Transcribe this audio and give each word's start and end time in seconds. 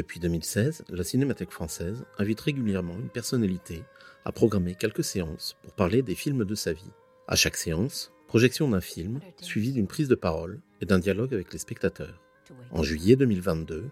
Depuis 0.00 0.18
2016, 0.18 0.84
la 0.88 1.04
Cinémathèque 1.04 1.50
française 1.50 2.06
invite 2.16 2.40
régulièrement 2.40 2.94
une 2.94 3.10
personnalité 3.10 3.82
à 4.24 4.32
programmer 4.32 4.74
quelques 4.74 5.04
séances 5.04 5.58
pour 5.62 5.74
parler 5.74 6.00
des 6.00 6.14
films 6.14 6.46
de 6.46 6.54
sa 6.54 6.72
vie. 6.72 6.90
À 7.28 7.36
chaque 7.36 7.58
séance, 7.58 8.10
projection 8.26 8.66
d'un 8.70 8.80
film 8.80 9.20
suivie 9.42 9.74
d'une 9.74 9.86
prise 9.86 10.08
de 10.08 10.14
parole 10.14 10.62
et 10.80 10.86
d'un 10.86 10.98
dialogue 10.98 11.34
avec 11.34 11.52
les 11.52 11.58
spectateurs. 11.58 12.18
En 12.70 12.82
juillet 12.82 13.14
2022, 13.14 13.90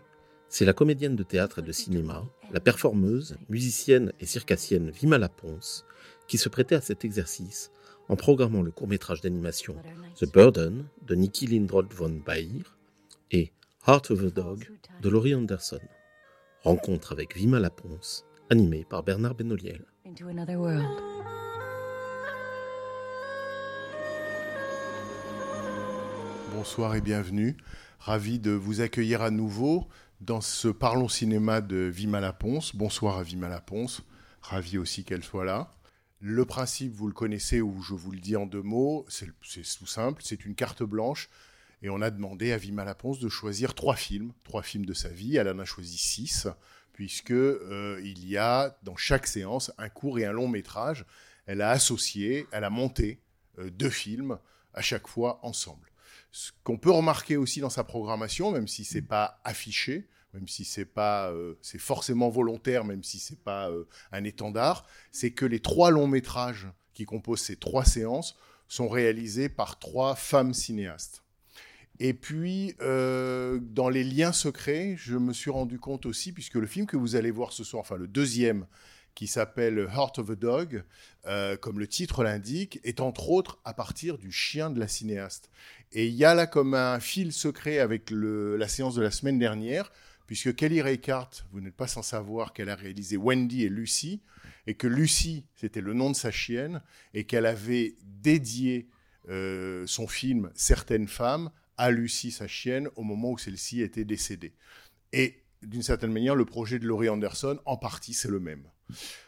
c'est 0.48 0.64
la 0.64 0.72
comédienne 0.72 1.14
de 1.14 1.22
théâtre 1.22 1.58
et 1.58 1.62
de 1.62 1.72
cinéma, 1.72 2.24
la 2.52 2.60
performeuse, 2.60 3.36
musicienne 3.50 4.14
et 4.18 4.24
circassienne 4.24 4.88
Vima 4.88 5.18
Laponce 5.18 5.84
qui 6.26 6.38
se 6.38 6.48
prêtait 6.48 6.76
à 6.76 6.80
cet 6.80 7.04
exercice 7.04 7.70
en 8.08 8.16
programmant 8.16 8.62
le 8.62 8.70
court-métrage 8.70 9.20
d'animation 9.20 9.76
The 10.18 10.32
Burden 10.32 10.86
de 11.06 11.14
Nicky 11.14 11.46
Lindroth 11.48 11.92
von 11.92 12.22
Baer 12.24 12.64
et 13.30 13.52
Heart 13.86 14.10
of 14.10 14.24
a 14.24 14.30
Dog 14.30 14.70
de 15.02 15.08
Laurie 15.10 15.34
Anderson. 15.34 15.80
Rencontre 16.64 17.12
avec 17.12 17.36
Vima 17.36 17.60
Laponce, 17.60 18.24
animée 18.50 18.84
par 18.84 19.04
Bernard 19.04 19.36
Benoliel. 19.36 19.84
into 20.04 20.26
another 20.26 20.58
world. 20.58 20.84
Bonsoir 26.52 26.96
et 26.96 27.00
bienvenue. 27.00 27.56
Ravi 28.00 28.40
de 28.40 28.50
vous 28.50 28.80
accueillir 28.80 29.22
à 29.22 29.30
nouveau 29.30 29.86
dans 30.20 30.40
ce 30.40 30.66
Parlons 30.66 31.08
Cinéma 31.08 31.60
de 31.60 31.76
Vima 31.76 32.18
Laponce. 32.18 32.74
Bonsoir 32.74 33.18
à 33.18 33.22
Vima 33.22 33.48
Laponce. 33.48 34.02
Ravi 34.42 34.78
aussi 34.78 35.04
qu'elle 35.04 35.22
soit 35.22 35.44
là. 35.44 35.72
Le 36.20 36.44
principe, 36.44 36.92
vous 36.92 37.06
le 37.06 37.12
connaissez 37.12 37.60
ou 37.60 37.80
je 37.82 37.94
vous 37.94 38.10
le 38.10 38.18
dis 38.18 38.34
en 38.34 38.46
deux 38.46 38.62
mots, 38.62 39.06
c'est 39.08 39.26
tout 39.26 39.86
simple, 39.86 40.22
c'est 40.24 40.44
une 40.44 40.56
carte 40.56 40.82
blanche 40.82 41.28
et 41.82 41.90
on 41.90 42.00
a 42.00 42.10
demandé 42.10 42.52
à 42.52 42.58
Vima 42.58 42.84
Laponce 42.84 43.18
de 43.18 43.28
choisir 43.28 43.74
trois 43.74 43.96
films, 43.96 44.32
trois 44.44 44.62
films 44.62 44.86
de 44.86 44.94
sa 44.94 45.08
vie. 45.08 45.36
Elle 45.36 45.48
en 45.48 45.58
a 45.58 45.64
choisi 45.64 45.96
six, 45.96 46.48
puisque 46.92 47.30
euh, 47.30 48.00
il 48.04 48.28
y 48.28 48.36
a 48.36 48.76
dans 48.82 48.96
chaque 48.96 49.26
séance 49.26 49.72
un 49.78 49.88
court 49.88 50.18
et 50.18 50.24
un 50.24 50.32
long 50.32 50.48
métrage. 50.48 51.04
Elle 51.46 51.62
a 51.62 51.70
associé, 51.70 52.46
elle 52.52 52.64
a 52.64 52.70
monté 52.70 53.20
euh, 53.58 53.70
deux 53.70 53.90
films 53.90 54.38
à 54.74 54.82
chaque 54.82 55.08
fois 55.08 55.40
ensemble. 55.42 55.90
Ce 56.30 56.52
qu'on 56.62 56.78
peut 56.78 56.90
remarquer 56.90 57.36
aussi 57.36 57.60
dans 57.60 57.70
sa 57.70 57.84
programmation, 57.84 58.52
même 58.52 58.68
si 58.68 58.84
c'est 58.84 59.02
pas 59.02 59.40
affiché, 59.44 60.08
même 60.34 60.46
si 60.46 60.64
c'est 60.64 60.84
pas, 60.84 61.30
euh, 61.30 61.54
c'est 61.62 61.78
forcément 61.78 62.28
volontaire, 62.28 62.84
même 62.84 63.02
si 63.02 63.18
c'est 63.18 63.42
pas 63.42 63.70
euh, 63.70 63.84
un 64.12 64.24
étendard, 64.24 64.84
c'est 65.10 65.30
que 65.30 65.46
les 65.46 65.60
trois 65.60 65.90
longs 65.90 66.06
métrages 66.06 66.68
qui 66.94 67.04
composent 67.04 67.40
ces 67.40 67.56
trois 67.56 67.84
séances 67.84 68.36
sont 68.68 68.88
réalisés 68.88 69.48
par 69.48 69.78
trois 69.78 70.14
femmes 70.14 70.52
cinéastes. 70.52 71.24
Et 72.00 72.14
puis, 72.14 72.74
euh, 72.80 73.58
dans 73.60 73.88
les 73.88 74.04
liens 74.04 74.32
secrets, 74.32 74.94
je 74.96 75.16
me 75.16 75.32
suis 75.32 75.50
rendu 75.50 75.78
compte 75.78 76.06
aussi, 76.06 76.32
puisque 76.32 76.54
le 76.54 76.66
film 76.66 76.86
que 76.86 76.96
vous 76.96 77.16
allez 77.16 77.30
voir 77.30 77.52
ce 77.52 77.64
soir, 77.64 77.80
enfin 77.80 77.96
le 77.96 78.06
deuxième, 78.06 78.66
qui 79.14 79.26
s'appelle 79.26 79.88
Heart 79.92 80.20
of 80.20 80.30
a 80.30 80.34
Dog, 80.36 80.84
euh, 81.26 81.56
comme 81.56 81.80
le 81.80 81.88
titre 81.88 82.22
l'indique, 82.22 82.78
est 82.84 83.00
entre 83.00 83.30
autres 83.30 83.58
à 83.64 83.74
partir 83.74 84.16
du 84.16 84.30
chien 84.30 84.70
de 84.70 84.78
la 84.78 84.86
cinéaste. 84.86 85.50
Et 85.90 86.06
il 86.06 86.14
y 86.14 86.24
a 86.24 86.36
là 86.36 86.46
comme 86.46 86.74
un 86.74 87.00
fil 87.00 87.32
secret 87.32 87.80
avec 87.80 88.12
la 88.12 88.68
séance 88.68 88.94
de 88.94 89.02
la 89.02 89.10
semaine 89.10 89.40
dernière, 89.40 89.90
puisque 90.28 90.54
Kelly 90.54 90.82
Reichardt, 90.82 91.44
vous 91.50 91.60
n'êtes 91.60 91.74
pas 91.74 91.88
sans 91.88 92.02
savoir 92.02 92.52
qu'elle 92.52 92.68
a 92.68 92.76
réalisé 92.76 93.16
Wendy 93.16 93.64
et 93.64 93.68
Lucy, 93.68 94.20
et 94.68 94.74
que 94.74 94.86
Lucy, 94.86 95.46
c'était 95.56 95.80
le 95.80 95.94
nom 95.94 96.10
de 96.10 96.16
sa 96.16 96.30
chienne, 96.30 96.80
et 97.12 97.24
qu'elle 97.24 97.46
avait 97.46 97.96
dédié 98.04 98.88
euh, 99.28 99.84
son 99.86 100.06
film 100.06 100.50
Certaines 100.54 101.08
femmes 101.08 101.50
à 101.78 101.90
Lucy, 101.90 102.30
sa 102.30 102.46
chienne, 102.46 102.88
au 102.96 103.02
moment 103.02 103.30
où 103.30 103.38
celle-ci 103.38 103.80
était 103.80 104.04
décédée. 104.04 104.52
Et 105.12 105.42
d'une 105.62 105.82
certaine 105.82 106.12
manière, 106.12 106.34
le 106.34 106.44
projet 106.44 106.78
de 106.78 106.86
Laurie 106.86 107.08
Anderson, 107.08 107.58
en 107.64 107.76
partie, 107.76 108.14
c'est 108.14 108.28
le 108.28 108.40
même. 108.40 108.64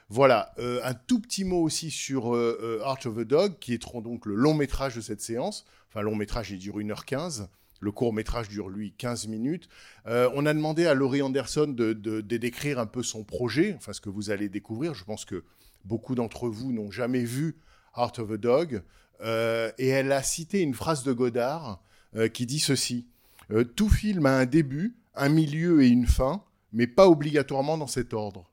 Voilà, 0.09 0.53
euh, 0.59 0.81
un 0.85 0.95
tout 0.95 1.21
petit 1.21 1.45
mot 1.45 1.63
aussi 1.63 1.91
sur 1.91 2.35
euh, 2.35 2.81
euh, 2.85 3.09
of 3.09 3.19
a 3.19 3.25
Dog, 3.25 3.59
qui 3.61 3.75
est 3.75 3.93
donc 4.03 4.27
le 4.27 4.35
long 4.35 4.55
métrage 4.55 4.97
de 4.97 5.01
cette 5.01 5.21
séance. 5.21 5.65
Enfin, 5.89 6.03
long 6.03 6.17
métrage, 6.17 6.51
il 6.51 6.59
dure 6.59 6.79
1h15. 6.79 7.49
Le 7.83 7.93
court 7.93 8.13
métrage 8.13 8.49
dure, 8.49 8.69
lui, 8.69 8.93
15 8.99 9.29
minutes. 9.29 9.69
Euh, 10.07 10.29
on 10.35 10.45
a 10.45 10.53
demandé 10.53 10.87
à 10.87 10.95
Laurie 10.95 11.23
Anderson 11.23 11.67
de, 11.67 12.21
décrire 12.21 12.79
un 12.79 12.87
peu 12.87 13.03
son 13.03 13.25
projet, 13.25 13.75
enfin 13.77 13.93
ce 13.93 14.01
que 14.01 14.11
vous 14.11 14.31
allez 14.31 14.49
découvrir. 14.49 14.95
Je 14.95 15.05
pense 15.05 15.25
que 15.25 15.45
beaucoup 15.85 16.15
d'entre 16.15 16.49
vous 16.49 16.73
n'ont 16.73 16.91
jamais 16.91 17.25
vu 17.25 17.57
Heart 17.97 18.19
of 18.19 18.33
a 18.33 18.37
Dog. 18.37 18.83
Et 19.23 19.89
elle 19.89 20.13
a 20.13 20.23
cité 20.23 20.61
une 20.61 20.75
phrase 20.75 21.05
de 21.05 21.13
Godard 21.13 21.83
euh, 22.17 22.29
qui 22.29 22.47
dit 22.47 22.59
ceci. 22.59 23.07
Euh, 23.51 23.65
Tout 23.65 23.89
film 23.89 24.27
a 24.27 24.37
un 24.37 24.47
début, 24.47 24.97
un 25.15 25.29
milieu 25.29 25.83
et 25.83 25.89
une 25.89 26.07
fin, 26.07 26.43
mais 26.73 26.87
pas 26.87 27.09
obligatoirement 27.09 27.79
dans 27.79 27.87
cet 27.87 28.15
ordre. 28.15 28.51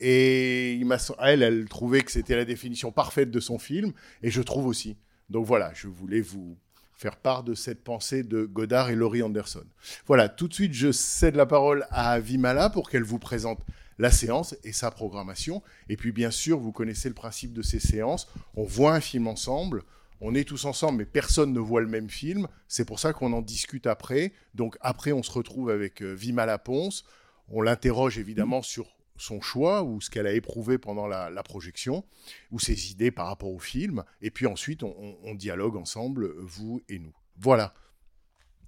Et 0.00 0.80
elle, 1.20 1.42
elle 1.42 1.68
trouvait 1.68 2.02
que 2.02 2.12
c'était 2.12 2.36
la 2.36 2.44
définition 2.44 2.92
parfaite 2.92 3.30
de 3.30 3.40
son 3.40 3.58
film, 3.58 3.92
et 4.22 4.30
je 4.30 4.42
trouve 4.42 4.66
aussi. 4.66 4.96
Donc 5.30 5.46
voilà, 5.46 5.72
je 5.74 5.88
voulais 5.88 6.20
vous 6.20 6.56
faire 6.96 7.16
part 7.16 7.44
de 7.44 7.54
cette 7.54 7.84
pensée 7.84 8.22
de 8.22 8.44
Godard 8.44 8.90
et 8.90 8.94
Laurie 8.94 9.22
Anderson. 9.22 9.64
Voilà, 10.06 10.28
tout 10.28 10.48
de 10.48 10.54
suite, 10.54 10.72
je 10.72 10.92
cède 10.92 11.36
la 11.36 11.46
parole 11.46 11.86
à 11.90 12.18
Vimala 12.20 12.70
pour 12.70 12.88
qu'elle 12.88 13.02
vous 13.02 13.18
présente 13.18 13.60
la 13.98 14.10
séance 14.10 14.56
et 14.64 14.72
sa 14.72 14.90
programmation. 14.90 15.62
Et 15.88 15.96
puis, 15.96 16.12
bien 16.12 16.30
sûr, 16.30 16.58
vous 16.58 16.72
connaissez 16.72 17.08
le 17.08 17.14
principe 17.14 17.52
de 17.52 17.62
ces 17.62 17.80
séances. 17.80 18.28
On 18.54 18.64
voit 18.64 18.94
un 18.94 19.00
film 19.00 19.26
ensemble, 19.26 19.82
on 20.20 20.34
est 20.34 20.44
tous 20.44 20.64
ensemble, 20.64 20.98
mais 20.98 21.04
personne 21.06 21.52
ne 21.52 21.60
voit 21.60 21.80
le 21.80 21.88
même 21.88 22.08
film. 22.10 22.48
C'est 22.68 22.84
pour 22.84 22.98
ça 22.98 23.12
qu'on 23.12 23.32
en 23.32 23.42
discute 23.42 23.86
après. 23.86 24.32
Donc, 24.54 24.76
après, 24.80 25.12
on 25.12 25.22
se 25.22 25.30
retrouve 25.30 25.70
avec 25.70 26.02
euh, 26.02 26.12
Vimala 26.14 26.58
Ponce. 26.58 27.04
On 27.48 27.60
l'interroge 27.62 28.18
évidemment 28.18 28.62
sur 28.62 28.96
son 29.18 29.40
choix 29.40 29.82
ou 29.82 30.00
ce 30.00 30.10
qu'elle 30.10 30.26
a 30.26 30.32
éprouvé 30.32 30.76
pendant 30.78 31.06
la, 31.06 31.30
la 31.30 31.42
projection 31.42 32.04
ou 32.50 32.58
ses 32.60 32.90
idées 32.90 33.10
par 33.10 33.26
rapport 33.28 33.50
au 33.50 33.58
film. 33.58 34.04
Et 34.20 34.30
puis 34.30 34.46
ensuite, 34.46 34.82
on, 34.82 34.94
on- 34.98 35.16
on 35.24 35.34
dialogue 35.34 35.76
ensemble, 35.76 36.34
vous 36.40 36.82
et 36.88 36.98
nous. 36.98 37.14
Voilà. 37.38 37.72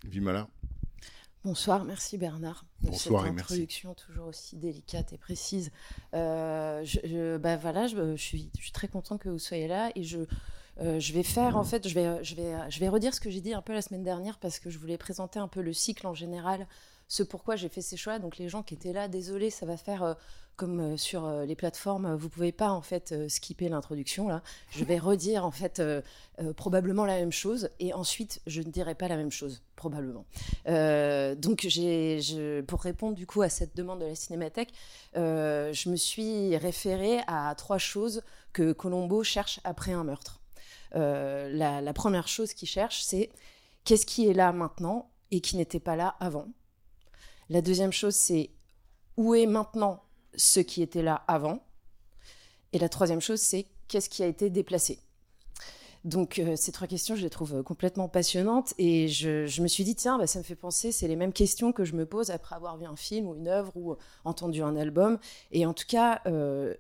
Vimala. 0.05 0.49
Bonsoir, 1.45 1.85
merci 1.85 2.19
Bernard. 2.19 2.65
Bonsoir 2.81 3.25
et 3.25 3.29
cette 3.29 3.37
merci. 3.37 3.53
introduction 3.55 3.95
toujours 3.95 4.27
aussi 4.29 4.57
délicate 4.57 5.13
et 5.13 5.19
précise. 5.19 5.71
Euh, 6.15 6.83
je, 6.85 6.99
je- 7.05 7.37
bah 7.39 7.57
voilà, 7.57 7.87
je, 7.87 8.17
je 8.17 8.23
suis, 8.23 8.51
je 8.57 8.63
suis 8.63 8.73
très 8.73 8.89
content 8.89 9.19
que 9.19 9.29
vous 9.29 9.39
soyez 9.39 9.69
là 9.69 9.91
et 9.95 10.03
je, 10.03 10.19
euh, 10.81 11.01
je 11.01 11.13
vais 11.13 11.23
faire 11.23 11.57
en 11.57 11.65
fait, 11.65 11.89
je 11.89 11.95
vais, 11.95 12.23
je 12.23 12.35
vais, 12.37 12.55
je 12.71 12.79
vais 12.79 12.89
redire 12.89 13.13
ce 13.15 13.21
que 13.21 13.31
j'ai 13.31 13.41
dit 13.41 13.53
un 13.53 13.63
peu 13.63 13.73
la 13.73 13.83
semaine 13.83 14.05
dernière 14.05 14.39
parce 14.39 14.61
que 14.61 14.71
je 14.71 14.79
voulais 14.79 14.99
présenter 14.99 15.39
un 15.41 15.49
peu 15.49 15.61
le 15.61 15.73
cycle 15.73 16.07
en 16.07 16.15
général, 16.15 16.67
ce 17.09 17.23
pourquoi 17.23 17.57
j'ai 17.57 17.69
fait 17.69 17.81
ces 17.81 17.97
choix. 17.97 18.19
Donc 18.19 18.39
les 18.39 18.49
gens 18.49 18.63
qui 18.63 18.75
étaient 18.75 18.93
là, 18.93 19.09
désolé, 19.09 19.51
ça 19.51 19.67
va 19.67 19.77
faire 19.77 20.05
euh, 20.05 20.15
comme 20.55 20.81
euh, 20.81 20.97
sur 20.97 21.29
les 21.29 21.57
plateformes, 21.57 22.15
vous 22.15 22.29
pouvez 22.29 22.53
pas 22.53 22.71
en 22.71 22.83
fait 22.83 23.29
skipper 23.29 23.69
l'introduction 23.69 24.29
là. 24.29 24.43
Je 24.71 24.85
vais 24.85 24.99
redire 24.99 25.45
en 25.45 25.51
fait 25.51 25.83
probablement 26.57 27.05
la 27.05 27.17
même 27.17 27.33
chose 27.33 27.71
et 27.81 27.93
ensuite 27.93 28.41
je 28.47 28.61
ne 28.61 28.71
dirai 28.71 28.95
pas 28.95 29.09
la 29.09 29.17
même 29.17 29.33
chose 29.33 29.63
probablement. 29.75 30.27
Donc, 30.67 31.65
j'ai, 31.69 32.21
je, 32.21 32.61
pour 32.63 32.83
répondre 32.83 33.15
du 33.15 33.27
coup 33.27 33.43
à 33.43 33.49
cette 33.49 33.77
demande 33.77 34.01
de 34.01 34.07
la 34.07 34.17
Cinémathèque, 34.17 34.73
je 35.15 35.89
me 35.89 35.97
suis 35.97 36.57
référée 36.57 37.21
à 37.29 37.55
trois 37.57 37.79
choses 37.79 38.23
que 38.53 38.73
Colombo 38.73 39.23
cherche 39.23 39.61
après 39.63 39.93
un 39.93 40.03
meurtre. 40.03 40.38
Euh, 40.95 41.49
la, 41.51 41.93
première 41.93 42.29
chose 42.29 42.53
qu'il 42.55 42.69
cherche, 42.69 43.03
c'est 43.03 43.31
qu'est-ce 43.85 44.07
qui 44.07 44.29
est 44.29 44.35
là 44.35 44.53
maintenant 44.53 45.11
et 45.31 45.41
qui 45.41 45.57
n'était 45.57 45.81
pas 45.81 45.97
là 45.97 46.17
avant. 46.21 46.49
La 47.49 47.63
deuxième 47.63 47.93
chose, 47.93 48.15
c'est 48.15 48.51
où 49.17 49.35
est 49.35 49.47
maintenant 49.47 50.03
ce 50.35 50.61
qui 50.61 50.83
était 50.83 51.03
là 51.03 51.25
avant. 51.27 51.63
Et 52.73 52.79
la 52.79 52.89
troisième 52.89 53.21
chose, 53.21 53.41
c'est 53.41 53.67
qu'est-ce 53.89 54.09
qui 54.09 54.23
a 54.23 54.27
été 54.27 54.51
déplacé. 54.51 55.01
Donc 56.05 56.39
euh, 56.39 56.55
ces 56.57 56.71
trois 56.71 56.87
questions, 56.87 57.17
je 57.17 57.23
les 57.23 57.31
trouve 57.31 57.63
complètement 57.63 58.09
passionnantes 58.09 58.73
et 58.79 59.09
je, 59.09 59.61
me 59.61 59.67
suis 59.67 59.83
dit 59.85 59.97
tiens, 59.97 60.17
bah, 60.17 60.27
ça 60.27 60.39
me 60.39 60.45
fait 60.45 60.55
penser, 60.55 60.93
c'est 60.93 61.09
les 61.09 61.17
mêmes 61.17 61.33
questions 61.33 61.73
que 61.73 61.85
je 61.85 61.95
me 61.95 62.07
pose 62.07 62.31
après 62.31 62.55
avoir 62.55 62.77
vu 62.77 62.87
un 62.87 62.95
film 62.95 63.27
ou 63.27 63.35
une 63.35 63.49
œuvre 63.49 63.73
ou 63.75 63.97
entendu 64.25 64.63
un 64.63 64.77
album. 64.77 65.19
Et 65.51 65.67
en 65.67 65.75
tout 65.75 65.87
cas, 65.89 66.21
euh, 66.27 66.75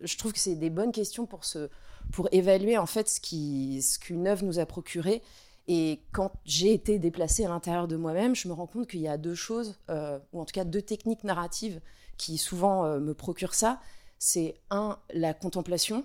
je 0.00 0.16
trouve 0.16 0.32
que 0.32 0.38
c'est 0.38 0.54
des 0.54 0.70
bonnes 0.70 0.92
questions 0.92 1.26
pour 1.26 1.44
se, 1.44 1.68
pour 2.12 2.28
évaluer 2.30 2.78
en 2.78 2.86
fait 2.86 3.08
ce 3.08 3.98
qu'une 3.98 4.28
œuvre 4.28 4.44
nous 4.44 4.58
a 4.58 4.66
procuré 4.66 5.22
Et 5.66 6.00
quand 6.12 6.32
j'ai 6.44 6.72
été 6.72 6.98
déplacée 6.98 7.44
à 7.44 7.48
l'intérieur 7.48 7.88
de 7.88 7.96
moi-même, 7.96 8.34
je 8.34 8.48
me 8.48 8.52
rends 8.52 8.66
compte 8.66 8.88
qu'il 8.88 9.00
y 9.00 9.08
a 9.08 9.16
deux 9.16 9.34
choses, 9.34 9.78
euh, 9.90 10.18
ou 10.32 10.40
en 10.40 10.44
tout 10.44 10.52
cas 10.52 10.64
deux 10.64 10.82
techniques 10.82 11.24
narratives 11.24 11.80
qui 12.18 12.38
souvent 12.38 12.84
euh, 12.84 12.98
me 13.00 13.14
procurent 13.14 13.54
ça. 13.54 13.80
C'est 14.18 14.56
un, 14.70 14.98
la 15.12 15.34
contemplation, 15.34 16.04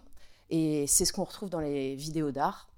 et 0.50 0.88
c'est 0.88 1.06
ce 1.06 1.14
qu'on 1.14 1.26
retrouve 1.26 1.50
dans 1.50 1.60
les 1.60 1.96
vidéos 1.96 2.32
d'art 2.32 2.70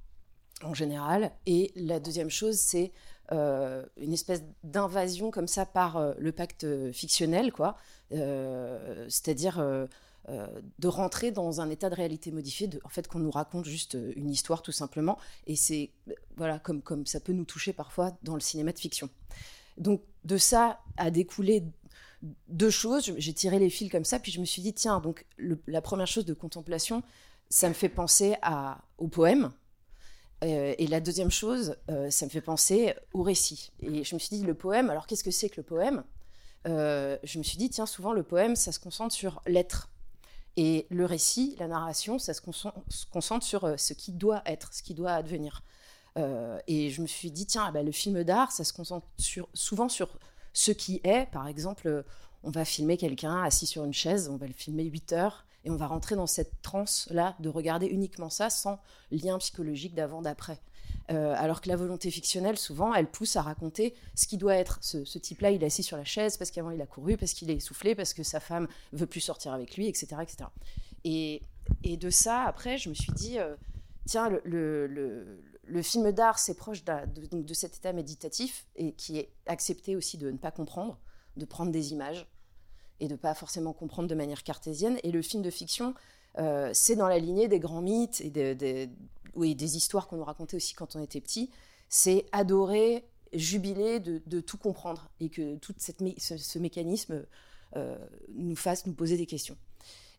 en 0.63 0.73
général. 0.73 1.31
Et 1.45 1.71
la 1.75 1.99
deuxième 1.99 2.29
chose, 2.29 2.57
c'est 2.57 2.91
euh, 3.31 3.85
une 3.97 4.11
espèce 4.11 4.43
d'invasion 4.63 5.31
comme 5.31 5.47
ça 5.47 5.65
par 5.65 6.13
le 6.17 6.31
pacte 6.31 6.65
fictionnel, 6.91 7.51
quoi. 7.51 7.77
C'est-à-dire 8.11 9.87
de 10.27 10.87
rentrer 10.87 11.31
dans 11.31 11.59
un 11.59 11.69
état 11.71 11.89
de 11.89 11.95
réalité 11.95 12.31
modifié, 12.31 12.67
de, 12.67 12.79
en 12.83 12.89
fait 12.89 13.07
qu'on 13.07 13.19
nous 13.19 13.31
raconte 13.31 13.65
juste 13.65 13.95
euh, 13.95 14.13
une 14.15 14.29
histoire 14.29 14.61
tout 14.61 14.71
simplement, 14.71 15.17
et 15.47 15.55
c'est 15.55 15.89
voilà 16.37 16.59
comme 16.59 16.83
comme 16.83 17.07
ça 17.07 17.19
peut 17.19 17.33
nous 17.33 17.45
toucher 17.45 17.73
parfois 17.73 18.15
dans 18.21 18.35
le 18.35 18.39
cinéma 18.39 18.71
de 18.71 18.77
fiction. 18.77 19.09
Donc 19.77 20.03
de 20.25 20.37
ça 20.37 20.81
a 20.97 21.09
découlé 21.09 21.63
deux 22.47 22.69
choses. 22.69 23.13
J'ai 23.17 23.33
tiré 23.33 23.57
les 23.57 23.71
fils 23.71 23.89
comme 23.89 24.05
ça, 24.05 24.19
puis 24.19 24.31
je 24.31 24.39
me 24.39 24.45
suis 24.45 24.61
dit 24.61 24.73
tiens 24.73 24.99
donc 24.99 25.25
la 25.65 25.81
première 25.81 26.05
chose 26.05 26.25
de 26.25 26.33
contemplation, 26.35 27.01
ça 27.49 27.67
me 27.67 27.73
fait 27.73 27.89
penser 27.89 28.35
au 28.97 29.07
poème. 29.07 29.51
Euh, 30.43 30.73
et 30.77 30.87
la 30.87 31.01
deuxième 31.01 31.31
chose, 31.31 31.75
ça 32.09 32.25
me 32.25 32.29
fait 32.29 32.41
penser 32.41 32.93
au 33.13 33.23
récit. 33.23 33.71
Et 33.81 34.03
je 34.03 34.15
me 34.15 34.19
suis 34.19 34.37
dit, 34.37 34.43
le 34.43 34.53
poème, 34.53 34.89
alors 34.89 35.05
qu'est-ce 35.05 35.23
que 35.23 35.31
c'est 35.31 35.49
que 35.49 35.57
le 35.57 35.63
poème? 35.63 36.03
Je 36.65 37.37
me 37.37 37.43
suis 37.43 37.57
dit, 37.57 37.69
tiens, 37.69 37.85
souvent 37.85 38.13
le 38.13 38.23
poème, 38.23 38.55
ça 38.55 38.71
se 38.71 38.79
concentre 38.79 39.13
sur 39.13 39.41
l'être, 39.47 39.89
et 40.57 40.87
le 40.89 41.05
récit, 41.05 41.55
la 41.59 41.67
narration, 41.67 42.19
ça 42.19 42.33
se 42.33 42.41
concentre 42.41 43.45
sur 43.45 43.63
euh, 43.63 43.77
ce 43.77 43.93
qui 43.93 44.11
doit 44.11 44.41
être, 44.45 44.73
ce 44.73 44.83
qui 44.83 44.93
doit 44.93 45.11
advenir. 45.11 45.63
Euh, 46.17 46.59
et 46.67 46.89
je 46.89 47.01
me 47.01 47.07
suis 47.07 47.31
dit, 47.31 47.45
tiens, 47.45 47.71
bah, 47.71 47.83
le 47.83 47.91
film 47.91 48.23
d'art, 48.23 48.51
ça 48.51 48.63
se 48.63 48.73
concentre 48.73 49.07
souvent 49.53 49.89
sur 49.89 50.09
ce 50.53 50.71
qui 50.71 51.01
est. 51.03 51.29
Par 51.31 51.47
exemple, 51.47 51.87
euh, 51.87 52.03
on 52.43 52.51
va 52.51 52.65
filmer 52.65 52.97
quelqu'un 52.97 53.41
assis 53.43 53.67
sur 53.67 53.85
une 53.85 53.93
chaise, 53.93 54.29
on 54.29 54.37
va 54.37 54.47
le 54.47 54.53
filmer 54.53 54.83
8 54.83 55.13
heures, 55.13 55.45
et 55.65 55.69
on 55.69 55.75
va 55.75 55.87
rentrer 55.87 56.15
dans 56.15 56.27
cette 56.27 56.61
transe-là 56.61 57.35
de 57.39 57.49
regarder 57.49 57.87
uniquement 57.87 58.29
ça 58.29 58.49
sans 58.49 58.79
lien 59.11 59.37
psychologique 59.37 59.93
d'avant-d'après. 59.93 60.59
Euh, 61.11 61.33
alors 61.37 61.61
que 61.61 61.69
la 61.69 61.75
volonté 61.75 62.11
fictionnelle, 62.11 62.57
souvent, 62.57 62.93
elle 62.93 63.09
pousse 63.09 63.35
à 63.35 63.41
raconter 63.41 63.95
ce 64.15 64.27
qui 64.27 64.37
doit 64.37 64.55
être. 64.55 64.77
Ce, 64.81 65.17
type-là, 65.17 65.51
il 65.51 65.63
est 65.63 65.65
assis 65.65 65.83
sur 65.83 65.97
la 65.97 66.03
chaise 66.03 66.37
parce 66.37 66.51
qu'avant 66.51 66.69
il 66.69 66.81
a 66.81 66.85
couru, 66.85 67.17
parce 67.17 67.33
qu'il 67.33 67.49
est 67.49 67.55
essoufflé, 67.55 67.95
parce 67.95 68.13
que 68.13 68.21
sa 68.21 68.39
femme 68.39 68.67
veut 68.93 69.07
plus 69.07 69.21
sortir 69.21 69.53
avec 69.53 69.75
lui, 69.75 69.87
etc. 69.87 70.17
etc. 70.21 70.49
Et, 71.03 71.41
de 71.83 72.09
ça, 72.09 72.43
après, 72.43 72.77
je 72.77 72.89
me 72.89 72.93
suis 72.93 73.11
dit, 73.13 73.39
euh, 73.39 73.55
tiens, 74.05 74.29
le, 74.43 75.81
film 75.81 76.11
d'art, 76.11 76.37
c'est 76.37 76.55
proche 76.55 76.83
de, 76.83 77.53
cet 77.53 77.77
état 77.77 77.93
méditatif 77.93 78.67
et 78.75 78.93
qui 78.93 79.17
est 79.17 79.29
accepté 79.47 79.95
aussi 79.95 80.17
de 80.17 80.29
ne 80.29 80.37
pas 80.37 80.51
comprendre, 80.51 80.99
de 81.37 81.45
prendre 81.45 81.71
des 81.71 81.91
images 81.91 82.27
et 82.99 83.07
de 83.07 83.15
pas 83.15 83.33
forcément 83.33 83.73
comprendre 83.73 84.07
de 84.07 84.15
manière 84.15 84.43
cartésienne. 84.43 84.99
Et 85.03 85.11
le 85.11 85.21
film 85.21 85.41
de 85.41 85.49
fiction, 85.49 85.95
euh, 86.37 86.69
c'est 86.73 86.95
dans 86.95 87.07
la 87.07 87.17
lignée 87.17 87.47
des 87.47 87.59
grands 87.59 87.81
mythes 87.81 88.21
et 88.21 88.29
des, 88.29 88.89
oui, 89.35 89.55
des 89.55 89.77
histoires 89.77 90.07
qu'on 90.07 90.17
nous 90.17 90.23
racontait 90.23 90.55
aussi 90.55 90.73
quand 90.73 90.95
on 90.95 91.01
était 91.01 91.21
petit, 91.21 91.49
c'est 91.87 92.25
adorer, 92.31 93.05
jubiler 93.33 93.99
de, 93.99 94.39
tout 94.41 94.57
comprendre 94.57 95.09
et 95.19 95.29
que 95.29 95.55
tout 95.57 95.73
ce, 95.77 96.59
mécanisme 96.59 97.25
euh, 97.75 97.97
nous 98.35 98.55
fasse 98.55 98.85
nous 98.85 98.93
poser 98.93 99.17
des 99.17 99.25
questions. 99.25 99.57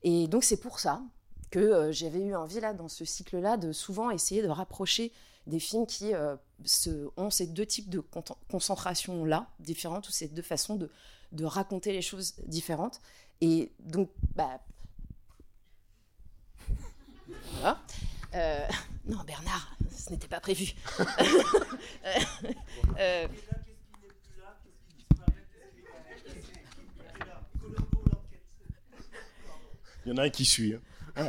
Et 0.03 0.29
donc 0.29 0.45
c'est 0.45 0.57
pour 0.57 0.79
ça 0.79 1.03
que 1.51 1.59
euh, 1.59 1.93
j'avais 1.93 2.21
eu 2.21 2.35
envie 2.35 2.61
là 2.61 2.73
dans 2.73 2.89
ce 2.89 3.05
cycle-là 3.05 3.57
de 3.57 3.73
souvent 3.73 4.11
essayer 4.11 4.43
de 4.43 4.49
rapprocher 4.49 5.13
des 5.47 5.59
films 5.59 5.87
qui 5.87 6.15
euh, 6.15 6.37
ont 7.17 7.31
ces 7.31 7.47
deux 7.47 7.67
types 7.67 7.89
de 7.89 8.03
concentration 8.51 9.25
là 9.25 9.49
différentes 9.59 10.09
ou 10.09 10.13
ces 10.13 10.29
deux 10.29 10.43
façons 10.43 10.77
de, 10.77 10.91
de 11.33 11.45
raconter 11.45 11.93
les 11.93 12.03
choses 12.03 12.35
différentes. 12.47 13.01
Et 13.41 13.73
donc 13.81 14.11
bah 14.35 14.61
voilà. 17.53 17.81
Euh, 18.35 18.67
non, 19.07 19.19
Bernard, 19.27 19.77
ce 19.91 20.11
n'était 20.11 20.29
pas 20.29 20.41
prévu. 20.41 20.75
Euh, 22.99 23.27
Il 30.05 30.09
y 30.09 30.13
en 30.13 30.17
a 30.17 30.23
un 30.25 30.31
qui 30.31 30.45
suit. 30.45 30.75
Hein. 31.17 31.29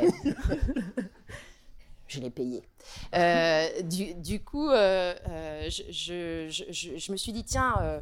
je 2.08 2.20
l'ai 2.20 2.30
payé. 2.30 2.62
Euh, 3.14 3.82
du, 3.82 4.40
coup, 4.40 4.68
je, 4.70 6.46
je, 6.48 7.12
me 7.12 7.16
suis 7.16 7.32
dit, 7.32 7.44
tiens, 7.44 8.00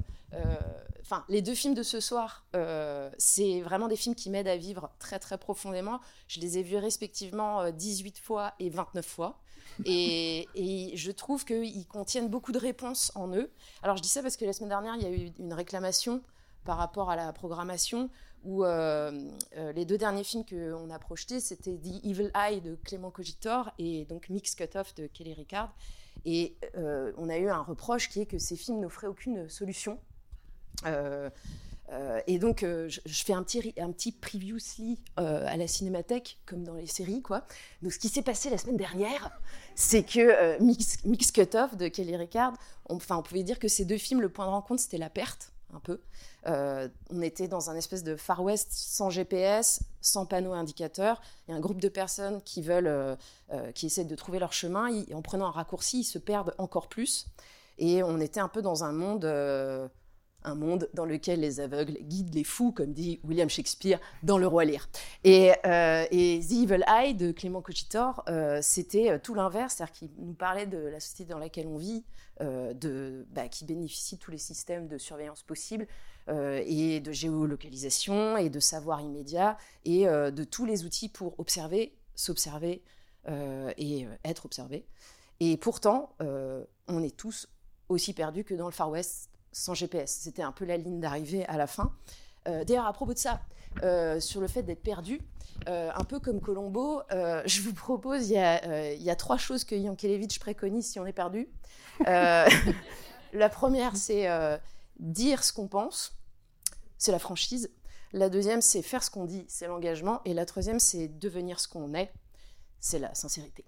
enfin, 1.11 1.25
les 1.29 1.43
deux 1.43 1.55
films 1.55 1.75
de 1.75 1.83
ce 1.83 2.01
soir, 2.01 2.45
euh, 2.55 3.11
c'est 3.19 3.61
vraiment 3.63 3.89
des 3.89 3.97
films 3.97 4.15
qui 4.15 4.31
m'aident 4.31 4.49
à 4.49 4.57
vivre 4.57 4.91
très 4.99 5.19
très 5.19 5.39
profondément. 5.39 6.01
Je 6.29 6.41
les 6.41 6.59
ai 6.59 6.63
vus 6.63 6.77
respectivement 6.77 7.69
18 7.71 8.17
euh, 8.17 8.21
fois 8.23 8.55
et 8.61 8.71
29 8.71 9.05
fois. 9.05 9.41
Et, 9.85 10.93
je 10.95 11.11
trouve 11.11 11.45
qu'ils 11.45 11.87
contiennent 11.87 12.29
beaucoup 12.29 12.53
de 12.53 12.59
réponses 12.59 13.13
en 13.15 13.35
eux. 13.35 13.51
Alors 13.83 13.97
je 13.97 14.03
dis 14.03 14.09
ça 14.09 14.23
parce 14.23 14.37
que 14.37 14.45
la 14.45 14.53
semaine 14.53 14.69
dernière, 14.69 14.95
il 14.97 15.03
y 15.03 15.07
a 15.07 15.11
eu 15.11 15.33
une 15.39 15.53
réclamation 15.53 16.23
par 16.65 16.77
rapport 16.77 17.11
à 17.11 17.17
la 17.17 17.33
programmation 17.33 18.11
où 18.45 18.65
euh, 18.65 19.11
les 19.75 19.85
deux 19.85 19.99
derniers 19.99 20.25
films 20.25 20.45
qu'on 20.45 20.91
a 20.91 20.99
projetés, 20.99 21.41
c'était 21.41 21.77
The 21.77 22.05
Evil 22.05 22.31
Eye 22.35 22.61
de 22.61 22.77
Clément 22.85 23.11
Cogitor 23.11 23.71
et 23.79 24.05
donc 24.07 24.29
Mix 24.29 24.55
Cut 24.55 24.77
Off 24.77 24.95
de 24.95 25.07
Kelly 25.07 25.35
Ricard. 25.35 25.75
Et 26.25 26.57
on 27.17 27.29
a 27.29 27.39
eu 27.39 27.49
un 27.49 27.63
reproche 27.63 28.11
qui 28.11 28.21
est 28.21 28.27
que 28.27 28.39
ces 28.39 28.57
films 28.57 28.81
n'offraient 28.81 29.07
aucune 29.07 29.49
solution 29.49 29.99
euh, 30.87 31.31
euh, 31.93 32.21
et 32.27 32.39
donc, 32.39 32.63
euh, 32.63 32.89
je, 32.89 33.25
fais 33.25 33.33
un 33.33 33.43
petit, 33.43 33.75
un 33.79 33.91
petit 33.91 34.13
previously 34.13 34.99
à 35.17 35.57
la 35.57 35.67
cinémathèque, 35.67 36.39
comme 36.47 36.63
dans 36.65 36.75
les 36.75 36.87
séries, 36.87 37.23
quoi. 37.23 37.45
Donc, 37.83 37.93
ce 37.93 37.99
qui 37.99 38.09
s'est 38.09 38.23
passé 38.23 38.51
la 38.51 38.59
semaine 38.59 38.77
dernière, 38.77 39.31
c'est 39.75 40.05
que 40.05 40.61
Mix, 40.63 41.05
Mix 41.05 41.33
Cut 41.33 41.55
Off 41.55 41.77
de 41.77 41.89
Kelly 41.89 42.17
Ricard, 42.17 42.55
enfin, 42.89 43.17
on 43.17 43.23
pouvait 43.23 43.43
dire 43.43 43.59
que 43.59 43.69
ces 43.69 43.85
deux 43.85 43.99
films, 43.99 44.21
le 44.21 44.29
point 44.29 44.47
de 44.47 44.51
rencontre, 44.51 44.81
c'était 44.83 44.99
la 44.99 45.11
perte, 45.11 45.53
un 45.75 45.81
peu. 45.81 46.01
on 46.47 47.23
était 47.23 47.49
dans 47.49 47.71
un 47.71 47.77
espèce 47.77 48.05
de 48.05 48.15
Far 48.17 48.43
West 48.43 48.69
sans 48.71 49.11
GPS, 49.11 49.81
sans 50.01 50.27
panneau 50.27 50.53
indicateur. 50.53 51.21
Il 51.47 51.51
y 51.51 51.55
a 51.55 51.57
un 51.57 51.61
groupe 51.61 51.81
de 51.81 51.89
personnes 51.89 52.41
qui 52.43 52.63
veulent, 52.63 53.17
qui 53.75 53.87
essaient 53.87 54.05
de 54.05 54.17
trouver 54.17 54.39
leur 54.39 54.53
chemin. 54.53 54.89
et 54.89 55.13
en 55.15 55.23
prenant 55.23 55.47
un 55.47 55.53
raccourci, 55.53 56.01
ils 56.01 56.05
se 56.05 56.19
perdent 56.19 56.55
encore 56.59 56.89
plus. 56.89 57.27
Et 57.79 58.03
on 58.03 58.21
était 58.21 58.41
un 58.41 58.49
peu 58.49 58.63
dans 58.63 58.85
un 58.85 58.93
monde 58.93 59.25
un 60.45 60.55
monde 60.55 60.89
dans 60.95 61.05
lequel 61.05 61.41
les 61.41 61.61
aveugles 61.61 61.99
guident 62.03 62.35
les 62.35 62.45
fous, 62.45 62.73
comme 62.73 62.93
dit 62.93 63.21
William 63.25 63.49
Shakespeare 63.49 64.01
dans 64.23 64.39
Le 64.39 64.47
Roi 64.47 64.65
Lear. 64.65 64.89
Et, 65.25 65.53
euh, 65.65 66.05
The 66.07 66.53
Evil 66.53 66.85
Eye 66.87 67.15
de 67.15 67.33
Clément 67.33 67.63
Cochitor, 67.63 68.23
euh, 68.29 68.61
c'était 68.63 69.11
euh, 69.11 69.19
tout 69.23 69.35
l'inverse, 69.35 69.75
c'est-à-dire 69.77 69.95
qu'il 69.95 70.11
nous 70.19 70.35
parlait 70.35 70.67
de 70.67 70.79
la 70.79 71.01
société 71.01 71.33
dans 71.33 71.39
laquelle 71.39 71.67
on 71.67 71.77
vit, 71.77 72.05
bah, 72.41 73.49
qui 73.51 73.67
bénéficie 73.67 74.17
de 74.17 74.21
tous 74.21 74.31
les 74.31 74.39
systèmes 74.39 74.89
de 74.89 74.97
surveillance 74.97 75.43
possibles, 75.43 75.87
et 76.29 77.01
de 77.01 77.13
géolocalisation, 77.13 78.39
et 78.39 78.49
de 78.49 78.61
savoir 78.61 79.03
immédiat, 79.03 79.59
et 79.85 80.07
de 80.07 80.45
tous 80.45 80.65
les 80.65 80.87
outils 80.87 81.11
pour 81.11 81.39
observer, 81.39 81.93
s'observer 82.15 82.83
et 83.29 84.07
être 84.25 84.47
observé. 84.47 84.87
Et 85.41 85.59
pourtant, 85.59 86.15
on 86.89 87.03
est 87.03 87.15
tous 87.15 87.47
aussi 87.91 88.15
perdus 88.15 88.45
que 88.45 88.55
dans 88.55 88.67
le 88.67 88.73
Far 88.73 88.91
West 88.91 89.30
sans 89.53 89.75
GPS. 89.75 90.11
C'était 90.23 90.43
un 90.43 90.53
peu 90.53 90.65
la 90.65 90.77
ligne 90.77 91.01
d'arrivée 91.01 91.45
à 91.47 91.57
la 91.57 91.67
fin. 91.67 91.93
Euh, 92.49 92.65
d'ailleurs, 92.65 92.87
à 92.87 92.93
propos 92.93 93.15
de 93.15 93.19
ça, 93.19 93.41
euh, 93.83 94.21
sur 94.21 94.41
le 94.41 94.49
fait 94.49 94.63
d'être 94.63 94.83
perdu, 94.83 95.21
euh, 95.69 95.91
un 95.95 96.05
peu 96.05 96.19
comme 96.21 96.41
Colombo, 96.41 97.03
je 97.11 97.63
vous 97.63 97.75
propose, 97.75 98.31
il 98.31 98.35
y, 98.35 99.11
a, 99.11 99.17
trois 99.17 99.37
choses 99.37 99.65
que 99.65 99.75
Yankelevitch 99.75 100.39
préconise 100.39 100.87
si 100.87 100.99
on 100.99 101.07
est 101.07 101.13
perdu. 101.13 101.49
la 102.07 103.49
première, 103.51 103.97
c'est 103.97 104.29
dire 104.99 105.45
ce 105.45 105.53
qu'on 105.53 105.69
pense, 105.69 106.17
c'est 106.99 107.13
la 107.13 107.19
franchise. 107.19 107.71
La 108.13 108.29
deuxième, 108.29 108.61
c'est 108.61 108.83
faire 108.83 109.05
ce 109.05 109.11
qu'on 109.11 109.25
dit, 109.25 109.45
c'est 109.49 109.69
l'engagement. 109.69 110.21
Et 110.25 110.35
la 110.35 110.47
troisième, 110.47 110.81
c'est 110.81 111.07
devenir 111.07 111.61
ce 111.61 111.69
qu'on 111.69 111.95
est, 111.95 112.13
c'est 112.81 112.99
la 112.99 113.15
sincérité. 113.15 113.65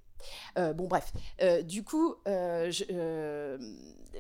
Euh, 0.59 0.73
bon, 0.73 0.87
bref. 0.87 1.12
Euh, 1.41 1.62
du 1.62 1.85
coup, 1.85 2.17
euh, 2.29 2.71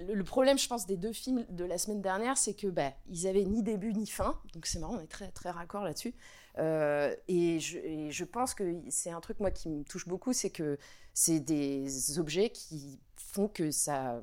le, 0.08 0.22
problème, 0.22 0.58
je 0.58 0.68
pense, 0.68 0.86
des 0.86 0.96
deux 0.96 1.12
films 1.12 1.44
de 1.48 1.64
la 1.64 1.78
semaine 1.78 2.00
dernière, 2.00 2.36
c'est 2.36 2.54
que 2.54 2.66
bah, 2.66 2.92
ils 3.08 3.26
avaient 3.26 3.44
ni 3.44 3.62
début 3.62 3.92
ni 3.92 4.06
fin. 4.06 4.38
Donc 4.54 4.66
c'est 4.66 4.78
marrant, 4.78 4.96
on 4.96 5.00
est 5.00 5.06
très 5.06 5.30
très 5.30 5.50
raccord 5.50 5.84
là-dessus. 5.84 6.14
Et 6.58 7.60
je, 7.60 8.24
pense 8.24 8.54
que 8.54 8.80
c'est 8.88 9.10
un 9.10 9.20
truc 9.20 9.40
moi 9.40 9.50
qui 9.50 9.68
me 9.68 9.84
touche 9.84 10.06
beaucoup, 10.06 10.32
c'est 10.32 10.50
que 10.50 10.78
c'est 11.14 11.40
des 11.40 12.18
objets 12.18 12.50
qui 12.50 12.98
font 13.16 13.48
que 13.48 13.70
ça 13.70 14.20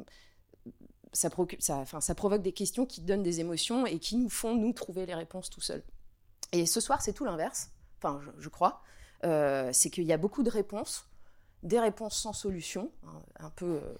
ça, 1.12 1.32
provoque 1.32 2.44
des 2.44 2.52
questions 2.52 2.86
qui 2.86 3.02
donnent 3.02 3.24
des 3.24 3.40
émotions 3.40 3.88
et 3.88 3.98
qui 3.98 4.16
nous 4.16 4.30
font, 4.30 4.54
nous, 4.54 4.74
trouver 4.74 5.08
les 5.08 5.16
réponses 5.16 5.50
tout 5.50 5.60
seuls. 5.60 5.84
Et 6.52 6.68
ce 6.68 6.80
soir, 6.80 7.02
c'est 7.02 7.14
tout 7.14 7.26
l'inverse, 7.26 7.72
enfin, 7.98 8.22
je 8.38 8.50
crois. 8.50 8.84
c'est 9.24 9.90
qu'il 9.90 10.04
y 10.04 10.14
a 10.14 10.18
beaucoup 10.18 10.44
de 10.44 10.52
réponses 10.52 11.09
des 11.64 11.80
réponses 11.80 12.18
sans 12.18 12.34
solution, 12.34 12.92
hein, 13.06 13.22
un 13.40 13.50
peu, 13.50 13.82
euh, 13.82 13.96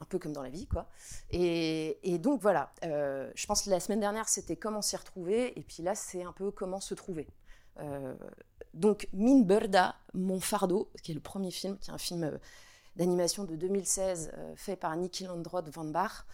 un 0.00 0.04
peu 0.04 0.18
comme 0.18 0.32
dans 0.32 0.42
la 0.42 0.50
vie, 0.50 0.66
quoi. 0.66 0.88
Et, 1.30 2.18
donc 2.18 2.40
voilà, 2.40 2.72
euh, 2.84 3.30
je 3.34 3.46
pense 3.46 3.62
que 3.62 3.70
la 3.70 3.80
semaine 3.80 4.00
dernière, 4.00 4.28
c'était 4.28 4.56
comment 4.56 4.82
s'y 4.82 4.96
retrouver, 4.96 5.58
et 5.58 5.62
puis 5.62 5.82
là, 5.82 5.94
c'est 5.94 6.22
un 6.22 6.32
peu 6.32 6.50
comment 6.50 6.80
se 6.80 6.94
trouver. 6.94 7.28
Euh, 7.80 8.14
donc, 8.74 9.08
Min 9.12 9.40
Burda, 9.42 9.96
Mon 10.14 10.40
fardeau, 10.40 10.90
qui 11.02 11.12
est 11.12 11.14
le 11.14 11.20
premier 11.20 11.50
film, 11.50 11.78
qui 11.78 11.90
est 11.90 11.92
un 11.92 11.98
film 11.98 12.38
d'animation 12.96 13.44
de 13.44 13.56
2016 13.56 14.32
euh, 14.36 14.52
fait 14.56 14.76
par 14.76 14.96
Nicky 14.96 15.24
Landrod 15.24 15.68
van 15.68 15.84
Bach. 15.84 16.26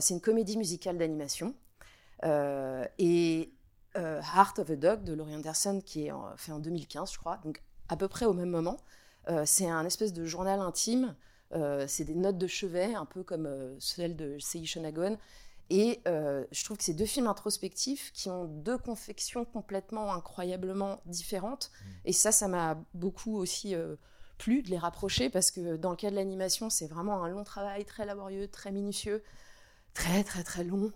C'est 0.00 0.12
une 0.12 0.20
comédie 0.20 0.58
musicale 0.58 0.98
d'animation. 0.98 1.54
Et 2.22 3.50
Heart 3.94 4.58
of 4.58 4.68
a 4.68 4.76
Dog 4.76 5.04
de 5.04 5.14
Laurie 5.14 5.34
Anderson, 5.34 5.80
qui 5.82 6.06
est 6.06 6.12
fait 6.36 6.52
en 6.52 6.58
2015, 6.58 7.10
je 7.14 7.18
crois, 7.18 7.38
donc 7.38 7.62
à 7.88 7.96
peu 7.96 8.06
près 8.06 8.26
au 8.26 8.34
même 8.34 8.50
moment. 8.50 8.76
Euh, 9.28 9.44
c'est 9.46 9.68
un 9.68 9.84
espèce 9.84 10.12
de 10.12 10.24
journal 10.24 10.60
intime. 10.60 11.14
Euh, 11.52 11.86
c'est 11.88 12.04
des 12.04 12.14
notes 12.14 12.38
de 12.38 12.46
chevet, 12.46 12.94
un 12.94 13.04
peu 13.04 13.22
comme 13.22 13.46
euh, 13.46 13.74
celles 13.78 14.16
de 14.16 14.38
Sei 14.38 14.64
Shonagon. 14.64 15.18
Et 15.68 16.00
euh, 16.08 16.44
je 16.50 16.64
trouve 16.64 16.78
que 16.78 16.84
c'est 16.84 16.94
deux 16.94 17.06
films 17.06 17.28
introspectifs 17.28 18.10
qui 18.12 18.28
ont 18.28 18.46
deux 18.46 18.78
confections 18.78 19.44
complètement 19.44 20.12
incroyablement 20.12 21.00
différentes. 21.06 21.70
Et 22.04 22.12
ça, 22.12 22.32
ça 22.32 22.48
m'a 22.48 22.76
beaucoup 22.94 23.36
aussi 23.36 23.74
euh, 23.76 23.94
plu 24.38 24.62
de 24.62 24.70
les 24.70 24.78
rapprocher 24.78 25.30
parce 25.30 25.52
que 25.52 25.76
dans 25.76 25.90
le 25.90 25.96
cas 25.96 26.10
de 26.10 26.16
l'animation, 26.16 26.70
c'est 26.70 26.88
vraiment 26.88 27.22
un 27.22 27.28
long 27.28 27.44
travail, 27.44 27.84
très 27.84 28.04
laborieux, 28.04 28.48
très 28.48 28.72
minutieux, 28.72 29.22
très 29.94 30.24
très 30.24 30.42
très 30.42 30.64
long. 30.64 30.92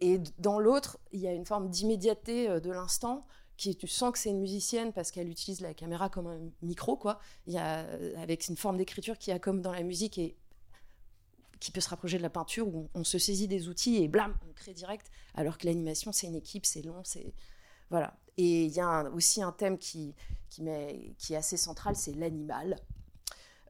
Et 0.00 0.20
dans 0.38 0.58
l'autre, 0.58 0.98
il 1.12 1.20
y 1.20 1.28
a 1.28 1.32
une 1.32 1.46
forme 1.46 1.70
d'immédiateté 1.70 2.60
de 2.60 2.70
l'instant 2.70 3.24
qui 3.58 3.76
tu 3.76 3.86
sens 3.86 4.12
que 4.12 4.18
c'est 4.18 4.30
une 4.30 4.40
musicienne 4.40 4.92
parce 4.92 5.10
qu'elle 5.10 5.28
utilise 5.28 5.60
la 5.60 5.74
caméra 5.74 6.08
comme 6.08 6.28
un 6.28 6.38
micro 6.62 6.96
quoi. 6.96 7.20
Il 7.46 7.52
y 7.52 7.58
a 7.58 7.80
euh, 7.80 8.14
avec 8.22 8.48
une 8.48 8.56
forme 8.56 8.78
d'écriture 8.78 9.18
qui 9.18 9.30
a 9.32 9.38
comme 9.38 9.60
dans 9.60 9.72
la 9.72 9.82
musique 9.82 10.16
et 10.16 10.36
qui 11.60 11.72
peut 11.72 11.80
se 11.80 11.88
rapprocher 11.90 12.18
de 12.18 12.22
la 12.22 12.30
peinture 12.30 12.68
où 12.68 12.88
on, 12.94 13.02
se 13.02 13.18
saisit 13.18 13.48
des 13.48 13.68
outils 13.68 13.96
et 13.96 14.08
blam, 14.08 14.32
on 14.48 14.52
crée 14.52 14.72
direct. 14.72 15.10
Alors 15.34 15.58
que 15.58 15.66
l'animation, 15.66 16.12
c'est 16.12 16.28
une 16.28 16.36
équipe, 16.36 16.64
c'est 16.64 16.82
long, 16.82 17.02
c'est 17.04 17.34
voilà. 17.90 18.16
Et 18.36 18.66
il 18.66 18.72
y 18.72 18.80
a 18.80 19.10
aussi 19.10 19.42
un 19.42 19.52
thème 19.52 19.76
qui 19.76 20.14
qui 20.48 21.34
est 21.34 21.36
assez 21.36 21.56
central, 21.56 21.96
c'est 21.96 22.12
l'animal. 22.12 22.76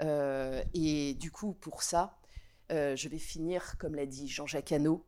Euh, 0.01 0.63
et 0.75 1.15
du 1.15 1.31
coup, 1.31 1.55
pour 1.55 1.83
ça, 1.83 2.19
euh, 2.71 2.95
je 2.95 3.09
vais 3.09 3.19
finir, 3.19 3.77
comme 3.79 3.95
l'a 3.95 4.07
dit 4.07 4.29
Jean-Jacques 4.29 4.73
Hano, 4.73 5.05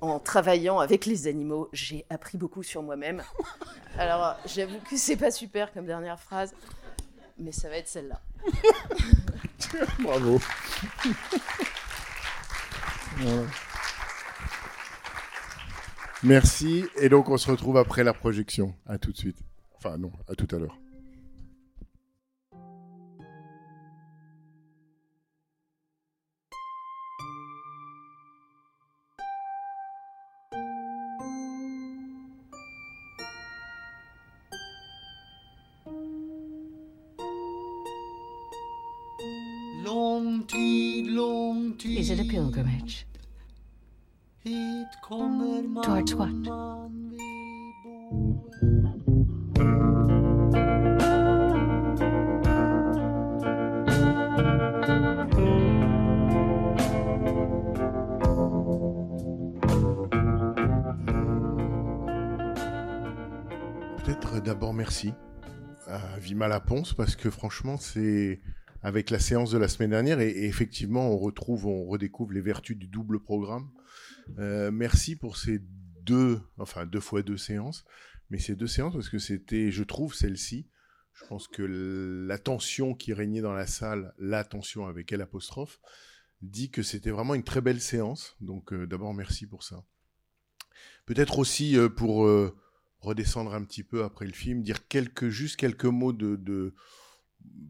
en 0.00 0.18
travaillant 0.18 0.78
avec 0.78 1.06
les 1.06 1.26
animaux. 1.26 1.68
J'ai 1.72 2.04
appris 2.10 2.38
beaucoup 2.38 2.62
sur 2.62 2.82
moi-même. 2.82 3.22
Alors, 3.98 4.36
j'avoue 4.46 4.78
que 4.88 4.96
c'est 4.96 5.16
pas 5.16 5.30
super 5.30 5.72
comme 5.72 5.86
dernière 5.86 6.20
phrase, 6.20 6.54
mais 7.38 7.52
ça 7.52 7.68
va 7.68 7.76
être 7.76 7.88
celle-là. 7.88 8.20
Bravo. 10.00 10.40
Merci. 16.22 16.84
Et 16.96 17.08
donc, 17.08 17.28
on 17.28 17.36
se 17.36 17.50
retrouve 17.50 17.76
après 17.76 18.04
la 18.04 18.12
projection. 18.12 18.74
À 18.86 18.98
tout 18.98 19.12
de 19.12 19.16
suite. 19.16 19.38
Enfin, 19.76 19.98
non, 19.98 20.12
à 20.28 20.34
tout 20.34 20.48
à 20.54 20.58
l'heure. 20.58 20.76
Is 41.84 42.10
it 42.10 42.20
a 42.20 42.24
pilgrimage? 42.24 43.06
Towards 45.82 46.14
what? 46.14 46.28
d'abord 64.40 64.72
merci 64.72 65.12
à 65.88 66.18
Vima 66.18 66.48
Laponce 66.48 66.94
parce 66.94 67.16
que 67.16 67.28
franchement, 67.28 67.76
c'est 67.76 68.40
avec 68.82 69.10
la 69.10 69.18
séance 69.18 69.50
de 69.50 69.58
la 69.58 69.68
semaine 69.68 69.90
dernière 69.90 70.20
et, 70.20 70.46
effectivement, 70.46 71.10
on 71.10 71.18
retrouve, 71.18 71.66
on 71.66 71.84
redécouvre 71.86 72.32
les 72.32 72.40
vertus 72.40 72.76
du 72.76 72.86
double 72.86 73.20
programme. 73.20 73.70
Euh, 74.38 74.70
merci 74.70 75.16
pour 75.16 75.36
ces 75.36 75.60
deux, 76.02 76.40
enfin 76.58 76.86
deux 76.86 77.00
fois 77.00 77.22
deux 77.22 77.36
séances, 77.36 77.84
mais 78.30 78.38
ces 78.38 78.54
deux 78.54 78.66
séances 78.66 78.94
parce 78.94 79.08
que 79.08 79.18
c'était, 79.18 79.70
je 79.70 79.82
trouve, 79.82 80.14
celle-ci. 80.14 80.68
Je 81.12 81.24
pense 81.26 81.48
que 81.48 81.62
l'attention 82.28 82.94
qui 82.94 83.12
régnait 83.12 83.40
dans 83.40 83.52
la 83.52 83.66
salle, 83.66 84.14
l'attention 84.18 84.86
avec 84.86 85.10
L 85.12 85.20
apostrophe, 85.20 85.80
dit 86.42 86.70
que 86.70 86.84
c'était 86.84 87.10
vraiment 87.10 87.34
une 87.34 87.42
très 87.42 87.60
belle 87.60 87.80
séance. 87.80 88.36
Donc 88.40 88.72
euh, 88.72 88.86
d'abord 88.86 89.12
merci 89.12 89.46
pour 89.46 89.64
ça. 89.64 89.82
Peut-être 91.06 91.40
aussi 91.40 91.76
euh, 91.76 91.88
pour 91.88 92.30
redescendre 93.00 93.54
un 93.54 93.64
petit 93.64 93.82
peu 93.82 94.04
après 94.04 94.26
le 94.26 94.32
film, 94.32 94.62
dire 94.62 94.86
quelques, 94.86 95.28
juste 95.28 95.56
quelques 95.56 95.84
mots 95.84 96.12
de 96.12 96.74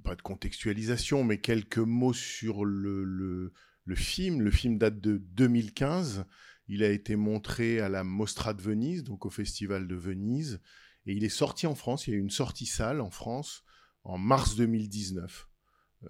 pas 0.05 0.15
de 0.15 0.23
contextualisation, 0.23 1.25
mais 1.25 1.39
quelques 1.39 1.79
mots 1.79 2.13
sur 2.13 2.65
le, 2.65 3.53
film. 3.95 4.41
Le 4.43 4.51
film 4.51 4.79
date 4.79 5.01
de 5.01 5.19
2015. 5.19 6.25
Il 6.69 6.83
a 6.83 6.91
été 6.91 7.17
montré 7.17 7.81
à 7.81 7.89
la 7.89 8.05
Mostra 8.05 8.53
de 8.53 8.61
Venise, 8.61 9.03
donc 9.03 9.25
au 9.25 9.31
Festival 9.31 9.89
de 9.89 9.95
Venise, 9.95 10.61
et 11.07 11.15
il 11.15 11.25
est 11.25 11.31
sorti 11.31 11.67
en 11.67 11.75
France. 11.75 12.07
Il 12.07 12.11
y 12.11 12.15
a 12.15 12.17
eu 12.17 12.21
une 12.21 12.31
sortie 12.31 12.67
salle 12.67 13.01
en 13.01 13.11
France 13.11 13.65
en 14.05 14.19
mars 14.19 14.57
2019. 14.57 15.49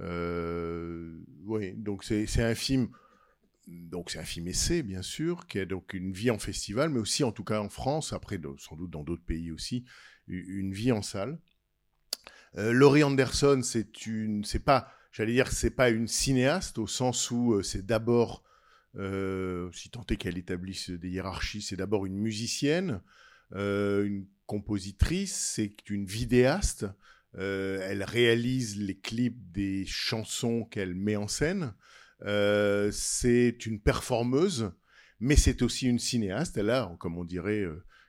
Euh, 0.01 1.17
oui, 1.45 1.75
donc 1.77 2.03
c'est 2.05 2.43
un 2.43 2.55
film 2.55 2.89
donc 3.69 4.11
c'est 4.11 4.19
un 4.19 4.25
film 4.25 4.49
essai, 4.49 4.83
bien 4.83 5.03
sûr, 5.03 5.47
qui 5.47 5.59
a 5.59 5.67
donc 5.67 5.93
une 5.93 6.13
vie 6.13 6.31
en 6.31 6.39
festival, 6.39 6.89
mais 6.89 6.99
aussi 6.99 7.23
en 7.23 7.33
tout 7.33 7.45
cas 7.45 7.61
en 7.61 7.69
France, 7.69 8.13
après 8.13 8.41
sans 8.59 8.77
doute 8.77 8.91
dans 8.91 9.05
d'autres 9.05 9.25
pays 9.25 9.51
aussi, 9.51 9.85
une 10.27 10.73
vie 10.73 10.93
en 10.93 11.03
salle. 11.03 11.39
Euh, 12.59 12.73
Laurie 12.73 13.05
Anderson, 13.05 13.61
c'est 13.63 14.07
une, 14.07 14.45
c'est 14.45 14.59
pas, 14.59 14.93
j'allais 15.13 15.33
dire, 15.33 15.51
c'est 15.53 15.71
pas 15.71 15.91
une 15.91 16.09
cinéaste 16.09 16.79
au 16.79 16.89
sens 16.89 17.31
où 17.31 17.55
euh, 17.55 17.63
c'est 17.63 17.87
d'abord, 17.87 18.43
euh, 18.97 19.71
si 19.73 19.91
tant 19.91 20.05
est 20.11 20.17
qu'elle 20.17 20.39
établisse 20.39 20.91
des 20.91 21.09
hiérarchies, 21.09 21.63
c'est 21.63 21.77
d'abord 21.77 22.05
une 22.05 22.19
musicienne, 22.19 23.01
une 23.55 24.27
compositrice, 24.47 25.35
c'est 25.35 25.89
une 25.89 26.05
vidéaste. 26.05 26.87
Elle 27.35 28.03
réalise 28.03 28.79
les 28.79 28.99
clips 28.99 29.41
des 29.53 29.87
chansons 29.87 30.65
qu'elle 30.65 30.95
met 30.95 31.17
en 31.17 31.29
scène. 31.29 31.73
C'est 32.21 33.65
une 33.65 33.81
performeuse, 33.81 34.71
mais 35.19 35.37
c'est 35.37 35.63
aussi 35.63 35.87
une 35.87 35.99
cinéaste. 35.99 36.59
Elle 36.59 36.69
a, 36.69 36.95
comme 36.99 37.17
on 37.17 37.25
dirait 37.25 37.65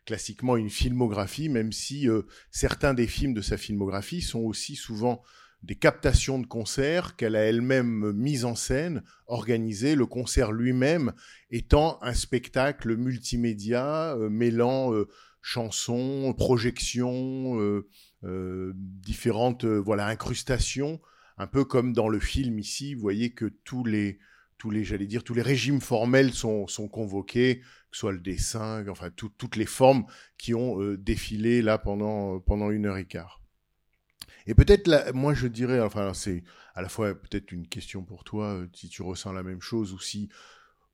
classiquement, 0.09 0.57
une 0.57 0.71
filmographie, 0.71 1.49
même 1.49 1.71
si 1.71 2.09
euh, 2.09 2.23
certains 2.49 2.95
des 2.95 3.05
films 3.05 3.35
de 3.35 3.41
sa 3.41 3.57
filmographie 3.57 4.21
sont 4.21 4.39
aussi 4.39 4.75
souvent 4.75 5.21
des 5.61 5.75
captations 5.75 6.39
de 6.39 6.47
concerts 6.47 7.15
qu'elle 7.15 7.35
a 7.35 7.41
elle-même 7.41 8.11
mis 8.13 8.43
en 8.43 8.55
scène, 8.55 9.03
organisées, 9.27 9.93
le 9.93 10.07
concert 10.07 10.51
lui-même 10.51 11.13
étant 11.51 11.99
un 12.01 12.15
spectacle 12.15 12.97
multimédia 12.97 14.15
euh, 14.15 14.31
mêlant 14.31 14.95
euh, 14.95 15.07
chansons, 15.43 16.33
projections, 16.35 17.83
différentes 18.73 19.63
voilà 19.63 20.07
incrustations 20.07 20.99
un 21.37 21.47
peu 21.47 21.63
comme 21.63 21.93
dans 21.93 22.09
le 22.09 22.19
film 22.19 22.57
ici, 22.59 22.95
vous 22.95 23.01
voyez 23.01 23.29
que 23.29 23.45
tous 23.45 23.85
les, 23.85 24.19
tous 24.59 24.69
les, 24.69 24.83
j'allais 24.83 25.07
dire, 25.07 25.23
tous 25.23 25.33
les 25.33 25.41
régimes 25.41 25.81
formels 25.81 26.33
sont, 26.33 26.67
sont 26.67 26.87
convoqués, 26.87 27.61
que 27.61 27.95
ce 27.95 28.01
soit 28.01 28.11
le 28.11 28.19
dessin, 28.19 28.87
enfin 28.89 29.09
tout- 29.09 29.33
toutes 29.35 29.55
les 29.55 29.65
formes 29.65 30.05
qui 30.37 30.53
ont 30.53 30.79
euh, 30.79 30.97
défilé 30.97 31.63
là 31.63 31.79
pendant, 31.79 32.39
pendant 32.41 32.69
une 32.69 32.85
heure 32.85 32.97
et 32.97 33.05
quart. 33.07 33.41
Et 34.45 34.53
peut-être, 34.53 35.13
moi 35.13 35.33
je 35.33 35.47
dirais, 35.47 35.79
enfin 35.79 36.13
c'est 36.13 36.43
à 36.75 36.81
la 36.81 36.89
fois 36.89 37.15
peut-être 37.15 37.51
une 37.51 37.67
question 37.67 38.03
pour 38.03 38.23
toi, 38.23 38.53
euh, 38.53 38.67
si 38.73 38.89
tu 38.89 39.01
ressens 39.01 39.31
la 39.31 39.43
même 39.43 39.61
chose 39.61 39.93
ou 39.93 39.99
si, 39.99 40.29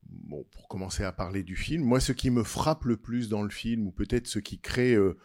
bon, 0.08 0.44
pour 0.52 0.68
commencer 0.68 1.04
à 1.04 1.12
parler 1.12 1.42
du 1.42 1.56
film, 1.56 1.82
moi 1.82 2.00
ce 2.00 2.12
qui 2.12 2.30
me 2.30 2.44
frappe 2.44 2.84
le 2.84 2.96
plus 2.96 3.28
dans 3.28 3.42
le 3.42 3.50
film, 3.50 3.86
ou 3.86 3.90
peut-être 3.90 4.28
ce 4.28 4.38
qui 4.38 4.60
crée 4.60 4.94
euh, 4.94 5.18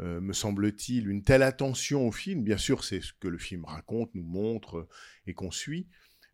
euh, 0.00 0.20
me 0.20 0.32
semble-t-il, 0.32 1.08
une 1.08 1.22
telle 1.22 1.42
attention 1.42 2.06
au 2.06 2.12
film. 2.12 2.44
Bien 2.44 2.56
sûr, 2.56 2.84
c'est 2.84 3.02
ce 3.02 3.12
que 3.12 3.28
le 3.28 3.38
film 3.38 3.64
raconte, 3.64 4.14
nous 4.14 4.24
montre 4.24 4.78
euh, 4.78 4.88
et 5.26 5.34
qu'on 5.34 5.50
suit. 5.50 5.86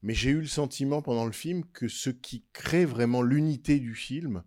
Mais 0.03 0.15
j'ai 0.15 0.31
eu 0.31 0.41
le 0.41 0.47
sentiment 0.47 1.03
pendant 1.03 1.27
le 1.27 1.33
film 1.33 1.65
que 1.73 1.89
ce 1.89 2.11
qui 2.11 2.45
crée 2.53 2.85
vraiment 2.85 3.23
l'unité 3.23 3.81
du 3.81 3.95
film, 3.95 4.43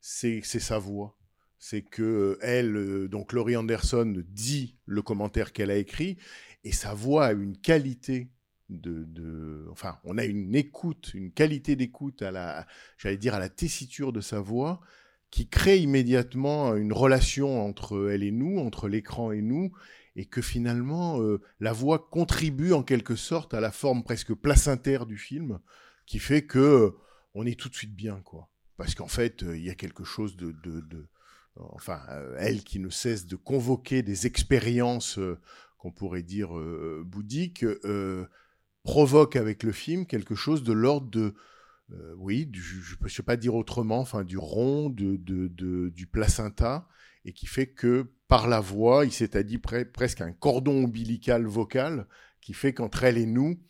c'est 0.00 0.42
sa 0.42 0.78
voix. 0.78 1.16
C'est 1.58 1.82
que 1.82 2.02
euh, 2.02 2.38
elle, 2.40 2.76
euh, 2.76 3.08
donc 3.08 3.32
Laurie 3.32 3.56
Anderson, 3.56 4.24
dit 4.28 4.76
le 4.86 5.00
commentaire 5.00 5.52
qu'elle 5.52 5.70
a 5.70 5.76
écrit, 5.76 6.18
et 6.64 6.72
sa 6.72 6.92
voix 6.92 7.26
a 7.26 7.32
une 7.32 7.56
qualité 7.56 8.30
de, 8.68 9.04
de, 9.04 9.68
enfin, 9.70 9.98
on 10.04 10.18
a 10.18 10.24
une 10.24 10.54
écoute, 10.56 11.12
une 11.14 11.30
qualité 11.30 11.76
d'écoute 11.76 12.22
à 12.22 12.30
la, 12.30 12.66
j'allais 12.98 13.16
dire 13.16 13.34
à 13.34 13.38
la 13.38 13.48
tessiture 13.48 14.12
de 14.12 14.20
sa 14.20 14.40
voix, 14.40 14.80
qui 15.30 15.48
crée 15.48 15.78
immédiatement 15.78 16.74
une 16.74 16.92
relation 16.92 17.64
entre 17.64 18.10
elle 18.10 18.22
et 18.22 18.32
nous, 18.32 18.58
entre 18.58 18.88
l'écran 18.88 19.32
et 19.32 19.40
nous, 19.40 19.72
et 20.16 20.26
que 20.26 20.42
finalement 20.42 21.20
euh, 21.22 21.40
la 21.60 21.72
voix 21.72 22.08
contribue 22.10 22.72
en 22.72 22.82
quelque 22.82 23.16
sorte 23.16 23.54
à 23.54 23.60
la 23.60 23.72
forme 23.72 24.02
presque 24.02 24.34
placentaire 24.34 25.06
du 25.06 25.16
film, 25.16 25.58
qui 26.06 26.18
fait 26.18 26.42
que 26.42 26.58
euh, 26.58 26.90
on 27.34 27.46
est 27.46 27.58
tout 27.58 27.68
de 27.68 27.74
suite 27.74 27.94
bien, 27.94 28.20
quoi. 28.20 28.50
Parce 28.76 28.94
qu'en 28.94 29.08
fait, 29.08 29.42
euh, 29.42 29.56
il 29.56 29.64
y 29.64 29.70
a 29.70 29.74
quelque 29.74 30.04
chose 30.04 30.36
de, 30.36 30.54
enfin, 31.56 32.00
elle 32.38 32.62
qui 32.62 32.78
ne 32.78 32.90
cesse 32.90 33.26
de 33.26 33.36
convoquer 33.36 34.02
des 34.02 34.26
expériences 34.26 35.18
qu'on 35.78 35.92
pourrait 35.92 36.22
dire 36.22 36.50
bouddhiques, 37.04 37.64
provoque 38.82 39.36
avec 39.36 39.62
le 39.62 39.72
film 39.72 40.06
quelque 40.06 40.34
chose 40.34 40.62
de 40.62 40.72
l'ordre 40.72 41.08
de 41.10 41.34
oui, 42.16 42.50
je 42.54 42.96
ne 43.02 43.08
sais 43.08 43.22
pas 43.22 43.36
dire 43.36 43.54
autrement, 43.54 43.98
enfin 43.98 44.24
du 44.24 44.38
rond, 44.38 44.88
de, 44.88 45.16
de, 45.16 45.90
du 45.90 46.06
placenta, 46.06 46.88
et 47.24 47.32
qui 47.32 47.46
fait 47.46 47.68
que 47.68 48.12
par 48.28 48.48
la 48.48 48.60
voix, 48.60 49.04
il 49.04 49.12
s'est 49.12 49.44
dit 49.44 49.58
presque 49.58 50.20
un 50.20 50.32
cordon 50.32 50.84
ombilical 50.84 51.46
vocal 51.46 52.06
qui 52.40 52.54
fait 52.54 52.72
qu'entre 52.72 53.04
elle 53.04 53.18
et 53.18 53.26
nous, 53.26 53.60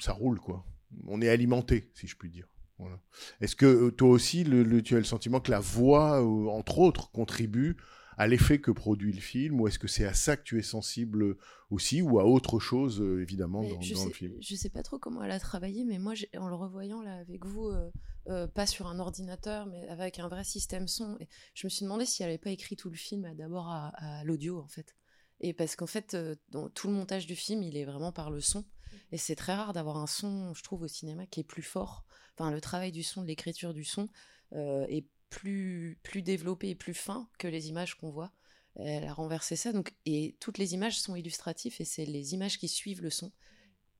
ça 0.00 0.12
roule 0.12 0.40
quoi. 0.40 0.64
On 1.06 1.20
est 1.20 1.28
alimenté, 1.28 1.90
si 1.94 2.06
je 2.06 2.16
puis 2.16 2.30
dire. 2.30 2.48
Est-ce 3.40 3.56
que 3.56 3.66
euh, 3.66 3.90
toi 3.90 4.08
aussi, 4.08 4.44
le, 4.44 4.82
tu 4.82 4.96
as 4.96 4.98
le 4.98 5.04
sentiment 5.04 5.40
que 5.40 5.50
la 5.50 5.60
voix, 5.60 6.20
euh, 6.20 6.48
entre 6.48 6.78
autres, 6.78 7.10
contribue 7.12 7.76
à 8.16 8.26
l'effet 8.26 8.60
que 8.60 8.70
produit 8.70 9.12
le 9.12 9.20
film 9.20 9.60
ou 9.60 9.68
est-ce 9.68 9.78
que 9.78 9.88
c'est 9.88 10.04
à 10.04 10.14
ça 10.14 10.36
que 10.36 10.42
tu 10.42 10.58
es 10.58 10.62
sensible 10.62 11.36
aussi 11.70 12.02
ou 12.02 12.18
à 12.20 12.24
autre 12.24 12.58
chose 12.58 13.00
euh, 13.00 13.22
évidemment 13.22 13.62
dans, 13.62 13.78
le 13.78 14.12
film? 14.12 14.36
Je 14.40 14.54
sais 14.54 14.68
pas 14.68 14.82
trop 14.82 14.98
comment 14.98 15.22
elle 15.22 15.30
a 15.30 15.40
travaillé 15.40 15.84
mais 15.84 15.98
moi 15.98 16.14
en 16.36 16.48
le 16.48 16.54
revoyant 16.54 17.02
là 17.02 17.16
avec 17.16 17.44
vous 17.44 17.68
euh, 17.68 17.90
euh, 18.28 18.46
pas 18.46 18.66
sur 18.66 18.86
un 18.86 18.98
ordinateur 18.98 19.66
mais 19.66 19.88
avec 19.88 20.18
un 20.18 20.28
vrai 20.28 20.44
système 20.44 20.88
son 20.88 21.18
je 21.54 21.66
me 21.66 21.70
suis 21.70 21.84
demandé 21.84 22.06
si 22.06 22.22
elle 22.22 22.28
n'avait 22.28 22.38
pas 22.38 22.50
écrit 22.50 22.76
tout 22.76 22.90
le 22.90 22.96
film 22.96 23.34
d'abord 23.34 23.68
à, 23.68 24.22
l'audio 24.24 24.60
en 24.60 24.68
fait. 24.68 24.94
Et 25.40 25.52
parce 25.52 25.76
qu'en 25.76 25.86
fait 25.86 26.16
dans 26.50 26.68
tout 26.68 26.88
le 26.88 26.94
montage 26.94 27.26
du 27.26 27.36
film 27.36 27.62
il 27.62 27.76
est 27.76 27.84
vraiment 27.84 28.12
par 28.12 28.30
le 28.30 28.40
son. 28.40 28.64
Et 29.12 29.18
c'est 29.18 29.36
très 29.36 29.54
rare 29.54 29.72
d'avoir 29.72 29.96
un 29.96 30.06
son 30.06 30.54
je 30.54 30.62
trouve 30.62 30.82
au 30.82 30.88
cinéma 30.88 31.26
qui 31.26 31.40
est 31.40 31.44
plus 31.44 31.62
fort. 31.62 32.04
Enfin 32.36 32.50
le 32.50 32.60
travail 32.60 32.92
du 32.92 33.02
son 33.02 33.22
de 33.22 33.26
l'écriture 33.26 33.74
du 33.74 33.84
son 33.84 34.08
est 34.52 35.04
plus, 35.34 36.22
développé 36.22 36.70
et 36.70 36.74
plus 36.74 36.94
fin 36.94 37.28
que 37.38 37.48
les 37.48 37.68
images 37.68 37.94
qu'on 37.94 38.10
voit. 38.10 38.32
Elle 38.76 39.04
a 39.04 39.12
renversé 39.12 39.54
ça, 39.54 39.72
donc, 39.72 39.92
et 40.04 40.36
toutes 40.40 40.58
les 40.58 40.74
images 40.74 40.98
sont 40.98 41.14
illustratives 41.14 41.76
et 41.78 41.84
c'est 41.84 42.06
les 42.06 42.34
images 42.34 42.58
qui 42.58 42.66
suivent 42.66 43.02
le 43.02 43.10
son 43.10 43.30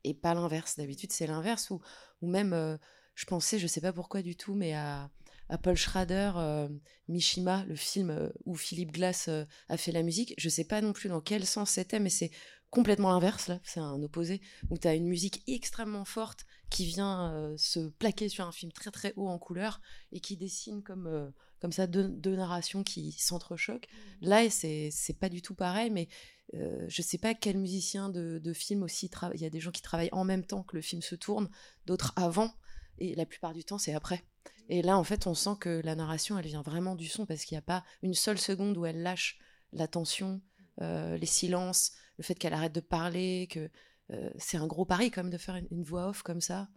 et 0.03 0.15
pas 0.15 0.35
l'inverse. 0.35 0.77
D'habitude, 0.77 1.13
c'est 1.13 1.29
l'inverse 1.29 1.71
ou, 1.71 1.81
ou 2.23 2.29
même, 2.29 2.53
euh, 2.53 2.77
je 3.15 3.25
pensais, 3.25 3.59
je 3.59 3.69
sais 3.69 3.81
pas 3.81 3.93
pourquoi 3.93 4.21
du 4.21 4.37
tout, 4.37 4.55
mais 4.55 4.75
à, 4.75 5.11
à 5.49 5.59
Paul 5.59 5.77
Schrader, 5.77 6.33
euh, 6.37 6.69
Mishima, 7.07 7.65
le 7.67 7.77
film 7.77 8.11
euh, 8.11 8.31
où 8.45 8.57
Philippe 8.57 8.93
Glass 8.93 9.29
a 9.69 9.77
fait 9.77 9.93
la 9.93 10.03
musique. 10.03 10.35
Je 10.39 10.49
sais 10.49 10.65
pas 10.65 10.81
non 10.81 10.93
plus 10.93 11.09
dans 11.09 11.21
quel 11.21 11.47
sens 11.47 11.71
c'était, 11.71 12.01
mais 12.01 12.11
c'est 12.11 12.33
complètement 12.75 13.13
l'inverse, 13.13 13.47
là, 13.47 13.61
c'est 13.63 13.79
un 13.79 14.03
opposé, 14.03 14.41
où 14.69 14.77
tu 14.77 14.89
as 14.89 14.95
une 14.95 15.07
musique 15.07 15.45
extrêmement 15.47 16.05
forte 16.05 16.45
qui 16.71 16.85
vient 16.85 17.33
euh, 17.33 17.55
se 17.57 17.89
plaquer 17.89 18.29
sur 18.29 18.45
un 18.45 18.51
film 18.51 18.73
très 18.73 18.91
très 18.91 19.13
haut 19.15 19.29
en 19.29 19.39
couleur 19.39 19.81
et 20.11 20.19
qui 20.19 20.37
dessine 20.37 20.83
comme, 20.83 21.07
euh, 21.07 21.31
comme 21.61 21.71
ça 21.71 21.87
deux, 21.87 22.37
narrations 22.37 22.83
qui 22.83 23.13
s'entrechoquent. 23.13 23.87
Mmh. 23.87 24.27
Là, 24.27 24.51
c'est, 24.51 24.89
c'est 24.91 25.17
pas 25.17 25.29
du 25.29 25.41
tout 25.41 25.55
pareil, 25.55 25.91
mais 25.91 26.09
euh, 26.55 26.85
je 26.89 27.01
sais 27.01 27.17
pas 27.17 27.33
quel 27.33 27.59
musicien 27.59 28.09
de, 28.09 28.41
de 28.43 28.53
film 28.53 28.83
aussi, 28.83 29.09
il 29.35 29.41
y 29.41 29.47
a 29.47 29.51
des 29.51 29.61
gens 29.61 29.71
qui 29.71 29.83
travaillent 29.83 30.13
en 30.13 30.25
même 30.25 30.45
temps 30.45 30.65
que 30.65 30.75
le 30.75 30.83
film 30.83 31.01
se 31.01 31.15
tourne, 31.15 31.49
d'autres 31.87 32.13
avant, 32.17 32.53
et 32.99 33.15
la 33.15 33.25
plupart 33.25 33.55
du 33.55 33.63
temps 33.63 33.79
c'est 33.79 33.95
après. 33.95 34.25
Et 34.69 34.83
là, 34.83 34.99
en 34.99 35.05
fait, 35.05 35.29
on 35.29 35.35
sent 35.35 35.57
que 35.61 35.81
la 35.85 35.95
narration, 35.95 36.39
elle 36.39 36.47
vient 36.47 36.63
vraiment 36.63 36.97
du 36.97 37.07
son 37.07 37.25
parce 37.25 37.45
qu'il 37.45 37.55
n'y 37.55 37.61
a 37.61 37.63
pas 37.63 37.85
une 38.03 38.15
seule 38.15 38.39
seconde 38.39 38.77
où 38.77 38.85
elle 38.85 39.03
lâche 39.03 39.39
la 39.73 39.87
tension, 39.87 40.41
les 40.81 41.27
silences, 41.27 41.93
le 42.19 42.25
fait 42.25 42.35
qu'elle 42.35 42.55
arrête 42.55 42.75
de 42.75 42.81
parler, 42.81 43.49
que 43.51 43.71
euh, 44.11 44.31
c'est 44.39 44.57
un 44.57 44.67
gros 44.67 44.85
pari 44.85 45.11
quand 45.11 45.23
même 45.23 45.33
de 45.33 45.39
faire 45.39 45.57
une, 45.57 45.83
voix 45.83 46.09
off 46.09 46.23
comme 46.23 46.41
ça 46.41 46.69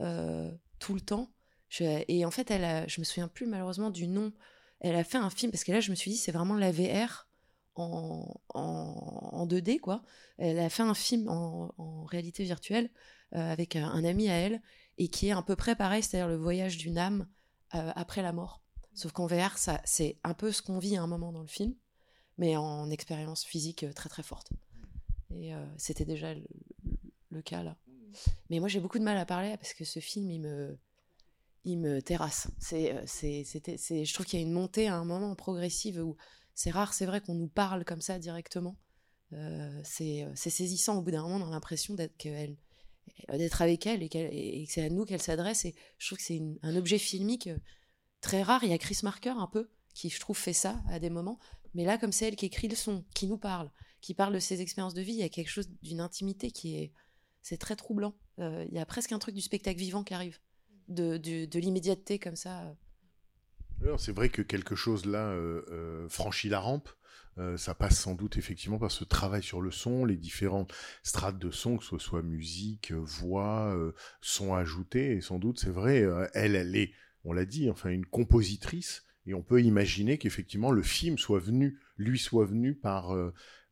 euh, 0.00 0.50
tout 0.78 0.94
le 0.94 1.00
temps. 1.00 1.32
et 1.80 2.24
en 2.24 2.30
fait, 2.30 2.50
elle 2.50 2.64
a, 2.64 2.86
je 2.86 3.00
me 3.00 3.04
souviens 3.04 3.28
plus 3.28 3.46
malheureusement 3.46 3.90
du 3.90 4.06
nom. 4.06 4.32
Elle 4.80 4.96
a 4.96 5.04
fait 5.04 5.18
un 5.18 5.30
film 5.30 5.50
parce 5.50 5.64
que 5.64 5.72
là, 5.72 5.80
je 5.80 5.90
me 5.90 5.96
suis 5.96 6.10
dit 6.10 6.16
c'est 6.16 6.32
vraiment 6.32 6.54
la 6.54 6.70
VR 6.70 7.28
en, 7.74 8.40
en, 8.54 9.46
2D 9.46 9.80
quoi. 9.80 10.02
Elle 10.38 10.58
a 10.58 10.68
fait 10.68 10.82
un 10.82 10.94
film 10.94 11.28
en, 11.28 12.04
réalité 12.04 12.44
virtuelle 12.44 12.90
euh, 13.34 13.52
avec 13.52 13.74
un, 13.76 14.04
ami 14.04 14.28
à 14.28 14.34
elle 14.34 14.62
et 14.98 15.08
qui 15.08 15.28
est 15.28 15.32
un 15.32 15.42
peu 15.42 15.56
près 15.56 15.76
pareil, 15.76 16.02
c'est-à-dire 16.02 16.28
le 16.28 16.36
voyage 16.36 16.78
d'une 16.78 16.98
âme 16.98 17.26
après 17.70 18.22
la 18.22 18.32
mort. 18.32 18.62
Sauf 18.94 19.12
qu'en 19.12 19.26
VR, 19.26 19.58
ça, 19.58 19.82
c'est 19.84 20.18
un 20.24 20.32
peu 20.32 20.50
ce 20.52 20.62
qu'on 20.62 20.78
vit 20.78 20.96
à 20.96 21.02
un 21.02 21.06
moment 21.06 21.30
dans 21.30 21.42
le 21.42 21.48
film, 21.48 21.74
mais 22.38 22.56
en 22.56 22.88
expérience 22.88 23.44
physique 23.44 23.84
très 23.94 24.08
très 24.08 24.22
forte. 24.22 24.50
Et 25.30 25.54
euh, 25.54 25.64
c'était 25.76 26.04
déjà 26.04 26.34
le, 26.34 27.42
cas 27.42 27.62
là. 27.62 27.76
Mais 28.48 28.60
moi 28.60 28.68
j'ai 28.68 28.80
beaucoup 28.80 28.98
de 28.98 29.04
mal 29.04 29.18
à 29.18 29.26
parler 29.26 29.56
parce 29.58 29.74
que 29.74 29.84
ce 29.84 30.00
film 30.00 30.30
il 30.30 30.40
me, 30.40 30.78
il 31.64 31.78
me 31.78 32.00
terrasse. 32.00 32.48
C'est, 32.58 32.94
euh, 32.94 33.02
c'est, 33.06 33.44
c'est, 33.44 34.04
je 34.04 34.14
trouve 34.14 34.26
qu'il 34.26 34.38
y 34.38 34.42
a 34.42 34.46
une 34.46 34.52
montée 34.52 34.88
à 34.88 34.96
un 34.96 35.04
moment 35.04 35.34
progressive 35.34 35.98
où 36.02 36.16
c'est 36.54 36.70
rare, 36.70 36.94
c'est 36.94 37.06
vrai 37.06 37.20
qu'on 37.20 37.34
nous 37.34 37.48
parle 37.48 37.84
comme 37.84 38.00
ça 38.00 38.18
directement. 38.18 38.76
Euh, 39.32 39.80
c'est, 39.84 40.26
c'est 40.34 40.50
saisissant. 40.50 40.98
Au 40.98 41.02
bout 41.02 41.10
d'un 41.10 41.22
moment, 41.22 41.44
on 41.44 41.48
a 41.48 41.50
l'impression 41.50 41.94
d'être, 41.94 42.16
qu'elle, 42.16 42.56
d'être 43.28 43.60
avec 43.60 43.84
elle 43.86 44.02
et, 44.02 44.06
et 44.06 44.66
que 44.66 44.72
c'est 44.72 44.84
à 44.84 44.88
nous 44.88 45.04
qu'elle 45.04 45.20
s'adresse. 45.20 45.66
Et 45.66 45.74
je 45.98 46.06
trouve 46.06 46.18
que 46.18 46.24
c'est 46.24 46.40
un 46.62 46.76
objet 46.76 46.98
filmique 46.98 47.50
très 48.22 48.42
rare. 48.42 48.64
Il 48.64 48.70
y 48.70 48.72
a 48.72 48.78
Chris 48.78 49.00
Marker 49.02 49.34
un 49.36 49.48
peu 49.48 49.68
qui, 49.92 50.10
je 50.10 50.20
trouve, 50.20 50.36
fait 50.36 50.52
ça 50.52 50.80
à 50.88 50.98
des 50.98 51.10
moments. 51.10 51.38
Mais 51.74 51.84
là, 51.84 51.98
comme 51.98 52.12
c'est 52.12 52.28
elle 52.28 52.36
qui 52.36 52.46
écrit 52.46 52.68
le 52.68 52.76
son, 52.76 53.04
qui 53.14 53.26
nous 53.26 53.38
parle, 53.38 53.70
qui 54.00 54.14
parle 54.14 54.34
de 54.34 54.38
ses 54.38 54.60
expériences 54.60 54.94
de 54.94 55.02
vie, 55.02 55.12
il 55.12 55.18
y 55.18 55.24
a 55.24 55.28
quelque 55.28 55.48
chose 55.48 55.68
d'une 55.82 56.00
intimité 56.00 56.50
qui 56.50 56.76
est, 56.76 56.92
c'est 57.42 57.58
très 57.58 57.76
troublant. 57.76 58.14
Euh, 58.38 58.64
il 58.68 58.74
y 58.74 58.78
a 58.78 58.86
presque 58.86 59.12
un 59.12 59.18
truc 59.18 59.34
du 59.34 59.40
spectacle 59.40 59.78
vivant 59.78 60.04
qui 60.04 60.14
arrive, 60.14 60.38
de, 60.88 61.16
de, 61.16 61.58
l'immédiateté 61.58 62.18
comme 62.18 62.36
ça. 62.36 62.76
C'est 63.98 64.12
vrai 64.12 64.28
que 64.28 64.42
quelque 64.42 64.74
chose 64.74 65.04
là 65.06 65.28
euh, 65.28 65.62
euh, 65.70 66.08
franchit 66.08 66.48
la 66.48 66.60
rampe. 66.60 66.88
ça 67.56 67.74
passe 67.74 67.98
sans 67.98 68.14
doute 68.14 68.36
effectivement 68.36 68.78
par 68.78 68.90
ce 68.90 69.04
travail 69.04 69.42
sur 69.42 69.60
le 69.60 69.70
son, 69.70 70.04
les 70.04 70.16
différentes 70.16 70.72
strates 71.02 71.38
de 71.38 71.50
son, 71.50 71.76
que 71.76 71.84
ce 71.84 71.98
soit 71.98 72.22
musique, 72.22 72.92
voix, 72.92 73.76
son 74.20 74.54
ajouté. 74.54 75.12
Et 75.12 75.20
sans 75.20 75.38
doute, 75.38 75.60
c'est 75.60 75.70
vrai, 75.70 76.04
elle, 76.34 76.56
elle 76.56 76.76
est, 76.76 76.92
on 77.24 77.32
l'a 77.32 77.44
dit, 77.44 77.70
enfin 77.70 77.90
une 77.90 78.06
compositrice. 78.06 79.04
Et 79.26 79.34
on 79.34 79.42
peut 79.42 79.60
imaginer 79.60 80.18
qu'effectivement 80.18 80.70
le 80.70 80.82
film 80.82 81.18
soit 81.18 81.40
venu, 81.40 81.78
lui 81.96 82.18
soit 82.18 82.46
venu 82.46 82.74
par 82.74 83.12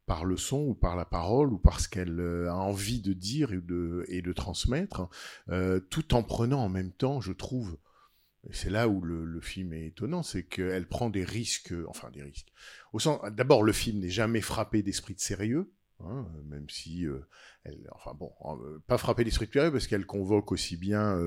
par 0.06 0.24
le 0.24 0.36
son 0.36 0.60
ou 0.60 0.74
par 0.74 0.96
la 0.96 1.04
parole 1.04 1.52
ou 1.52 1.58
par 1.58 1.80
ce 1.80 1.88
qu'elle 1.88 2.20
euh, 2.20 2.50
a 2.50 2.54
envie 2.54 3.00
de 3.00 3.12
dire 3.12 3.52
et 3.52 3.60
de, 3.60 4.04
et 4.08 4.22
de 4.22 4.32
transmettre, 4.32 5.08
euh, 5.48 5.80
tout 5.80 6.14
en 6.14 6.22
prenant 6.22 6.60
en 6.60 6.68
même 6.68 6.92
temps, 6.92 7.20
je 7.20 7.32
trouve, 7.32 7.78
c'est 8.50 8.70
là 8.70 8.88
où 8.88 9.00
le, 9.00 9.24
le, 9.24 9.40
film 9.40 9.72
est 9.72 9.86
étonnant, 9.86 10.22
c'est 10.22 10.44
qu'elle 10.44 10.86
prend 10.86 11.08
des 11.08 11.24
risques, 11.24 11.74
enfin 11.88 12.10
des 12.10 12.22
risques. 12.22 12.52
Au 12.92 12.98
sens, 12.98 13.20
d'abord, 13.32 13.62
le 13.62 13.72
film 13.72 14.00
n'est 14.00 14.10
jamais 14.10 14.42
frappé 14.42 14.82
d'esprit 14.82 15.14
de 15.14 15.20
sérieux, 15.20 15.72
hein, 16.00 16.26
même 16.46 16.68
si, 16.68 17.06
euh, 17.06 17.26
elle, 17.64 17.88
enfin 17.92 18.14
bon, 18.14 18.32
pas 18.86 18.98
frappé 18.98 19.24
d'esprit 19.24 19.46
de 19.46 19.52
sérieux 19.52 19.72
parce 19.72 19.86
qu'elle 19.86 20.06
convoque 20.06 20.52
aussi 20.52 20.76
bien 20.76 21.18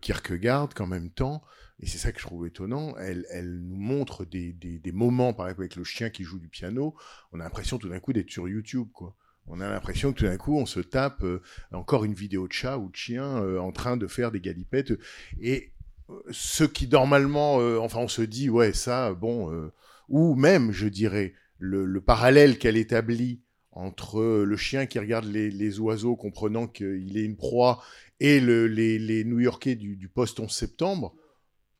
Kierkegaard 0.00 0.74
qu'en 0.74 0.86
même 0.86 1.10
temps, 1.10 1.42
et 1.80 1.86
c'est 1.86 1.98
ça 1.98 2.12
que 2.12 2.20
je 2.20 2.26
trouve 2.26 2.46
étonnant, 2.46 2.96
elle, 2.98 3.60
nous 3.62 3.76
montre 3.76 4.24
des, 4.24 4.80
moments, 4.92 5.32
par 5.32 5.46
exemple 5.46 5.62
avec 5.62 5.76
le 5.76 5.84
chien 5.84 6.10
qui 6.10 6.24
joue 6.24 6.38
du 6.38 6.48
piano, 6.48 6.94
on 7.32 7.40
a 7.40 7.44
l'impression 7.44 7.78
tout 7.78 7.88
d'un 7.88 8.00
coup 8.00 8.12
d'être 8.12 8.30
sur 8.30 8.48
YouTube, 8.48 8.88
quoi. 8.92 9.16
On 9.50 9.60
a 9.60 9.68
l'impression 9.68 10.12
que 10.12 10.18
tout 10.18 10.24
d'un 10.26 10.36
coup, 10.36 10.56
on 10.58 10.66
se 10.66 10.80
tape 10.80 11.22
euh, 11.22 11.40
encore 11.72 12.04
une 12.04 12.12
vidéo 12.12 12.46
de 12.46 12.52
chat 12.52 12.76
ou 12.76 12.90
de 12.90 12.96
chien 12.96 13.42
euh, 13.42 13.58
en 13.58 13.72
train 13.72 13.96
de 13.96 14.06
faire 14.06 14.30
des 14.30 14.40
galipettes. 14.40 14.92
Et 15.40 15.72
euh, 16.10 16.20
ce 16.30 16.64
qui 16.64 16.86
normalement, 16.86 17.56
enfin, 17.82 18.00
on 18.00 18.08
se 18.08 18.22
dit, 18.22 18.50
ouais, 18.50 18.72
ça, 18.72 19.14
bon, 19.14 19.70
ou 20.08 20.34
même, 20.34 20.72
je 20.72 20.86
dirais, 20.86 21.34
le 21.58 22.00
parallèle 22.00 22.58
qu'elle 22.58 22.76
établit 22.76 23.40
entre 23.72 24.42
le 24.44 24.56
chien 24.56 24.86
qui 24.86 24.98
regarde 24.98 25.26
les, 25.26 25.80
oiseaux, 25.80 26.16
comprenant 26.16 26.66
qu'il 26.66 27.16
est 27.16 27.24
une 27.24 27.36
proie, 27.36 27.82
et 28.20 28.40
le, 28.40 28.66
les, 28.66 29.24
New-Yorkais 29.24 29.76
du, 29.76 29.96
du 29.96 30.08
post 30.08 30.40
11 30.40 30.50
septembre, 30.50 31.14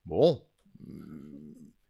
Bon. 0.09 0.43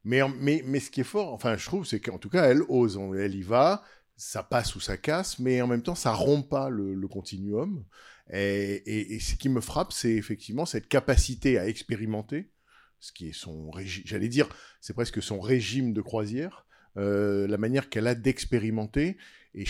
Mais, 0.04 0.20
mais, 0.40 0.62
mais 0.66 0.80
ce 0.80 0.90
qui 0.90 1.00
est 1.00 1.04
fort, 1.04 1.32
enfin, 1.32 1.56
je 1.56 1.64
trouve, 1.64 1.86
c'est 1.86 2.00
qu'en 2.00 2.18
tout 2.18 2.28
cas, 2.28 2.50
elle 2.50 2.62
ose. 2.68 2.98
Elle 3.16 3.34
y 3.34 3.42
va, 3.42 3.84
ça 4.16 4.42
passe 4.42 4.74
ou 4.74 4.80
ça 4.80 4.96
casse, 4.96 5.38
mais 5.38 5.62
en 5.62 5.66
même 5.66 5.82
temps, 5.82 5.94
ça 5.94 6.12
rompt 6.12 6.48
pas 6.48 6.68
le, 6.68 7.08
continuum. 7.08 7.84
Et, 8.30 9.14
et, 9.14 9.20
ce 9.20 9.36
qui 9.36 9.48
me 9.48 9.60
frappe, 9.60 9.92
c'est 9.92 10.14
effectivement 10.14 10.66
cette 10.66 10.88
capacité 10.88 11.58
à 11.58 11.68
expérimenter, 11.68 12.50
ce 12.98 13.12
qui 13.12 13.28
est 13.28 13.32
son 13.32 13.70
régime, 13.70 14.02
j'allais 14.06 14.28
dire, 14.28 14.48
c'est 14.80 14.92
presque 14.92 15.22
son 15.22 15.40
régime 15.40 15.92
de 15.92 16.02
croisière, 16.02 16.66
euh, 16.96 17.46
la 17.46 17.56
manière 17.56 17.88
qu'elle 17.88 18.06
a 18.06 18.14
d'expérimenter. 18.14 19.16
Et 19.58 19.64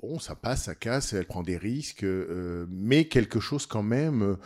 bon, 0.00 0.20
ça 0.20 0.36
passe, 0.36 0.64
ça 0.64 0.76
casse, 0.76 1.12
elle 1.12 1.26
prend 1.26 1.42
des 1.42 1.56
risques, 1.56 2.04
euh, 2.04 2.66
mais 2.70 3.08
quelque 3.08 3.40
chose 3.40 3.66
quand 3.66 3.82
même, 3.82 4.22
euh, 4.22 4.36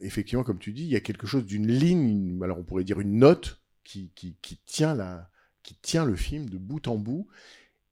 effectivement, 0.00 0.42
comme 0.42 0.58
tu 0.58 0.72
dis, 0.72 0.82
il 0.82 0.90
y 0.90 0.96
a 0.96 1.00
quelque 1.00 1.28
chose 1.28 1.46
d'une 1.46 1.68
ligne, 1.68 2.42
alors 2.42 2.58
on 2.58 2.64
pourrait 2.64 2.82
dire 2.82 2.98
une 2.98 3.18
note 3.18 3.62
qui, 3.84 4.10
qui, 4.16 4.36
tient 4.66 4.96
la, 4.96 5.30
qui 5.62 5.76
tient 5.76 6.04
le 6.04 6.16
film 6.16 6.50
de 6.50 6.58
bout 6.58 6.88
en 6.88 6.96
bout, 6.96 7.28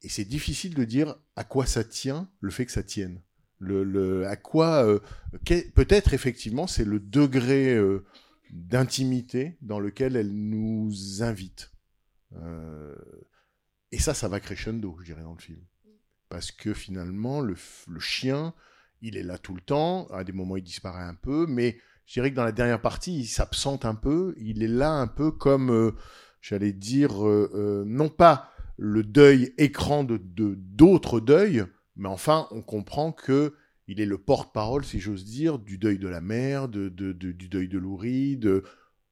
et 0.02 0.08
c'est 0.08 0.24
difficile 0.24 0.74
de 0.74 0.82
dire 0.82 1.14
à 1.36 1.44
quoi 1.44 1.66
ça 1.66 1.84
tient 1.84 2.28
le 2.40 2.50
fait 2.50 2.66
que 2.66 2.72
ça 2.72 2.82
tienne. 2.82 3.20
Le, 3.60 3.84
le, 3.84 4.26
à 4.26 4.34
quoi, 4.34 4.84
euh, 4.84 4.98
peut-être 5.44 6.14
effectivement, 6.14 6.66
c'est 6.66 6.84
le 6.84 6.98
degré 6.98 7.78
d'intimité 8.50 9.56
dans 9.60 9.78
lequel 9.78 10.16
elle 10.16 10.32
nous 10.32 11.22
invite. 11.22 11.70
Et 13.92 14.00
ça, 14.00 14.14
ça 14.14 14.26
va 14.26 14.40
crescendo, 14.40 14.96
je 14.98 15.04
dirais, 15.04 15.22
dans 15.22 15.34
le 15.34 15.40
film. 15.40 15.60
Parce 16.32 16.50
que 16.50 16.72
finalement, 16.72 17.42
le, 17.42 17.54
chien, 17.98 18.54
il 19.02 19.18
est 19.18 19.22
là 19.22 19.36
tout 19.36 19.54
le 19.54 19.60
temps. 19.60 20.06
À 20.06 20.24
des 20.24 20.32
moments, 20.32 20.56
il 20.56 20.62
disparaît 20.62 21.04
un 21.04 21.14
peu. 21.14 21.44
Mais 21.46 21.76
je 22.06 22.14
dirais 22.14 22.30
que 22.30 22.36
dans 22.36 22.44
la 22.44 22.52
dernière 22.52 22.80
partie, 22.80 23.18
il 23.18 23.26
s'absente 23.26 23.84
un 23.84 23.94
peu. 23.94 24.34
Il 24.38 24.62
est 24.62 24.66
là 24.66 24.92
un 24.92 25.08
peu 25.08 25.30
comme, 25.30 25.70
euh, 25.70 25.90
j'allais 26.40 26.72
dire, 26.72 27.22
euh, 27.22 27.50
euh, 27.52 27.84
non 27.86 28.08
pas 28.08 28.50
le 28.78 29.02
deuil 29.02 29.52
écran 29.58 30.04
de 30.04 30.18
d'autres 30.56 31.20
deuils, 31.20 31.66
mais 31.96 32.08
enfin, 32.08 32.48
on 32.50 32.62
comprend 32.62 33.12
que 33.12 33.52
il 33.86 34.00
est 34.00 34.06
le 34.06 34.16
porte-parole, 34.16 34.86
si 34.86 35.00
j'ose 35.00 35.26
dire, 35.26 35.58
du 35.58 35.76
deuil 35.76 35.98
de 35.98 36.08
la 36.08 36.22
mère, 36.22 36.68
du 36.68 36.90
deuil 36.90 37.68
de 37.68 37.78
Laurie, 37.78 38.38
de 38.38 38.64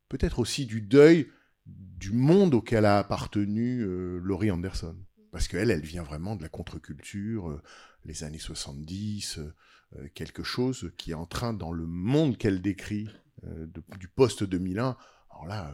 peut-être 0.09 0.39
aussi 0.39 0.65
du 0.65 0.81
deuil 0.81 1.29
du 1.67 2.13
monde 2.13 2.55
auquel 2.55 2.87
a 2.87 2.97
appartenu 2.97 3.85
Laurie 4.23 4.51
Anderson. 4.51 4.97
Parce 5.33 5.47
qu'elle, 5.49 5.71
elle 5.71 5.83
vient 5.85 6.03
vraiment 6.03 6.35
de 6.37 6.43
la 6.43 6.49
contre-culture, 6.49 7.51
euh, 7.51 7.63
les 8.05 8.25
années 8.25 8.39
70, 8.39 9.39
euh, 9.39 9.55
euh, 9.97 10.09
quelque 10.15 10.43
chose 10.43 10.93
qui 10.97 11.13
est 11.13 11.15
en 11.15 11.27
train, 11.27 11.53
dans 11.53 11.73
le 11.73 11.87
monde 11.87 12.37
qu'elle 12.37 12.61
décrit, 12.63 13.09
euh, 13.45 13.67
de- 13.67 13.83
du 13.99 14.09
post-2001, 14.09 14.97
alors 15.31 15.47
là, 15.47 15.73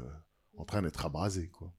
en 0.59 0.65
train 0.65 0.83
d'être 0.83 1.05
abrasé, 1.07 1.49
quoi. 1.49 1.73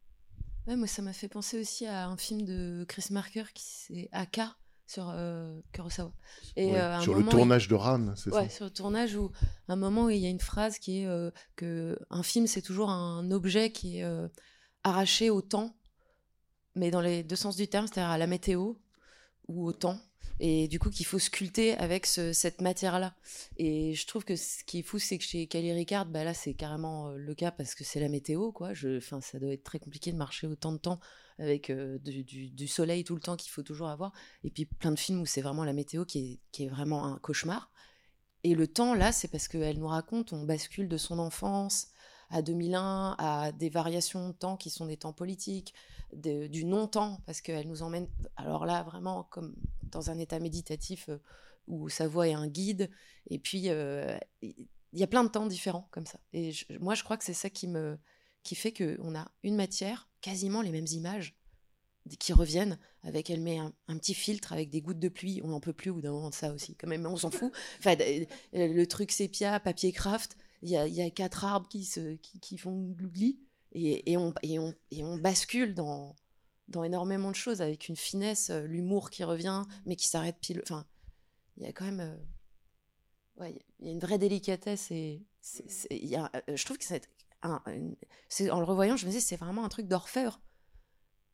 Ouais, 0.68 0.76
moi, 0.76 0.88
ça 0.88 1.02
m'a 1.02 1.14
fait 1.14 1.30
penser 1.30 1.60
aussi 1.62 1.86
à 1.86 2.08
un 2.08 2.18
film 2.18 2.42
de 2.44 2.86
Chris 2.90 3.06
Marker 3.12 3.46
qui 3.54 3.64
c'est 3.66 4.10
Aka 4.12 4.58
sur 4.86 5.10
euh, 5.10 5.62
Kurosawa. 5.72 6.12
Et 6.58 6.66
Ouais, 6.72 6.78
euh, 6.80 6.92
à 6.94 6.98
un 6.98 7.02
sur 7.02 7.16
le 7.16 7.24
tournage 7.26 7.68
de 7.70 7.76
Ran, 7.76 8.16
c'est 8.16 8.34
Ouais, 8.34 8.50
ça 8.50 8.56
sur 8.56 8.66
le 8.66 8.72
tournage 8.72 9.16
où 9.16 9.32
un 9.70 9.76
moment 9.78 10.06
où 10.06 10.10
il 10.10 10.18
y 10.20 10.26
a 10.26 10.30
une 10.30 10.40
phrase 10.42 10.78
qui 10.80 11.02
est 11.02 11.06
euh, 11.08 11.32
que 11.56 11.98
un 12.10 12.24
film 12.24 12.48
c'est 12.48 12.62
toujours 12.62 12.90
un 12.90 13.32
objet 13.32 13.72
qui 13.72 14.00
est 14.00 14.06
arraché 14.84 15.30
au 15.30 15.42
temps, 15.42 15.77
mais 16.78 16.92
dans 16.92 17.02
les 17.02 17.24
deux 17.24 17.36
sens 17.36 17.56
du 17.56 17.68
terme, 17.68 17.88
c'est-à-dire 17.88 18.10
à 18.12 18.18
la 18.18 18.28
météo 18.28 18.74
ou 19.48 19.66
au 19.66 19.74
temps, 19.74 20.00
et 20.40 20.68
du 20.68 20.78
coup 20.78 20.90
qu'il 20.92 21.06
faut 21.06 21.20
sculpter 21.20 21.76
avec 21.78 22.06
ce- 22.06 22.34
cette 22.34 22.62
matière-là. 22.62 23.16
Et 23.58 23.96
je 23.96 24.06
trouve 24.06 24.24
que 24.24 24.36
ce 24.36 24.64
qui 24.64 24.80
est 24.80 24.84
fou, 24.84 25.00
c'est 25.00 25.18
que 25.18 25.24
chez 25.24 25.48
Kelly 25.48 25.72
Ricard, 25.74 26.06
bah 26.06 26.24
là 26.24 26.34
c'est 26.34 26.54
carrément 26.54 27.10
euh, 27.10 27.18
le 27.18 27.34
cas 27.34 27.52
parce 27.52 27.74
que 27.76 27.84
c'est 27.84 28.00
la 28.00 28.10
météo, 28.10 28.52
quoi. 28.52 28.72
Enfin, 28.98 29.20
ça 29.22 29.40
doit 29.40 29.52
être 29.54 29.64
très 29.64 29.80
compliqué 29.80 30.12
de 30.12 30.18
marcher 30.18 30.46
autant 30.48 30.72
de 30.72 30.78
temps 30.78 31.00
avec 31.40 31.70
euh, 31.70 31.98
du 32.00 32.68
soleil 32.68 33.04
tout 33.04 33.16
le 33.16 33.22
temps 33.22 33.36
qu'il 33.36 33.52
faut 33.52 33.64
toujours 33.64 33.90
avoir. 33.90 34.12
Et 34.44 34.52
puis 34.52 34.66
plein 34.66 34.92
de 34.92 35.00
films 35.00 35.22
où 35.22 35.26
c'est 35.26 35.42
vraiment 35.42 35.64
la 35.64 35.74
météo 35.74 36.06
qui 36.06 36.20
est, 36.20 36.40
qui 36.52 36.66
est 36.66 36.70
vraiment 36.70 37.06
un 37.06 37.18
cauchemar. 37.20 37.72
Et 38.44 38.54
le 38.54 38.68
temps, 38.68 38.94
là, 38.94 39.12
c'est 39.12 39.28
parce 39.28 39.48
qu'elle 39.48 39.80
nous 39.80 39.88
raconte, 39.88 40.34
on 40.34 40.44
bascule 40.44 40.88
de 40.88 40.98
son 40.98 41.18
enfance 41.20 41.88
à 42.30 42.42
2001, 42.42 43.16
à 43.18 43.52
des 43.52 43.70
variations 43.70 44.30
de 44.30 44.34
temps 44.34 44.58
qui 44.58 44.70
sont 44.70 44.86
des 44.86 44.98
temps 44.98 45.14
politiques, 45.14 45.74
du 46.14 46.66
non-temps, 46.66 47.22
parce 47.26 47.42
qu'elle 47.42 47.68
nous 47.68 47.84
emmène, 47.84 48.08
alors 48.36 48.66
là, 48.66 48.84
vraiment 48.84 49.24
comme 49.24 49.56
dans 49.84 50.10
un 50.10 50.18
état 50.18 50.40
méditatif 50.40 51.10
euh, 51.10 51.20
où 51.68 51.90
sa 51.90 52.08
voix 52.08 52.28
est 52.28 52.34
un 52.34 52.48
guide. 52.48 52.90
Et 53.30 53.40
puis, 53.40 53.70
euh, 53.70 54.18
il 54.42 54.68
y 54.94 55.04
a 55.04 55.08
plein 55.08 55.24
de 55.24 55.30
temps 55.30 55.46
différents 55.48 55.88
comme 55.92 56.06
ça. 56.06 56.20
Et 56.34 56.52
moi, 56.80 56.96
je 56.96 57.04
crois 57.04 57.18
que 57.18 57.24
c'est 57.24 57.34
ça 57.34 57.50
qui 57.50 57.68
me 57.68 57.98
qui 58.44 58.56
fait 58.56 58.72
qu'on 58.72 59.14
a 59.14 59.30
une 59.44 59.58
matière, 59.58 60.08
quasiment 60.22 60.62
les 60.62 60.72
mêmes 60.72 60.88
images 60.90 61.36
qui 62.16 62.32
reviennent 62.32 62.80
avec 63.04 63.30
elle 63.30 63.42
met 63.42 63.58
un, 63.58 63.98
petit 63.98 64.14
filtre 64.14 64.54
avec 64.54 64.70
des 64.70 64.82
gouttes 64.82 65.00
de 65.00 65.10
pluie 65.10 65.42
on 65.44 65.50
n'en 65.50 65.60
peut 65.60 65.74
plus 65.74 65.92
bout 65.92 66.00
d'un 66.00 66.12
moment 66.12 66.30
de 66.30 66.36
ça 66.36 66.54
aussi 66.54 66.74
quand 66.76 66.88
même 66.88 67.06
on 67.06 67.18
s'en 67.18 67.32
fout 67.32 67.52
enfin 67.80 67.96
euh, 68.00 68.26
le 68.54 68.86
truc 68.86 69.12
sépia 69.12 69.60
papier 69.60 69.92
craft 69.92 70.38
il 70.62 70.70
y 70.70 70.78
a, 70.78 70.88
il 70.88 70.94
y 70.94 71.02
a 71.02 71.10
quatre 71.10 71.46
arbres 71.46 71.68
qui 71.68 71.86
se 71.86 72.16
qui, 72.16 72.40
qui 72.40 72.58
font 72.58 72.92
glougli 72.92 73.40
et, 73.74 74.12
et 74.12 74.18
on 74.18 74.34
et 74.44 74.60
on 74.60 74.74
et 74.92 75.04
on 75.04 75.18
bascule 75.18 75.74
dans 75.76 76.16
dans 76.68 76.84
énormément 76.84 77.32
de 77.32 77.36
choses 77.36 77.62
avec 77.62 77.88
une 77.90 77.96
finesse 77.96 78.50
euh, 78.50 78.66
l'humour 78.66 79.10
qui 79.10 79.24
revient 79.24 79.64
mais 79.86 79.96
qui 79.96 80.08
s'arrête 80.08 80.38
pile 80.42 80.62
enfin 80.64 80.86
il 81.58 81.64
y 81.64 81.68
a 81.68 81.74
quand 81.74 81.86
même 81.86 82.00
euh, 82.00 82.18
ouais 83.38 83.60
il 83.80 83.86
y 83.86 83.90
a 83.90 83.92
une 83.94 84.00
vraie 84.00 84.18
délicatesse 84.18 84.92
et 84.92 85.24
il 85.92 86.06
y 86.08 86.16
a, 86.16 86.32
euh, 86.50 86.56
je 86.56 86.66
trouve 86.66 86.78
que 86.78 86.84
c'est 86.86 87.08
un- 87.44 87.62
en 88.52 88.60
le 88.60 88.66
revoyant 88.66 88.98
je 88.98 89.06
me 89.06 89.12
disais 89.12 89.22
c'est 89.26 89.38
vraiment 89.38 89.64
un 89.64 89.70
truc 89.70 89.88
d'orfèvre 89.88 90.42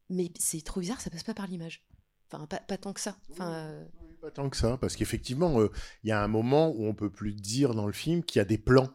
mais 0.09 0.31
c'est 0.37 0.63
trop 0.63 0.81
bizarre, 0.81 0.99
ça 1.01 1.09
passe 1.09 1.23
pas 1.23 1.33
par 1.33 1.47
l'image. 1.47 1.87
Enfin, 2.29 2.45
pas, 2.45 2.59
pas 2.59 2.77
tant 2.77 2.93
que 2.93 2.99
ça. 2.99 3.17
Enfin, 3.31 3.53
euh, 3.53 3.85
Pas 4.21 4.29
tant 4.31 4.49
que 4.49 4.57
ça, 4.57 4.77
parce 4.77 4.95
qu'effectivement, 4.95 5.59
euh, 5.61 5.71
il 6.03 6.09
y 6.09 6.11
a 6.11 6.21
un 6.21 6.27
moment 6.27 6.69
où 6.69 6.85
on 6.85 6.93
peut 6.93 7.09
plus 7.09 7.33
dire 7.33 7.73
dans 7.73 7.87
le 7.87 7.93
film 7.93 8.21
qu'il 8.23 8.39
y 8.39 8.41
a 8.41 8.45
des 8.45 8.57
plans. 8.57 8.89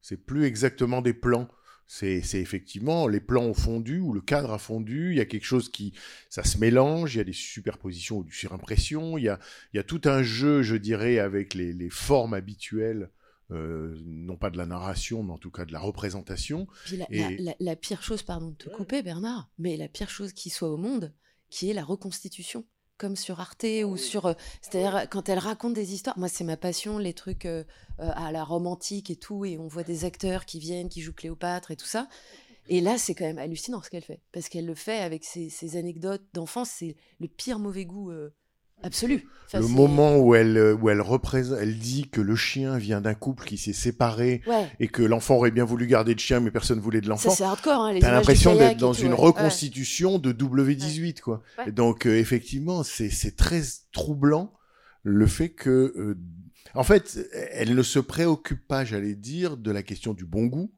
C'est 0.00 0.16
plus 0.24 0.44
exactement 0.44 1.02
des 1.02 1.14
plans. 1.14 1.48
C'est 1.90 2.20
effectivement 2.34 3.08
les 3.08 3.20
plans 3.20 3.44
ont 3.44 3.54
fondu 3.54 3.98
ou 3.98 4.12
le 4.12 4.20
cadre 4.20 4.52
a 4.52 4.58
fondu. 4.58 5.12
Il 5.12 5.16
y 5.16 5.20
a 5.20 5.24
quelque 5.24 5.46
chose 5.46 5.70
qui, 5.70 5.94
ça 6.28 6.44
se 6.44 6.58
mélange. 6.58 7.14
Il 7.14 7.18
y 7.18 7.20
a 7.22 7.24
des 7.24 7.32
superpositions 7.32 8.18
ou 8.18 8.24
du 8.24 8.32
surimpression. 8.34 9.16
Il 9.16 9.24
y 9.24 9.28
a, 9.30 9.38
il 9.72 9.78
y 9.78 9.80
a 9.80 9.82
tout 9.82 10.02
un 10.04 10.22
jeu, 10.22 10.62
je 10.62 10.76
dirais, 10.76 11.18
avec 11.18 11.54
les, 11.54 11.72
les 11.72 11.88
formes 11.88 12.34
habituelles, 12.34 13.10
euh, 13.52 13.98
non 14.04 14.36
pas 14.36 14.50
de 14.50 14.58
la 14.58 14.66
narration, 14.66 15.22
mais 15.22 15.32
en 15.32 15.38
tout 15.38 15.50
cas 15.50 15.64
de 15.64 15.72
la 15.72 15.80
représentation. 15.80 16.68
puis 16.84 16.98
la, 16.98 17.06
Et- 17.10 17.20
la- 17.38 17.52
la- 17.52 17.56
la 17.58 17.76
pire 17.76 18.02
chose, 18.02 18.22
pardon 18.22 18.50
de 18.50 18.56
te 18.56 18.68
couper, 18.68 19.02
Bernard, 19.02 19.50
mais 19.58 19.78
la 19.78 19.88
pire 19.88 20.10
chose 20.10 20.34
qui 20.34 20.50
soit 20.50 20.68
au 20.68 20.76
monde, 20.76 21.14
qui 21.48 21.70
est 21.70 21.74
la 21.74 21.84
reconstitution. 21.84 22.66
Comme 22.98 23.14
sur 23.16 23.38
Arte 23.40 23.64
ou 23.86 23.96
sur. 23.96 24.26
euh, 24.26 24.34
C'est-à-dire, 24.60 25.08
quand 25.08 25.28
elle 25.28 25.38
raconte 25.38 25.72
des 25.72 25.94
histoires, 25.94 26.18
moi, 26.18 26.28
c'est 26.28 26.44
ma 26.44 26.56
passion, 26.56 26.98
les 26.98 27.14
trucs 27.14 27.46
euh, 27.46 27.62
euh, 28.00 28.10
à 28.16 28.32
la 28.32 28.42
romantique 28.42 29.08
et 29.08 29.16
tout, 29.16 29.44
et 29.44 29.56
on 29.56 29.68
voit 29.68 29.84
des 29.84 30.04
acteurs 30.04 30.44
qui 30.44 30.58
viennent, 30.58 30.88
qui 30.88 31.00
jouent 31.00 31.12
Cléopâtre 31.12 31.70
et 31.70 31.76
tout 31.76 31.86
ça. 31.86 32.08
Et 32.68 32.80
là, 32.80 32.98
c'est 32.98 33.14
quand 33.14 33.24
même 33.24 33.38
hallucinant 33.38 33.80
ce 33.82 33.88
qu'elle 33.88 34.02
fait. 34.02 34.20
Parce 34.32 34.48
qu'elle 34.48 34.66
le 34.66 34.74
fait 34.74 34.98
avec 34.98 35.24
ses, 35.24 35.48
ses 35.48 35.76
anecdotes 35.76 36.24
d'enfance, 36.34 36.70
c'est 36.70 36.96
le 37.20 37.28
pire 37.28 37.58
mauvais 37.58 37.84
goût 37.86 38.10
euh, 38.10 38.34
absolu. 38.82 39.28
Enfin, 39.46 39.60
le 39.60 39.66
moment 39.68 40.18
où 40.18 40.34
elle, 40.34 40.56
euh, 40.58 40.74
où 40.74 40.90
elle 40.90 41.00
représente, 41.00 41.58
elle 41.58 41.78
dit 41.78 42.10
que 42.10 42.20
le 42.20 42.36
chien 42.36 42.76
vient 42.76 43.00
d'un 43.00 43.14
couple 43.14 43.46
qui 43.46 43.56
s'est 43.56 43.72
séparé 43.72 44.42
Ouais, 44.46 44.68
et 44.78 44.88
que 44.88 45.02
l'enfant 45.02 45.36
aurait 45.36 45.50
bien 45.50 45.64
voulu 45.64 45.86
garder 45.86 46.12
le 46.12 46.18
chien, 46.18 46.40
mais 46.40 46.50
personne 46.50 46.80
voulait 46.80 47.00
de 47.00 47.06
ça 47.06 47.10
l'enfant. 47.10 47.30
c'est 47.30 47.44
hardcore. 47.44 47.80
Hein, 47.82 47.98
T'as 47.98 48.12
l'impression 48.12 48.54
d'être 48.56 48.76
dans 48.76 48.92
tout, 48.92 49.00
une 49.00 49.12
ouais. 49.12 49.18
Ouais. 49.18 49.24
reconstitution 49.26 50.18
de 50.18 50.32
W18, 50.32 51.20
quoi. 51.20 51.42
Donc, 51.68 52.06
euh, 52.06 52.18
effectivement, 52.18 52.82
c'est 52.82 53.08
c'est 53.10 53.36
très 53.36 53.62
troublant 53.92 54.52
le 55.02 55.26
fait 55.26 55.48
que, 55.48 55.70
euh, 55.96 56.18
en 56.74 56.84
fait, 56.84 57.18
elle 57.52 57.74
ne 57.74 57.82
se 57.82 57.98
préoccupe 57.98 58.66
pas, 58.68 58.84
j'allais 58.84 59.14
dire, 59.14 59.56
de 59.56 59.70
la 59.70 59.82
question 59.82 60.12
du 60.12 60.26
bon 60.26 60.44
goût, 60.44 60.74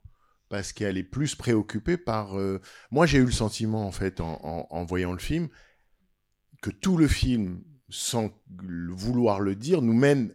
parce 0.49 0.73
qu'elle 0.73 0.97
est 0.97 1.03
plus 1.03 1.35
préoccupée 1.35 1.97
par. 1.97 2.39
euh, 2.39 2.61
Moi, 2.93 3.07
j'ai 3.07 3.19
eu 3.19 3.25
le 3.25 3.33
sentiment, 3.33 3.85
en 3.85 3.91
fait, 3.93 4.21
en, 4.21 4.39
en- 4.45 4.67
en 4.71 4.85
voyant 4.85 5.11
le 5.13 5.19
film, 5.19 5.49
que 6.63 6.71
tout 6.71 6.97
le 6.97 7.09
film, 7.09 7.63
sans 7.91 8.31
vouloir 8.59 9.41
le 9.41 9.55
dire, 9.55 9.83
nous 9.83 9.95
mène 9.95 10.35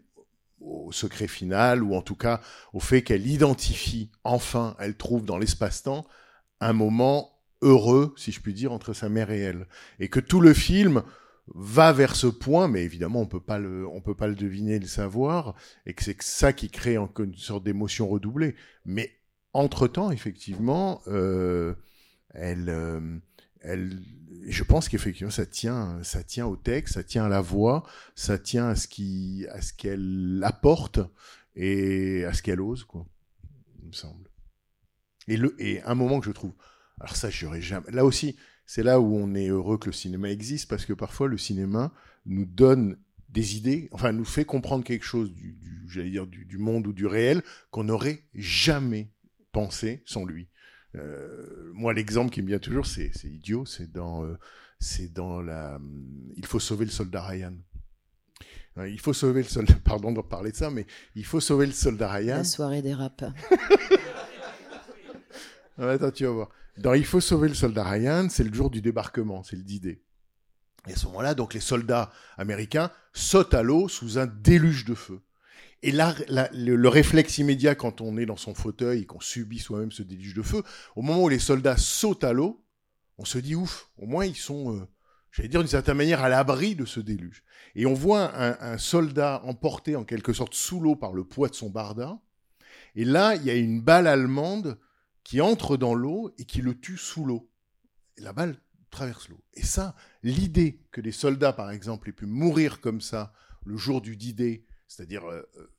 au 0.61 0.91
secret 0.91 1.27
final, 1.27 1.83
ou 1.83 1.95
en 1.95 2.01
tout 2.01 2.15
cas 2.15 2.41
au 2.73 2.79
fait 2.79 3.01
qu'elle 3.01 3.27
identifie, 3.27 4.09
enfin, 4.23 4.75
elle 4.79 4.95
trouve 4.95 5.25
dans 5.25 5.37
l'espace-temps 5.37 6.05
un 6.59 6.73
moment 6.73 7.39
heureux, 7.61 8.13
si 8.17 8.31
je 8.31 8.39
puis 8.39 8.53
dire, 8.53 8.71
entre 8.71 8.93
sa 8.93 9.09
mère 9.09 9.31
et 9.31 9.39
elle. 9.39 9.67
Et 9.99 10.09
que 10.09 10.19
tout 10.19 10.41
le 10.41 10.53
film 10.53 11.03
va 11.53 11.93
vers 11.93 12.15
ce 12.15 12.27
point, 12.27 12.67
mais 12.67 12.83
évidemment, 12.83 13.21
on 13.21 13.27
peut 13.27 13.39
pas 13.39 13.59
le, 13.59 13.87
on 13.87 14.01
peut 14.01 14.15
pas 14.15 14.27
le 14.27 14.35
deviner, 14.35 14.79
le 14.79 14.87
savoir, 14.87 15.55
et 15.85 15.93
que 15.93 16.03
c'est 16.03 16.21
ça 16.21 16.53
qui 16.53 16.69
crée 16.69 16.95
une 16.95 17.35
sorte 17.35 17.63
d'émotion 17.63 18.07
redoublée. 18.07 18.55
Mais 18.85 19.11
entre-temps, 19.53 20.11
effectivement, 20.11 21.01
euh, 21.07 21.75
elle, 22.33 22.69
euh, 22.69 22.99
je 24.47 24.63
pense 24.63 24.89
qu'effectivement, 24.89 25.31
ça 25.31 25.45
tient, 25.45 26.01
ça 26.03 26.23
tient 26.23 26.45
au 26.45 26.55
texte, 26.55 26.95
ça 26.95 27.03
tient 27.03 27.25
à 27.25 27.29
la 27.29 27.41
voix, 27.41 27.83
ça 28.15 28.37
tient 28.37 28.69
à 28.69 28.75
ce 28.75 28.87
qu'elle 29.73 30.41
apporte 30.43 30.99
et 31.55 32.25
à 32.25 32.33
ce 32.33 32.43
qu'elle 32.43 32.61
ose, 32.61 32.83
quoi. 32.83 33.07
Il 33.81 33.87
me 33.87 33.93
semble. 33.93 34.29
Et 35.27 35.81
un 35.81 35.95
moment 35.95 36.19
que 36.19 36.27
je 36.27 36.31
trouve, 36.31 36.53
alors 36.99 37.15
ça, 37.15 37.29
j'aurais 37.29 37.61
jamais. 37.61 37.89
Là 37.91 38.05
aussi, 38.05 38.35
c'est 38.65 38.83
là 38.83 38.99
où 38.99 39.15
on 39.15 39.33
est 39.35 39.47
heureux 39.47 39.77
que 39.77 39.87
le 39.87 39.93
cinéma 39.93 40.29
existe 40.29 40.69
parce 40.69 40.85
que 40.85 40.93
parfois 40.93 41.27
le 41.27 41.37
cinéma 41.37 41.91
nous 42.25 42.45
donne 42.45 42.97
des 43.29 43.57
idées, 43.57 43.89
enfin 43.91 44.11
nous 44.11 44.25
fait 44.25 44.45
comprendre 44.45 44.83
quelque 44.83 45.05
chose 45.05 45.33
du 45.33 46.57
monde 46.57 46.87
ou 46.87 46.93
du 46.93 47.05
réel 47.05 47.41
qu'on 47.69 47.83
n'aurait 47.85 48.23
jamais 48.33 49.11
pensé 49.51 50.03
sans 50.05 50.25
lui. 50.25 50.47
Euh, 50.95 51.71
moi, 51.73 51.93
l'exemple 51.93 52.31
qui 52.31 52.41
me 52.41 52.47
vient 52.47 52.59
toujours, 52.59 52.85
c'est 52.85 53.11
idiot, 53.23 53.65
c'est 53.65 53.91
dans, 53.91 54.23
euh, 54.23 54.37
c'est 54.79 55.11
dans 55.11 55.41
la, 55.41 55.75
hum, 55.75 56.31
il 56.35 56.45
faut 56.45 56.59
sauver 56.59 56.85
le 56.85 56.91
soldat 56.91 57.23
Ryan. 57.23 57.53
Non, 58.77 58.83
Il 58.83 58.99
faut 58.99 59.13
sauver 59.13 59.41
le 59.41 59.47
soldat. 59.47 59.73
Pardon 59.83 60.11
de 60.11 60.21
parler 60.21 60.51
de 60.51 60.57
ça, 60.57 60.69
mais 60.69 60.85
il 61.15 61.25
faut 61.25 61.39
sauver 61.39 61.65
le 61.65 61.71
soldat 61.71 62.11
Ryan. 62.11 62.37
La 62.37 62.43
soirée 62.43 62.81
des 62.81 62.93
rap. 62.93 63.23
Attends, 65.77 66.11
tu 66.11 66.25
vas 66.25 66.31
voir. 66.31 66.49
Dans 66.77 66.93
Il 66.93 67.05
faut 67.05 67.21
sauver 67.21 67.47
le 67.47 67.53
soldat 67.53 67.83
Ryan, 67.83 68.27
c'est 68.29 68.43
le 68.43 68.53
jour 68.53 68.69
du 68.69 68.81
débarquement, 68.81 69.43
c'est 69.43 69.55
le 69.55 69.63
D-Day. 69.63 70.01
Et 70.87 70.93
à 70.93 70.95
ce 70.95 71.05
moment-là, 71.07 71.33
donc 71.33 71.53
les 71.53 71.59
soldats 71.59 72.11
américains 72.37 72.91
sautent 73.13 73.53
à 73.53 73.63
l'eau 73.63 73.87
sous 73.87 74.19
un 74.19 74.27
déluge 74.27 74.85
de 74.85 74.93
feu. 74.93 75.21
Et 75.81 75.91
là, 75.91 76.15
le, 76.29 76.75
le 76.75 76.89
réflexe 76.89 77.37
immédiat 77.37 77.75
quand 77.75 78.01
on 78.01 78.17
est 78.17 78.25
dans 78.25 78.37
son 78.37 78.55
fauteuil 78.55 79.01
et 79.01 79.05
qu'on 79.05 79.19
subit 79.19 79.59
soi-même 79.59 79.91
ce 79.91 80.03
déluge 80.03 80.33
de 80.33 80.41
feu, 80.41 80.63
au 80.95 81.01
moment 81.01 81.23
où 81.23 81.29
les 81.29 81.39
soldats 81.39 81.77
sautent 81.77 82.23
à 82.23 82.33
l'eau, 82.33 82.65
on 83.17 83.25
se 83.25 83.37
dit 83.37 83.55
ouf, 83.55 83.89
au 83.97 84.05
moins 84.05 84.25
ils 84.25 84.35
sont, 84.35 84.75
euh, 84.75 84.87
j'allais 85.31 85.49
dire 85.49 85.61
d'une 85.61 85.69
certaine 85.69 85.97
manière, 85.97 86.23
à 86.23 86.29
l'abri 86.29 86.75
de 86.75 86.85
ce 86.85 86.99
déluge. 86.99 87.43
Et 87.75 87.85
on 87.85 87.93
voit 87.93 88.33
un, 88.37 88.77
soldat 88.77 89.41
emporté 89.43 89.95
en 89.95 90.05
quelque 90.05 90.33
sorte 90.33 90.53
sous 90.53 90.79
l'eau 90.79 90.95
par 90.95 91.13
le 91.13 91.25
poids 91.25 91.49
de 91.49 91.55
son 91.55 91.69
barda. 91.69 92.19
Et 92.95 93.03
là, 93.03 93.35
il 93.35 93.43
y 93.43 93.49
a 93.49 93.55
une 93.55 93.81
balle 93.81 94.07
allemande 94.07 94.79
qui 95.23 95.41
entre 95.41 95.75
dans 95.75 95.93
l'eau 95.93 96.33
et 96.37 96.45
qui 96.45 96.61
le 96.61 96.79
tue 96.79 96.97
sous 96.97 97.25
l'eau. 97.25 97.49
La 98.17 98.31
balle 98.31 98.57
traverse 98.91 99.27
l'eau. 99.27 99.43
Et 99.53 99.63
ça, 99.63 99.95
l'idée 100.23 100.79
que 100.91 101.01
des 101.01 101.11
soldats, 101.11 101.51
par 101.51 101.71
exemple, 101.71 102.07
aient 102.09 102.13
pu 102.13 102.25
mourir 102.25 102.79
comme 102.79 103.01
ça 103.01 103.33
le 103.65 103.75
jour 103.75 103.99
du 103.99 104.15
D-Day, 104.15 104.63
c'est-à-dire, 104.87 105.25
euh, 105.25 105.41
euh, 105.57 105.71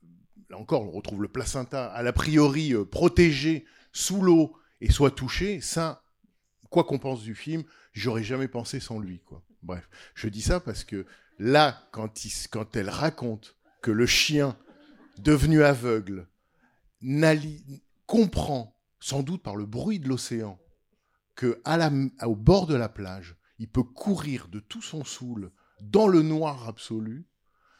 là 0.50 0.58
encore, 0.58 0.82
on 0.82 0.90
retrouve 0.90 1.22
le 1.22 1.28
placenta 1.28 1.86
à 1.86 2.02
l'a 2.02 2.12
priori 2.12 2.74
euh, 2.74 2.84
protégé 2.84 3.64
sous 3.92 4.22
l'eau 4.22 4.56
et 4.80 4.90
soit 4.90 5.10
touché, 5.10 5.60
ça, 5.60 6.04
quoi 6.70 6.84
qu'on 6.84 6.98
pense 6.98 7.22
du 7.22 7.34
film, 7.34 7.64
j'aurais 7.92 8.24
jamais 8.24 8.48
pensé 8.48 8.80
sans 8.80 8.98
lui. 8.98 9.22
Bref, 9.62 9.88
je 10.14 10.28
dis 10.28 10.42
ça 10.42 10.60
parce 10.60 10.84
que 10.84 11.06
là, 11.38 11.88
quand, 11.92 12.76
elle 12.76 12.90
raconte 12.90 13.56
que 13.82 13.90
le 13.90 14.06
chien, 14.06 14.56
devenu 15.18 15.62
aveugle, 15.62 16.28
comprend, 18.06 18.76
sans 19.00 19.22
doute 19.22 19.42
par 19.42 19.56
le 19.56 19.64
bruit 19.64 19.98
de 19.98 20.08
l'océan, 20.08 20.60
que 21.34 21.60
au 22.22 22.36
bord 22.36 22.66
de 22.66 22.74
la 22.74 22.88
plage, 22.88 23.36
il 23.58 23.68
peut 23.68 23.82
courir 23.82 24.48
de 24.48 24.60
tout 24.60 24.82
son 24.82 25.04
soul 25.04 25.50
dans 25.80 26.08
le 26.08 26.22
noir 26.22 26.68
absolu. 26.68 27.26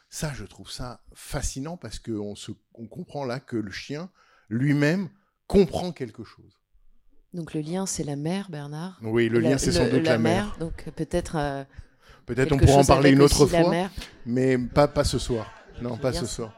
Ça, 0.09 0.31
je 0.33 0.45
trouve 0.45 0.69
ça 0.71 1.01
fascinant 1.13 1.77
parce 1.77 1.99
qu'on 1.99 2.33
on 2.75 2.87
comprend 2.87 3.25
là 3.25 3.39
que 3.39 3.57
le 3.57 3.71
chien 3.71 4.09
lui-même 4.49 5.09
comprend 5.47 5.91
quelque 5.91 6.23
chose. 6.23 6.61
Donc 7.33 7.53
le 7.53 7.59
lien, 7.61 7.85
c'est 7.85 8.03
la 8.05 8.15
mer, 8.15 8.49
Bernard. 8.49 8.97
Oui, 9.03 9.27
le 9.29 9.39
La- 9.39 9.49
lien, 9.51 9.57
c'est 9.57 9.73
sans 9.73 9.89
doute 9.89 10.03
la, 10.05 10.17
mer. 10.17 10.55
Donc 10.59 10.89
peut-être. 10.95 11.35
euh, 11.35 11.63
Peut-être 12.25 12.51
on 12.53 12.57
pourra 12.57 12.79
en 12.79 12.85
parler 12.85 13.11
une 13.11 13.21
autre 13.21 13.45
fois, 13.45 13.87
mais 14.25 14.57
pas, 14.57 14.87
pas 14.87 15.03
ce 15.03 15.19
soir. 15.19 15.49
Non, 15.81 15.97
pas 15.97 16.11
ce 16.13 16.25
soir. 16.25 16.53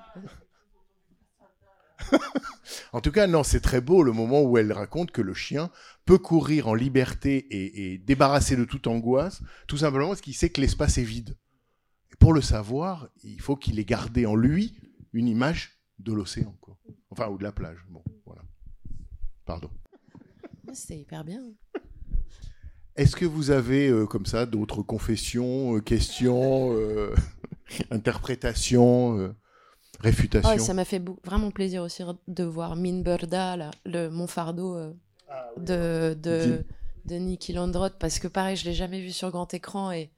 en 2.94 3.02
tout 3.02 3.12
cas, 3.12 3.28
non, 3.28 3.44
c'est 3.44 3.60
très 3.60 3.82
beau 3.82 4.04
le 4.04 4.12
moment 4.12 4.42
où 4.42 4.58
elle 4.58 4.72
raconte 4.72 5.12
que 5.12 5.22
le 5.22 5.34
chien 5.34 5.70
peut 6.06 6.18
courir 6.18 6.68
en 6.68 6.74
liberté 6.74 7.38
et, 7.50 7.94
et 7.94 7.98
débarrasser 7.98 8.56
de 8.56 8.64
toute 8.64 8.88
angoisse, 8.88 9.42
tout 9.68 9.78
simplement 9.78 10.08
parce 10.10 10.22
qu'il 10.22 10.34
sait 10.36 10.50
que 10.50 10.62
l'espace 10.62 10.98
est 10.98 11.04
vide. 11.04 11.38
Pour 12.20 12.34
le 12.34 12.42
savoir, 12.42 13.10
il 13.24 13.40
faut 13.40 13.56
qu'il 13.56 13.80
ait 13.80 13.86
gardé 13.86 14.26
en 14.26 14.36
lui 14.36 14.80
une 15.14 15.28
image 15.28 15.80
de 16.00 16.14
l'océan, 16.14 16.56
quoi. 16.62 16.78
Enfin, 17.10 17.28
ou 17.30 17.38
de 17.38 17.44
la 17.44 17.52
plage. 17.52 17.78
Bon, 17.90 18.04
voilà. 18.26 18.42
Pardon. 19.46 19.70
C'était 20.74 21.00
hyper 21.00 21.24
bien. 21.24 21.42
Est-ce 22.96 23.16
que 23.16 23.26
vous 23.26 23.50
avez, 23.52 23.88
euh, 23.88 24.06
comme 24.06 24.26
ça, 24.26 24.46
d'autres 24.46 24.84
confessions, 24.84 25.78
euh, 25.78 25.80
questions, 25.80 26.74
euh, 26.74 27.16
interprétations, 27.92 29.18
euh, 29.18 29.36
réfutations 30.00 30.50
Ah, 30.50 30.56
et 30.56 30.60
ça 30.60 30.74
m'a 30.74 30.86
fait 30.86 31.02
vraiment 31.24 31.52
plaisir 31.52 31.82
aussi 31.82 32.04
de 32.28 32.44
voir 32.44 32.76
Minberda, 32.76 33.56
là, 33.56 33.72
le, 33.86 34.10
mon 34.10 34.28
fardeau 34.28 34.76
euh, 34.76 34.94
de, 35.58 36.14
de, 36.14 36.66
de 37.06 37.16
Nicky 37.16 37.54
Landrot, 37.54 37.90
parce 38.00 38.20
que 38.20 38.28
pareil, 38.28 38.56
je 38.58 38.66
l'ai 38.66 38.74
jamais 38.74 39.02
vu 39.02 39.12
sur 39.12 39.32
grand 39.32 39.54
écran 39.54 39.92
et, 39.92 40.12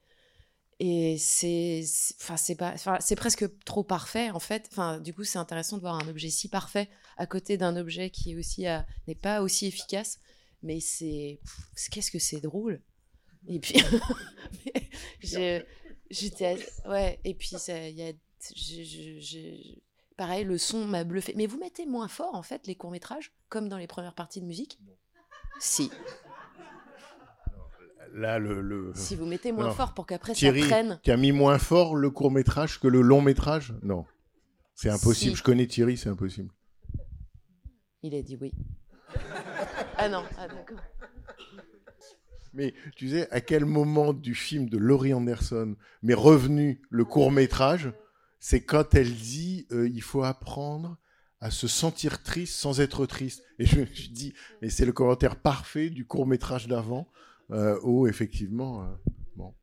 et 0.84 1.16
c'est 1.16 1.84
enfin, 2.20 2.36
c'est 2.36 2.56
pas, 2.56 2.74
c'est 3.00 3.14
presque 3.14 3.44
trop 3.64 3.84
parfait 3.84 4.30
en 4.30 4.40
fait. 4.40 4.68
Enfin, 4.72 4.98
du 4.98 5.14
coup, 5.14 5.22
c'est 5.22 5.38
intéressant 5.38 5.76
de 5.76 5.82
voir 5.82 5.94
un 5.94 6.08
objet 6.08 6.28
si 6.28 6.48
parfait 6.48 6.88
à 7.16 7.26
côté 7.26 7.56
d'un 7.56 7.76
objet 7.76 8.10
qui 8.10 8.32
est 8.32 8.36
aussi 8.36 8.66
à- 8.66 8.84
n'est 9.06 9.14
pas 9.14 9.42
aussi 9.42 9.66
efficace, 9.66 10.18
mais 10.62 10.80
c'est 10.80 11.38
qu'est-ce 11.92 12.10
que 12.10 12.18
c'est 12.18 12.40
drôle. 12.40 12.82
Et 13.46 13.60
puis, 13.60 13.74
j'étais, 16.10 16.58
ouais, 16.88 17.20
et 17.24 17.34
puis 17.34 17.48
ça, 17.58 17.88
il 17.88 17.96
y 17.96 18.02
a, 18.02 18.12
je- 18.54 18.82
je- 18.82 19.20
je- 19.20 19.78
pareil, 20.16 20.44
le 20.44 20.58
son 20.58 20.84
m'a 20.86 21.04
bluffé. 21.04 21.32
Mais 21.36 21.46
vous 21.46 21.58
mettez 21.58 21.86
moins 21.86 22.08
fort 22.08 22.34
en 22.34 22.42
fait 22.42 22.66
les 22.66 22.74
courts 22.74 22.90
métrages, 22.90 23.32
comme 23.48 23.68
dans 23.68 23.78
les 23.78 23.86
premières 23.86 24.14
parties 24.14 24.40
de 24.40 24.46
musique? 24.46 24.78
Si, 25.60 25.90
Là, 28.14 28.38
le, 28.38 28.60
le- 28.60 28.92
si 28.94 29.16
vous 29.16 29.24
mettez 29.26 29.52
moins 29.52 29.68
Non. 29.68 29.74
fort 29.74 29.94
pour 29.94 30.06
qu'après 30.06 30.34
ça 30.34 30.38
Thierry 30.38 30.60
prenne. 30.62 31.00
qui 31.02 31.10
a 31.10 31.16
mis 31.16 31.32
moins 31.32 31.58
fort 31.58 31.96
le 31.96 32.10
court 32.10 32.30
métrage 32.30 32.78
que 32.78 32.86
le 32.88 33.00
long 33.00 33.22
métrage 33.22 33.74
Non, 33.82 34.04
c'est 34.74 34.90
impossible. 34.90 35.32
Si. 35.32 35.36
Je 35.38 35.42
connais 35.42 35.66
Thierry, 35.66 35.96
c'est 35.96 36.10
impossible. 36.10 36.50
Il 38.02 38.14
a 38.14 38.20
dit 38.22 38.36
oui. 38.40 38.52
ah 39.96 40.08
non, 40.08 40.24
ah 40.38 40.46
d'accord. 40.48 40.78
Mais 42.54 42.74
tu 42.96 43.08
sais, 43.08 43.30
à 43.30 43.40
quel 43.40 43.64
moment 43.64 44.12
du 44.12 44.34
film 44.34 44.68
de 44.68 44.76
Laurie 44.76 45.14
Anderson 45.14 45.74
m'est 46.02 46.12
revenu 46.14 46.82
le 46.90 47.04
court 47.06 47.32
métrage 47.32 47.92
C'est 48.40 48.62
quand 48.62 48.94
elle 48.94 49.14
dit 49.14 49.66
euh, 49.72 49.88
il 49.88 50.02
faut 50.02 50.22
apprendre 50.22 50.98
à 51.40 51.50
se 51.50 51.66
sentir 51.66 52.22
triste 52.22 52.54
sans 52.54 52.80
être 52.80 53.06
triste. 53.06 53.42
Et 53.58 53.64
je 53.64 53.80
me 53.80 53.86
suis 53.86 54.10
dit, 54.10 54.34
mais 54.60 54.68
c'est 54.68 54.84
le 54.84 54.92
commentaire 54.92 55.36
parfait 55.36 55.88
du 55.90 56.04
court 56.04 56.26
métrage 56.26 56.68
d'avant, 56.68 57.08
euh, 57.50 57.78
où 57.82 58.06
effectivement, 58.06 58.82
euh, 58.82 58.86
bon, 59.36 59.54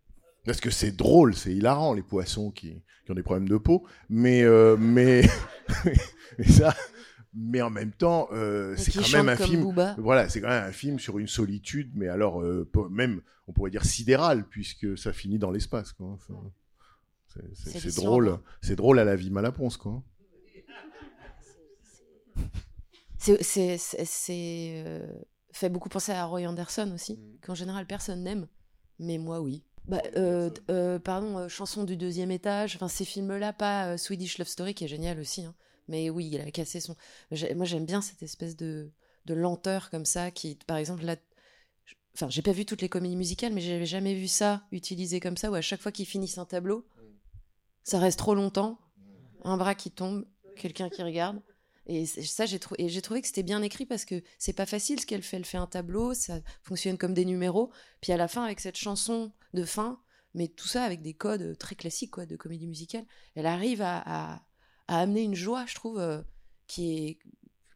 parce 0.46 0.60
que 0.62 0.70
c'est 0.70 0.92
drôle, 0.92 1.36
c'est 1.36 1.54
hilarant 1.54 1.94
les 1.94 2.04
poissons 2.04 2.52
qui, 2.52 2.82
qui 3.06 3.12
ont 3.12 3.16
des 3.16 3.24
problèmes 3.24 3.50
de 3.50 3.58
peau, 3.58 3.86
mais 4.10 4.44
euh, 4.44 4.78
mais 4.78 5.22
mais 6.38 6.46
ça, 6.48 6.76
mais 7.34 7.62
en 7.62 7.70
même 7.70 7.92
temps, 7.92 8.28
euh, 8.32 8.76
c'est 8.78 8.92
quand 8.92 9.12
même 9.12 9.30
un 9.30 9.36
film. 9.36 9.62
Booba. 9.64 9.96
Voilà, 9.98 10.30
c'est 10.30 10.42
quand 10.42 10.50
même 10.50 10.66
un 10.66 10.72
film 10.72 11.00
sur 11.00 11.20
une 11.20 11.28
solitude, 11.28 11.92
mais 11.96 12.08
alors 12.08 12.44
même, 12.90 13.22
on 13.48 13.54
pourrait 13.54 13.72
dire 13.72 13.86
sidérale, 13.86 14.46
puisque 14.48 14.98
ça 14.98 15.14
finit 15.14 15.40
dans 15.40 15.52
l'espace. 15.52 15.94
quoi. 15.94 16.18
C'est- 17.54 17.96
drôle, 17.96 18.40
c'est 18.62 18.76
drôle 18.76 19.00
à 19.00 19.04
la 19.04 19.16
vie 19.16 19.30
Malaponce, 19.30 19.78
quoi. 19.78 20.04
C'est, 23.20 23.38
fait 25.52 25.70
beaucoup 25.70 25.90
penser 25.90 26.12
à 26.12 26.26
Roy 26.26 26.42
Anderson 26.42 26.92
aussi, 26.94 27.20
qu'en 27.42 27.56
général 27.56 27.86
personne 27.86 28.24
n'aime, 28.24 28.48
mais 29.00 29.18
moi 29.18 29.42
oui. 29.42 29.64
Bah, 29.88 30.02
euh, 30.18 30.52
euh, 30.70 31.00
pardon, 31.00 31.38
euh, 31.38 31.48
chanson 31.48 31.84
du 31.84 31.98
deuxième 31.98 32.30
étage, 32.32 32.76
enfin 32.76 32.88
ces 32.88 33.06
films-là, 33.06 33.54
pas 33.54 33.88
euh, 33.88 33.98
Swedish 33.98 34.38
Love 34.38 34.48
Story 34.48 34.74
qui 34.76 34.84
est 34.84 34.88
génial 34.88 35.20
aussi, 35.20 35.44
hein. 35.44 35.56
mais 35.88 36.10
oui, 36.12 36.30
il 36.32 36.42
a 36.42 36.52
cassé 36.52 36.80
son. 36.80 36.96
Moi 37.32 37.66
j'aime 37.66 37.86
bien 37.86 38.02
cette 38.02 38.22
espèce 38.22 38.56
de, 38.56 38.92
de 39.26 39.34
lenteur 39.34 39.90
comme 39.90 40.06
ça, 40.06 40.30
qui, 40.30 40.60
par 40.68 40.78
exemple, 40.78 41.06
là, 41.06 41.16
enfin 42.14 42.30
j'ai 42.30 42.44
pas 42.44 42.52
vu 42.52 42.66
toutes 42.66 42.82
les 42.82 42.90
comédies 42.90 43.16
musicales, 43.16 43.54
mais 43.54 43.62
j'avais 43.62 43.88
jamais 43.88 44.14
vu 44.14 44.28
ça 44.28 44.64
utilisé 44.72 45.20
comme 45.20 45.38
ça, 45.38 45.50
où 45.50 45.56
à 45.56 45.62
chaque 45.62 45.82
fois 45.82 45.92
qu'ils 45.92 46.06
finissent 46.06 46.38
un 46.38 46.46
tableau, 46.46 46.86
ça 47.84 47.98
reste 47.98 48.20
trop 48.20 48.36
longtemps, 48.36 48.78
un 49.44 49.58
bras 49.58 49.74
qui 49.74 49.90
tombe, 49.90 50.26
quelqu'un 50.56 50.90
qui 50.90 51.02
regarde. 51.02 51.42
Et 51.92 52.06
ça, 52.06 52.46
j'ai 52.46 52.60
trou- 52.60 52.76
trouvé 53.02 53.22
que 53.22 53.28
c'était 53.28 53.42
bien 53.44 53.64
écrit 53.64 53.86
parce 53.88 54.06
que 54.06 54.22
c'est 54.38 54.54
pas 54.54 54.68
facile 54.68 55.00
ce 55.00 55.06
qu'elle 55.08 55.24
fait. 55.24 55.38
Elle 55.38 55.46
fait 55.46 55.58
un 55.58 55.66
tableau, 55.66 56.14
ça 56.14 56.40
fonctionne 56.62 56.98
comme 57.00 57.16
des 57.16 57.26
numéros. 57.26 57.72
Puis 58.00 58.12
à 58.12 58.18
la 58.18 58.28
fin, 58.28 58.44
avec 58.44 58.60
cette 58.60 58.78
chanson 58.78 59.32
de 59.56 59.64
fin, 59.66 60.00
mais 60.36 60.48
tout 60.48 60.68
ça 60.68 60.84
avec 60.84 61.02
des 61.02 61.16
codes 61.16 61.58
très 61.58 61.74
classiques 61.76 62.12
quoi, 62.12 62.28
de 62.28 62.36
comédie 62.36 62.68
musicale, 62.68 63.06
elle 63.34 63.48
arrive 63.48 63.82
à, 63.82 64.04
à- 64.06 64.42
à 64.88 65.00
amener 65.02 65.24
une 65.24 65.34
joie, 65.34 65.66
je 65.68 65.74
trouve, 65.76 66.00
euh, 66.00 66.22
qui 66.68 67.08
est 67.08 67.20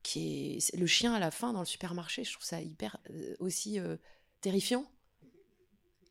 qui 0.04 0.58
est 0.58 0.76
le 0.78 0.86
chien 0.86 1.13
à 1.13 1.19
la 1.19 1.32
fin 1.32 1.52
dans 1.54 1.62
le 1.62 1.65
supermarché. 1.65 2.23
Je 2.23 2.34
trouve 2.34 2.45
ça 2.45 2.62
hyper 2.62 2.97
euh, 3.10 3.36
aussi 3.39 3.80
euh, 3.80 3.97
terrifiant. 4.41 4.86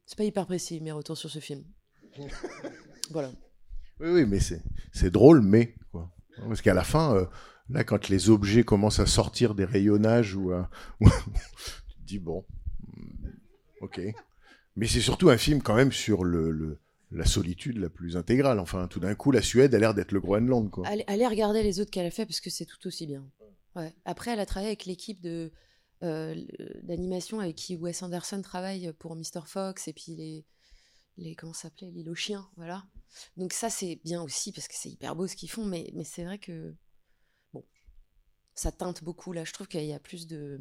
C'est 0.07 0.17
pas 0.19 0.25
hyper 0.25 0.47
précis 0.47 0.81
mes 0.81 0.93
retours 0.93 1.17
sur 1.17 1.31
ce 1.31 1.39
film. 1.39 1.63
voilà. 3.11 3.31
Oui, 4.01 4.09
oui, 4.11 4.25
mais 4.27 4.41
c'est 4.41 4.63
c'est 4.93 5.11
drôle, 5.11 5.43
mais 5.43 5.75
quoi. 5.91 6.11
Parce 6.37 6.63
qu'à 6.63 6.75
la 6.75 6.83
fin, 6.85 7.15
euh, 7.15 7.27
là, 7.73 7.85
quand 7.85 8.09
les 8.09 8.31
objets 8.31 8.65
commencent 8.65 9.01
à 9.01 9.07
sortir 9.07 9.55
des 9.55 9.65
rayonnages 9.65 10.35
ou, 10.35 10.53
tu 11.01 11.09
te 11.09 12.05
dis 12.05 12.19
bon, 12.19 12.45
hmm, 12.87 13.29
ok. 13.81 14.01
Mais 14.77 14.87
c'est 14.87 15.01
surtout 15.01 15.29
un 15.29 15.37
film 15.37 15.63
quand 15.63 15.75
même 15.75 15.93
sur 15.93 16.25
le, 16.25 16.79
la 17.11 17.27
solitude 17.27 17.79
la 17.79 17.91
plus 17.91 18.17
intégrale. 18.17 18.59
Enfin, 18.59 18.89
tout 18.89 19.01
d'un 19.01 19.15
coup, 19.15 19.31
la 19.31 19.43
Suède 19.43 19.75
a 19.75 19.79
l'air 19.79 19.95
d'être 19.95 20.13
le 20.13 20.21
Groenland, 20.21 20.71
quoi. 20.71 20.87
Allez, 20.87 21.05
allez 21.07 21.27
regarder 21.27 21.63
les 21.63 21.81
autres 21.81 21.91
qu'elle 21.91 22.07
a 22.07 22.11
fait 22.11 22.27
parce 22.27 22.41
que 22.41 22.51
c'est 22.51 22.65
tout 22.65 22.87
aussi 22.87 23.07
bien. 23.07 23.25
Ouais. 23.77 23.95
Après, 24.05 24.31
elle 24.33 24.41
a 24.41 24.47
travaillé 24.47 24.69
avec 24.69 24.87
l'équipe 24.87 25.21
de 25.21 25.51
euh, 26.03 26.35
d'animation 26.83 27.39
avec 27.39 27.57
qui 27.57 27.77
Wes 27.77 28.03
Anderson 28.03 28.43
travaille 28.43 28.93
pour 28.99 29.15
Mr. 29.15 29.43
Fox 29.47 29.87
et 29.89 29.93
puis 29.93 30.17
les, 30.17 30.45
les 31.17 31.35
comment 31.35 31.53
s'appelait 31.53 31.91
l'île 31.91 32.11
aux 32.11 32.15
chiens, 32.15 32.49
voilà. 32.57 32.85
donc 33.37 33.53
ça, 33.53 33.71
c'est 33.71 34.01
bien 34.05 34.23
aussi 34.23 34.53
parce 34.53 34.67
que 34.67 34.75
c'est 34.77 34.91
hyper 34.91 35.15
beau 35.15 35.27
ce 35.27 35.37
qu'ils 35.37 35.51
font, 35.51 35.65
mais, 35.65 35.91
mais 35.95 36.05
c'est 36.05 36.25
vrai 36.25 36.39
que 36.39 36.75
ça 38.55 38.73
teinte 38.73 39.03
beaucoup 39.05 39.33
là. 39.33 39.45
Je 39.45 39.53
trouve 39.53 39.69
qu'il 39.69 39.85
y 39.85 39.93
a 39.93 40.01
plus 40.01 40.27
de, 40.27 40.61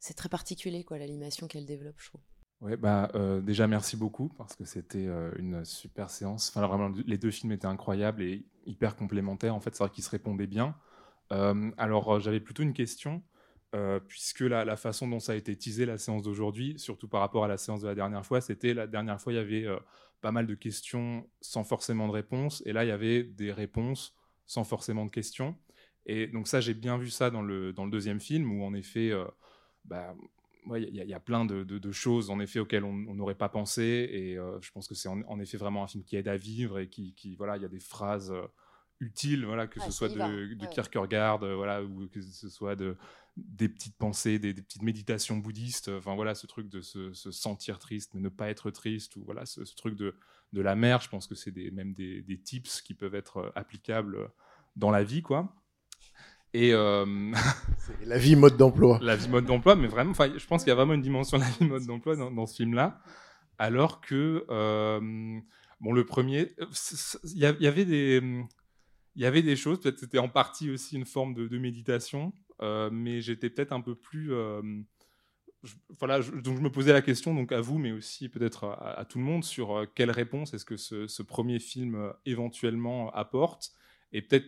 c'est 0.00 0.14
très 0.14 0.28
particulier 0.28 0.84
quoi 0.84 0.98
l'animation 0.98 1.46
qu'elle 1.46 1.66
développe, 1.66 1.96
je 1.98 2.08
trouve. 2.08 2.20
Ouais, 2.60 2.76
bah, 2.76 3.10
euh, 3.14 3.40
déjà 3.40 3.68
merci 3.68 3.96
beaucoup 3.96 4.30
parce 4.30 4.56
que 4.56 4.64
c'était 4.64 5.06
euh, 5.06 5.30
une 5.38 5.64
super 5.64 6.10
séance. 6.10 6.50
Enfin, 6.50 6.66
vraiment, 6.66 6.92
les 7.06 7.18
deux 7.18 7.30
films 7.30 7.52
étaient 7.52 7.66
incroyables 7.66 8.22
et 8.22 8.44
hyper 8.66 8.96
complémentaires. 8.96 9.54
En 9.54 9.60
fait, 9.60 9.74
c'est 9.74 9.84
vrai 9.84 9.90
qu'ils 9.90 10.04
se 10.04 10.10
répondaient 10.10 10.48
bien. 10.48 10.74
Euh, 11.32 11.70
alors, 11.76 12.18
j'avais 12.20 12.40
plutôt 12.40 12.62
une 12.62 12.72
question, 12.72 13.22
puisque 14.08 14.40
la, 14.40 14.76
façon 14.76 15.06
dont 15.06 15.20
ça 15.20 15.32
a 15.32 15.34
été 15.36 15.54
teasé 15.56 15.86
la 15.86 15.98
séance 15.98 16.22
d'aujourd'hui, 16.22 16.78
surtout 16.78 17.06
par 17.06 17.20
rapport 17.20 17.44
à 17.44 17.48
la 17.48 17.58
séance 17.58 17.82
de 17.82 17.86
la 17.86 17.94
dernière 17.94 18.24
fois, 18.26 18.40
c'était 18.40 18.74
la 18.74 18.86
dernière 18.86 19.20
fois, 19.20 19.32
il 19.32 19.36
y 19.36 19.38
avait 19.38 19.66
pas 20.20 20.32
mal 20.32 20.46
de 20.46 20.54
questions 20.54 21.28
sans 21.40 21.64
forcément 21.64 22.08
de 22.08 22.12
réponses, 22.12 22.62
et 22.66 22.72
là, 22.72 22.84
il 22.84 22.88
y 22.88 22.92
avait 22.92 23.22
des 23.22 23.52
réponses 23.52 24.16
sans 24.46 24.64
forcément 24.64 25.04
de 25.04 25.10
questions. 25.10 25.54
Et 26.08 26.26
donc 26.26 26.48
ça, 26.48 26.60
j'ai 26.60 26.74
bien 26.74 26.98
vu 26.98 27.10
ça 27.10 27.30
dans 27.30 27.42
le, 27.42 27.72
dans 27.72 27.84
le 27.84 27.90
deuxième 27.90 28.20
film, 28.20 28.50
où 28.52 28.64
en 28.64 28.74
effet, 28.74 29.10
euh, 29.12 29.24
bah, 29.84 30.14
ouais, 30.66 30.82
il 30.82 30.94
y, 30.94 31.00
a- 31.00 31.04
il 31.04 31.10
y 31.10 31.14
a 31.14 31.20
plein 31.20 31.44
de, 31.44 31.64
de- 31.64 31.78
de 31.78 31.92
choses 31.92 32.30
en 32.30 32.40
effet 32.40 32.60
auxquelles 32.60 32.84
on 32.84 32.92
n'aurait 33.14 33.34
pas 33.36 33.48
pensé, 33.48 34.08
et 34.12 34.38
euh, 34.38 34.58
je 34.60 34.70
pense 34.72 34.88
que 34.88 34.94
c'est 34.94 35.08
en, 35.08 35.20
en 35.28 35.40
effet 35.40 35.56
vraiment 35.58 35.84
un 35.84 35.88
film 35.88 36.04
qui 36.04 36.16
aide 36.16 36.28
à 36.28 36.36
vivre 36.36 36.78
et 36.78 36.88
qui, 36.88 37.14
qui 37.14 37.36
voilà, 37.36 37.56
il 37.56 37.62
y 37.62 37.66
a 37.66 37.68
des 37.68 37.80
phrases 37.80 38.30
euh, 38.32 38.42
utiles, 39.00 39.44
voilà, 39.46 39.66
que 39.68 39.78
Ah, 39.78 39.84
ce 39.84 39.92
soit 39.92 40.08
va. 40.08 40.14
de, 40.16 40.54
de 40.54 40.66
Ouais. 40.66 40.66
Kierkegaard, 40.66 41.42
euh, 41.44 41.54
voilà, 41.54 41.82
ou 41.84 42.08
que 42.08 42.20
ce 42.20 42.48
soit 42.48 42.74
de 42.76 42.96
des 43.36 43.68
petites 43.68 43.96
pensées, 43.96 44.40
des, 44.40 44.52
des 44.52 44.62
petites 44.62 44.82
méditations 44.82 45.36
bouddhistes, 45.36 45.88
enfin 45.88 46.16
voilà, 46.16 46.34
ce 46.34 46.48
truc 46.48 46.68
de 46.68 46.80
se, 46.80 47.12
se 47.12 47.30
sentir 47.30 47.78
triste 47.78 48.12
mais 48.14 48.20
ne 48.20 48.28
pas 48.28 48.50
être 48.50 48.70
triste, 48.72 49.14
ou 49.16 49.24
voilà, 49.24 49.46
ce, 49.46 49.64
ce 49.64 49.76
truc 49.76 49.94
de, 49.94 50.16
de 50.52 50.60
la 50.60 50.74
mer, 50.74 51.00
je 51.00 51.08
pense 51.08 51.28
que 51.28 51.36
c'est 51.36 51.52
des, 51.52 51.70
même 51.70 51.92
des, 51.92 52.22
des 52.22 52.38
tips 52.40 52.80
qui 52.82 52.94
peuvent 52.94 53.14
être 53.14 53.52
applicables 53.54 54.28
dans 54.74 54.90
la 54.90 55.04
vie, 55.04 55.22
quoi. 55.22 55.54
Et 56.54 56.72
euh, 56.72 57.04
La 58.04 58.18
vie 58.18 58.36
mode 58.36 58.56
d'emploi. 58.56 58.98
la 59.02 59.16
vie 59.16 59.28
mode 59.28 59.44
d'emploi, 59.46 59.76
mais 59.76 59.86
vraiment, 59.88 60.12
je 60.14 60.46
pense 60.46 60.62
qu'il 60.62 60.68
y 60.68 60.72
a 60.72 60.74
vraiment 60.74 60.94
une 60.94 61.02
dimension 61.02 61.38
de 61.38 61.42
la 61.44 61.50
vie 61.50 61.64
mode 61.66 61.84
d'emploi 61.86 62.16
dans, 62.16 62.30
dans 62.30 62.46
ce 62.46 62.56
film-là, 62.56 63.00
alors 63.58 64.00
que 64.00 64.44
euh, 64.50 65.40
bon, 65.80 65.92
le 65.92 66.04
premier, 66.06 66.52
euh, 66.60 66.66
il 67.24 67.38
y, 67.38 67.44
avait 67.66 67.84
des, 67.84 68.22
il 69.14 69.22
y 69.22 69.26
avait 69.26 69.42
des 69.42 69.56
choses, 69.56 69.80
peut-être 69.80 69.98
c'était 69.98 70.18
en 70.18 70.28
partie 70.28 70.70
aussi 70.70 70.96
une 70.96 71.04
forme 71.06 71.34
de, 71.34 71.48
de 71.48 71.58
méditation, 71.58 72.32
euh, 72.62 72.88
mais 72.90 73.20
j'étais 73.20 73.50
peut-être 73.50 73.72
un 73.72 73.80
peu 73.80 73.94
plus, 73.94 74.30
je- 75.64 75.74
voilà, 75.98 76.20
je- 76.20 76.32
donc 76.32 76.56
je 76.56 76.62
me 76.62 76.70
posais 76.70 76.92
la 76.92 77.02
question 77.02 77.34
donc 77.34 77.52
à 77.52 77.60
vous, 77.60 77.78
mais 77.78 77.92
aussi 77.92 78.28
peut-être 78.28 78.64
à, 78.64 78.98
à 79.00 79.04
tout 79.04 79.18
le 79.18 79.24
monde 79.24 79.44
sur 79.44 79.86
quelle 79.94 80.10
réponse 80.10 80.54
est-ce 80.54 80.64
que 80.64 80.76
ce, 80.76 81.06
ce 81.06 81.22
premier 81.22 81.58
film 81.58 82.12
éventuellement 82.26 83.10
apporte, 83.12 83.72
et 84.12 84.22
peut-être 84.22 84.46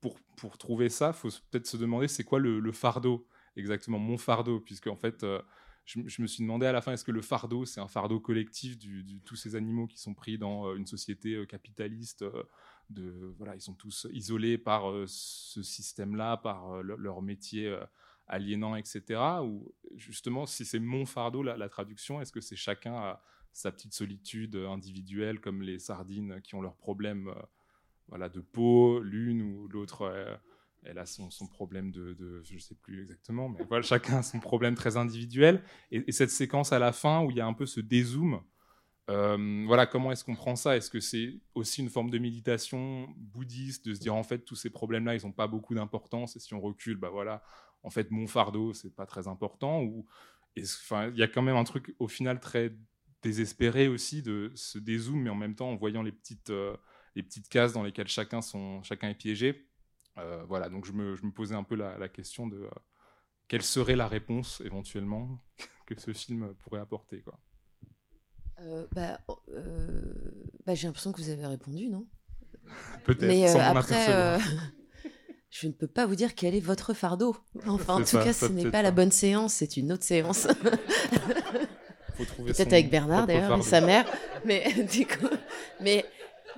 pour, 0.00 0.58
trouver 0.58 0.88
ça, 0.88 1.08
il 1.08 1.18
faut 1.18 1.28
peut-être 1.50 1.66
se 1.66 1.76
demander 1.76 2.08
c'est 2.08 2.24
quoi 2.24 2.38
le, 2.38 2.72
fardeau, 2.72 3.26
exactement 3.56 3.98
mon 3.98 4.16
fardeau, 4.16 4.60
puisque 4.60 4.86
en 4.86 4.96
fait, 4.96 5.22
euh, 5.22 5.40
je, 5.84 6.00
me 6.22 6.26
suis 6.26 6.42
demandé 6.42 6.66
à 6.66 6.72
la 6.72 6.80
fin, 6.80 6.92
est-ce 6.92 7.04
que 7.04 7.12
le 7.12 7.22
fardeau, 7.22 7.64
c'est 7.64 7.80
un 7.80 7.88
fardeau 7.88 8.20
collectif 8.20 8.78
de 8.78 9.18
tous 9.24 9.36
ces 9.36 9.56
animaux 9.56 9.86
qui 9.86 9.98
sont 9.98 10.14
pris 10.14 10.38
dans 10.38 10.66
euh, 10.66 10.76
une 10.76 10.86
société 10.86 11.34
euh, 11.34 11.46
capitaliste 11.46 12.24
de, 12.88 13.34
voilà, 13.36 13.54
Ils 13.54 13.60
sont 13.60 13.74
tous 13.74 14.06
isolés 14.12 14.58
par 14.58 14.84
ce 15.06 15.62
système-là, 15.62 16.38
par 16.38 16.82
le- 16.82 16.96
leur 16.96 17.22
métier 17.22 17.72
aliénant, 18.26 18.74
etc. 18.76 19.20
Ou 19.44 19.72
justement, 19.94 20.46
si 20.46 20.64
c'est 20.64 20.80
mon 20.80 21.06
fardeau, 21.06 21.42
la, 21.42 21.68
traduction, 21.68 22.20
est-ce 22.20 22.32
que 22.32 22.40
c'est 22.40 22.56
chacun 22.56 22.94
a 22.94 23.22
sa 23.52 23.70
petite 23.70 23.92
solitude 23.92 24.56
individuelle, 24.56 25.40
comme 25.40 25.62
les 25.62 25.78
sardines 25.78 26.40
qui 26.40 26.54
ont 26.54 26.62
leurs 26.62 26.76
problèmes 26.76 27.32
voilà, 28.10 28.28
de 28.28 28.40
peau, 28.40 29.00
l'une 29.00 29.40
ou 29.40 29.68
l'autre, 29.68 30.02
euh, 30.02 30.36
elle 30.82 30.98
a 30.98 31.06
son, 31.06 31.30
son 31.30 31.46
problème 31.46 31.90
de, 31.90 32.42
je 32.44 32.58
sais 32.58 32.74
plus 32.74 33.00
exactement, 33.02 33.48
mais 33.48 33.64
voilà, 33.68 33.82
chacun 33.82 34.18
a 34.18 34.22
son 34.22 34.40
problème 34.40 34.74
très 34.74 34.96
individuel. 34.96 35.62
Et, 35.90 36.04
et 36.06 36.12
cette 36.12 36.30
séquence 36.30 36.72
à 36.72 36.78
la 36.78 36.92
fin 36.92 37.24
où 37.24 37.30
il 37.30 37.38
y 37.38 37.40
a 37.40 37.46
un 37.46 37.54
peu 37.54 37.66
ce 37.66 37.80
dézoom, 37.80 38.42
euh, 39.08 39.64
voilà, 39.66 39.86
comment 39.86 40.12
est-ce 40.12 40.24
qu'on 40.24 40.36
prend 40.36 40.56
ça? 40.56 40.76
Est-ce 40.76 40.90
que 40.90 41.00
c'est 41.00 41.40
aussi 41.54 41.82
une 41.82 41.88
forme 41.88 42.10
de 42.10 42.18
méditation 42.18 43.08
bouddhiste, 43.16 43.88
de 43.88 43.94
se 43.94 44.00
dire 44.00 44.14
en 44.14 44.22
fait 44.22 44.40
tous 44.44 44.56
ces 44.56 44.70
problèmes-là, 44.70 45.16
ils 45.16 45.24
n'ont 45.24 45.32
pas 45.32 45.48
beaucoup 45.48 45.74
d'importance, 45.74 46.36
et 46.36 46.40
si 46.40 46.54
on 46.54 46.60
recule, 46.60 46.96
bah 46.96 47.10
voilà, 47.10 47.42
en 47.82 47.90
fait 47.90 48.10
mon 48.10 48.26
fardeau, 48.26 48.72
c'est 48.72 48.94
pas 48.94 49.06
très 49.06 49.26
important, 49.26 49.82
ou 49.82 50.06
il 50.56 50.64
y 51.14 51.22
a 51.22 51.28
quand 51.28 51.42
même 51.42 51.56
un 51.56 51.64
truc 51.64 51.94
au 51.98 52.08
final 52.08 52.40
très 52.40 52.74
désespéré 53.22 53.86
aussi 53.86 54.22
de 54.22 54.50
ce 54.54 54.78
dézoom, 54.78 55.22
mais 55.22 55.30
en 55.30 55.34
même 55.34 55.54
temps 55.54 55.70
en 55.70 55.76
voyant 55.76 56.02
les 56.02 56.12
petites 56.12 56.50
euh, 56.50 56.76
les 57.14 57.22
petites 57.22 57.48
cases 57.48 57.72
dans 57.72 57.82
lesquelles 57.82 58.08
chacun, 58.08 58.40
sont, 58.40 58.82
chacun 58.82 59.08
est 59.08 59.14
piégé. 59.14 59.66
Euh, 60.18 60.44
voilà, 60.48 60.68
donc 60.68 60.84
je 60.84 60.92
me, 60.92 61.16
je 61.16 61.24
me 61.24 61.32
posais 61.32 61.54
un 61.54 61.62
peu 61.62 61.74
la, 61.74 61.96
la 61.98 62.08
question 62.08 62.46
de 62.46 62.56
euh, 62.56 62.70
quelle 63.48 63.62
serait 63.62 63.96
la 63.96 64.08
réponse 64.08 64.60
éventuellement 64.64 65.40
que 65.86 65.98
ce 66.00 66.12
film 66.12 66.54
pourrait 66.62 66.80
apporter. 66.80 67.20
Quoi. 67.20 67.38
Euh, 68.60 68.86
bah, 68.92 69.20
euh, 69.48 70.02
bah, 70.66 70.74
j'ai 70.74 70.86
l'impression 70.86 71.12
que 71.12 71.20
vous 71.20 71.30
avez 71.30 71.46
répondu, 71.46 71.88
non? 71.88 72.06
Peut-être, 73.04 73.26
Mais 73.26 73.48
sans 73.48 73.58
après, 73.60 74.38
je 75.50 75.66
ne 75.66 75.72
peux 75.72 75.86
pas 75.86 76.06
vous 76.06 76.14
dire 76.14 76.34
quel 76.34 76.54
est 76.54 76.60
votre 76.60 76.92
fardeau. 76.92 77.36
Enfin, 77.66 77.94
en 77.94 78.00
tout 78.00 78.06
ça, 78.06 78.24
cas, 78.24 78.32
ce 78.32 78.46
n'est 78.46 78.70
pas 78.70 78.82
la 78.82 78.90
bonne 78.90 79.10
séance, 79.10 79.54
c'est 79.54 79.76
une 79.76 79.92
autre 79.92 80.04
séance. 80.04 80.46
Peut-être 82.18 82.72
avec 82.72 82.90
Bernard 82.90 83.26
d'ailleurs 83.26 83.62
sa 83.64 83.80
mère. 83.80 84.04
Mais 84.44 84.84
du 84.84 85.06
coup, 85.06 85.28
mais 85.80 86.04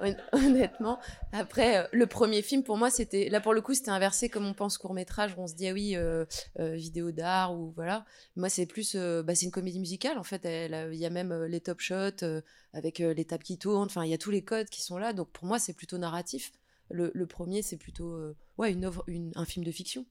honnêtement, 0.32 0.98
après 1.32 1.78
euh, 1.78 1.86
le 1.92 2.06
premier 2.06 2.42
film 2.42 2.62
pour 2.62 2.76
moi 2.76 2.90
c'était 2.90 3.28
là 3.28 3.40
pour 3.40 3.54
le 3.54 3.60
coup 3.60 3.74
c'était 3.74 3.90
inversé 3.90 4.28
comme 4.28 4.46
on 4.46 4.54
pense 4.54 4.78
court 4.78 4.94
métrage 4.94 5.34
où 5.36 5.42
on 5.42 5.46
se 5.46 5.54
dit 5.54 5.68
ah 5.68 5.72
oui 5.72 5.96
euh, 5.96 6.24
euh, 6.58 6.74
vidéo 6.74 7.12
d'art 7.12 7.54
ou 7.54 7.72
voilà. 7.76 8.04
Moi 8.36 8.48
c'est 8.48 8.66
plus 8.66 8.96
bah, 8.96 9.34
c'est 9.34 9.46
une 9.46 9.52
comédie 9.52 9.78
musicale 9.78 10.18
en 10.18 10.24
fait. 10.24 10.42
Il 10.44 10.98
y 10.98 11.06
a 11.06 11.10
même 11.10 11.32
les 11.44 11.60
top 11.60 11.80
shots 11.80 12.24
avec 12.72 12.98
les 12.98 13.24
tables 13.24 13.44
qui 13.44 13.58
tournent. 13.58 13.86
Enfin 13.86 14.04
il 14.04 14.10
y 14.10 14.14
a 14.14 14.18
tous 14.18 14.30
les 14.30 14.42
codes 14.42 14.68
qui 14.68 14.82
sont 14.82 14.98
là. 14.98 15.12
Donc 15.12 15.30
pour 15.30 15.46
moi 15.46 15.58
c'est 15.58 15.74
plutôt 15.74 15.98
narratif. 15.98 16.52
Le, 16.90 17.26
premier 17.26 17.62
c'est 17.62 17.78
plutôt 17.78 18.18
ouais 18.58 18.72
une 18.72 18.84
œuvre, 18.84 19.04
un 19.34 19.44
film 19.44 19.64
de 19.64 19.72
fiction. 19.72 20.04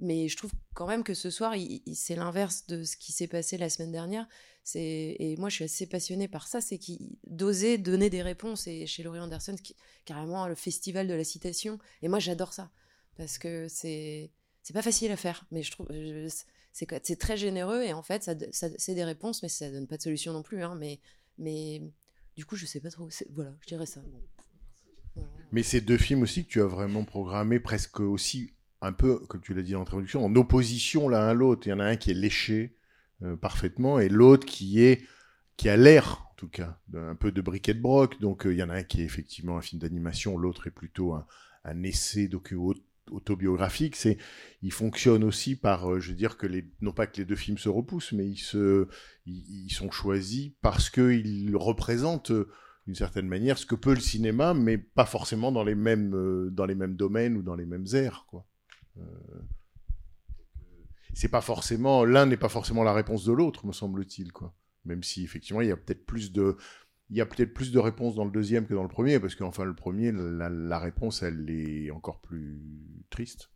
Mais 0.00 0.28
je 0.28 0.36
trouve 0.36 0.50
quand 0.74 0.86
même 0.86 1.04
que 1.04 1.14
ce 1.14 1.30
soir, 1.30 1.54
c'est 1.94 2.16
l'inverse 2.16 2.66
de 2.66 2.84
ce 2.84 2.96
qui 2.96 3.12
s'est 3.12 3.28
passé 3.28 3.58
la 3.58 3.68
semaine 3.68 3.92
dernière. 3.92 4.26
C'est 4.64 5.16
et 5.18 5.36
moi, 5.38 5.48
je 5.48 5.56
suis 5.56 5.64
assez 5.64 5.86
passionnée 5.86 6.28
par 6.28 6.48
ça, 6.48 6.60
c'est 6.60 6.78
qu'il 6.78 7.16
d'oser 7.26 7.76
donner 7.78 8.08
des 8.10 8.22
réponses. 8.22 8.66
Et 8.66 8.86
chez 8.86 9.02
Laurie 9.02 9.20
Anderson, 9.20 9.54
qui 9.62 9.76
carrément 10.04 10.46
le 10.48 10.54
festival 10.54 11.06
de 11.06 11.14
la 11.14 11.24
citation. 11.24 11.78
Et 12.02 12.08
moi, 12.08 12.18
j'adore 12.18 12.52
ça 12.52 12.70
parce 13.16 13.38
que 13.38 13.66
c'est 13.68 14.30
c'est 14.62 14.72
pas 14.72 14.82
facile 14.82 15.10
à 15.12 15.16
faire, 15.16 15.46
mais 15.50 15.62
je 15.62 15.70
trouve 15.70 15.86
je- 15.90 16.28
c'est 16.72 17.18
très 17.18 17.36
généreux 17.36 17.82
et 17.82 17.92
en 17.92 18.02
fait, 18.02 18.22
ça, 18.22 18.34
c'est 18.78 18.94
des 18.94 19.04
réponses, 19.04 19.42
mais 19.42 19.48
ça 19.48 19.70
donne 19.70 19.86
pas 19.88 19.96
de 19.96 20.02
solution 20.02 20.32
non 20.32 20.42
plus. 20.42 20.62
Hein, 20.62 20.76
mais 20.76 21.00
mais 21.36 21.82
du 22.36 22.44
coup, 22.46 22.56
je 22.56 22.64
sais 22.64 22.80
pas 22.80 22.90
trop. 22.90 23.08
Voilà, 23.34 23.54
je 23.60 23.66
dirais 23.66 23.86
ça. 23.86 24.02
Mais 25.52 25.62
c'est 25.62 25.80
deux 25.80 25.98
films 25.98 26.22
aussi 26.22 26.44
que 26.44 26.50
tu 26.50 26.62
as 26.62 26.66
vraiment 26.66 27.04
programmés 27.04 27.58
presque 27.60 28.00
aussi 28.00 28.54
un 28.82 28.92
peu, 28.92 29.18
comme 29.26 29.40
tu 29.40 29.54
l'as 29.54 29.62
dit 29.62 29.74
en 29.74 29.82
introduction, 29.82 30.24
en 30.24 30.34
opposition 30.36 31.08
l'un 31.08 31.26
à 31.28 31.34
l'autre. 31.34 31.66
Il 31.66 31.70
y 31.70 31.72
en 31.72 31.80
a 31.80 31.84
un 31.84 31.96
qui 31.96 32.10
est 32.10 32.14
léché 32.14 32.76
euh, 33.22 33.36
parfaitement 33.36 33.98
et 33.98 34.08
l'autre 34.08 34.46
qui 34.46 34.82
est 34.82 35.02
qui 35.60 35.68
a 35.68 35.76
l'air, 35.76 36.26
en 36.32 36.34
tout 36.36 36.48
cas, 36.48 36.80
d'un 36.88 37.14
peu 37.14 37.32
de 37.32 37.42
briquet 37.42 37.74
de 37.74 37.82
broc. 37.82 38.18
Donc 38.18 38.46
euh, 38.46 38.52
il 38.54 38.58
y 38.58 38.62
en 38.62 38.70
a 38.70 38.76
un 38.76 38.82
qui 38.82 39.02
est 39.02 39.04
effectivement 39.04 39.58
un 39.58 39.60
film 39.60 39.78
d'animation, 39.78 40.38
l'autre 40.38 40.66
est 40.66 40.70
plutôt 40.70 41.12
un, 41.12 41.26
un 41.64 41.82
essai 41.82 42.28
docu 42.28 42.56
autobiographique. 43.10 43.94
C'est, 43.94 44.16
il 44.62 44.72
fonctionne 44.72 45.22
aussi 45.22 45.56
par, 45.56 45.90
euh, 45.90 46.00
je 46.00 46.08
veux 46.08 46.16
dire 46.16 46.38
que 46.38 46.46
les, 46.46 46.66
non 46.80 46.92
pas 46.92 47.06
que 47.06 47.18
les 47.18 47.26
deux 47.26 47.36
films 47.36 47.58
se 47.58 47.68
repoussent, 47.68 48.12
mais 48.12 48.26
ils 48.26 48.38
se, 48.38 48.88
ils, 49.26 49.70
sont 49.70 49.90
choisis 49.90 50.52
parce 50.62 50.88
qu'ils 50.88 51.54
représentent 51.56 52.30
euh, 52.30 52.48
d'une 52.86 52.94
certaine 52.94 53.28
manière 53.28 53.58
ce 53.58 53.66
que 53.66 53.74
peut 53.74 53.92
le 53.92 54.00
cinéma, 54.00 54.54
mais 54.54 54.78
pas 54.78 55.04
forcément 55.04 55.52
dans 55.52 55.64
les 55.64 55.74
mêmes, 55.74 56.48
dans 56.50 56.64
les 56.64 56.74
mêmes 56.74 56.96
domaines 56.96 57.36
ou 57.36 57.42
dans 57.42 57.54
les 57.54 57.66
mêmes 57.66 57.86
aires, 57.92 58.24
quoi. 58.30 58.46
Euh, 58.98 59.40
c'est 61.14 61.28
pas 61.28 61.40
forcément, 61.40 62.04
l'un 62.04 62.26
n'est 62.26 62.36
pas 62.36 62.48
forcément 62.48 62.82
la 62.82 62.92
réponse 62.92 63.24
de 63.24 63.32
l'autre, 63.32 63.66
me 63.66 63.72
semble-t-il, 63.72 64.32
quoi. 64.32 64.54
Même 64.84 65.02
si 65.02 65.22
effectivement 65.22 65.60
il 65.60 65.68
y 65.68 65.72
a 65.72 65.76
peut-être 65.76 66.06
plus 66.06 66.32
de, 66.32 66.56
il 67.10 67.16
y 67.16 67.20
a 67.20 67.26
peut-être 67.26 67.52
plus 67.52 67.72
de 67.72 67.78
réponses 67.78 68.14
dans 68.14 68.24
le 68.24 68.30
deuxième 68.30 68.66
que 68.66 68.74
dans 68.74 68.82
le 68.82 68.88
premier, 68.88 69.20
parce 69.20 69.34
qu'enfin 69.34 69.64
le 69.64 69.74
premier, 69.74 70.12
la, 70.12 70.78
réponse, 70.78 71.22
elle 71.22 71.50
est 71.50 71.90
encore 71.90 72.20
plus 72.20 72.62
triste. 73.10 73.50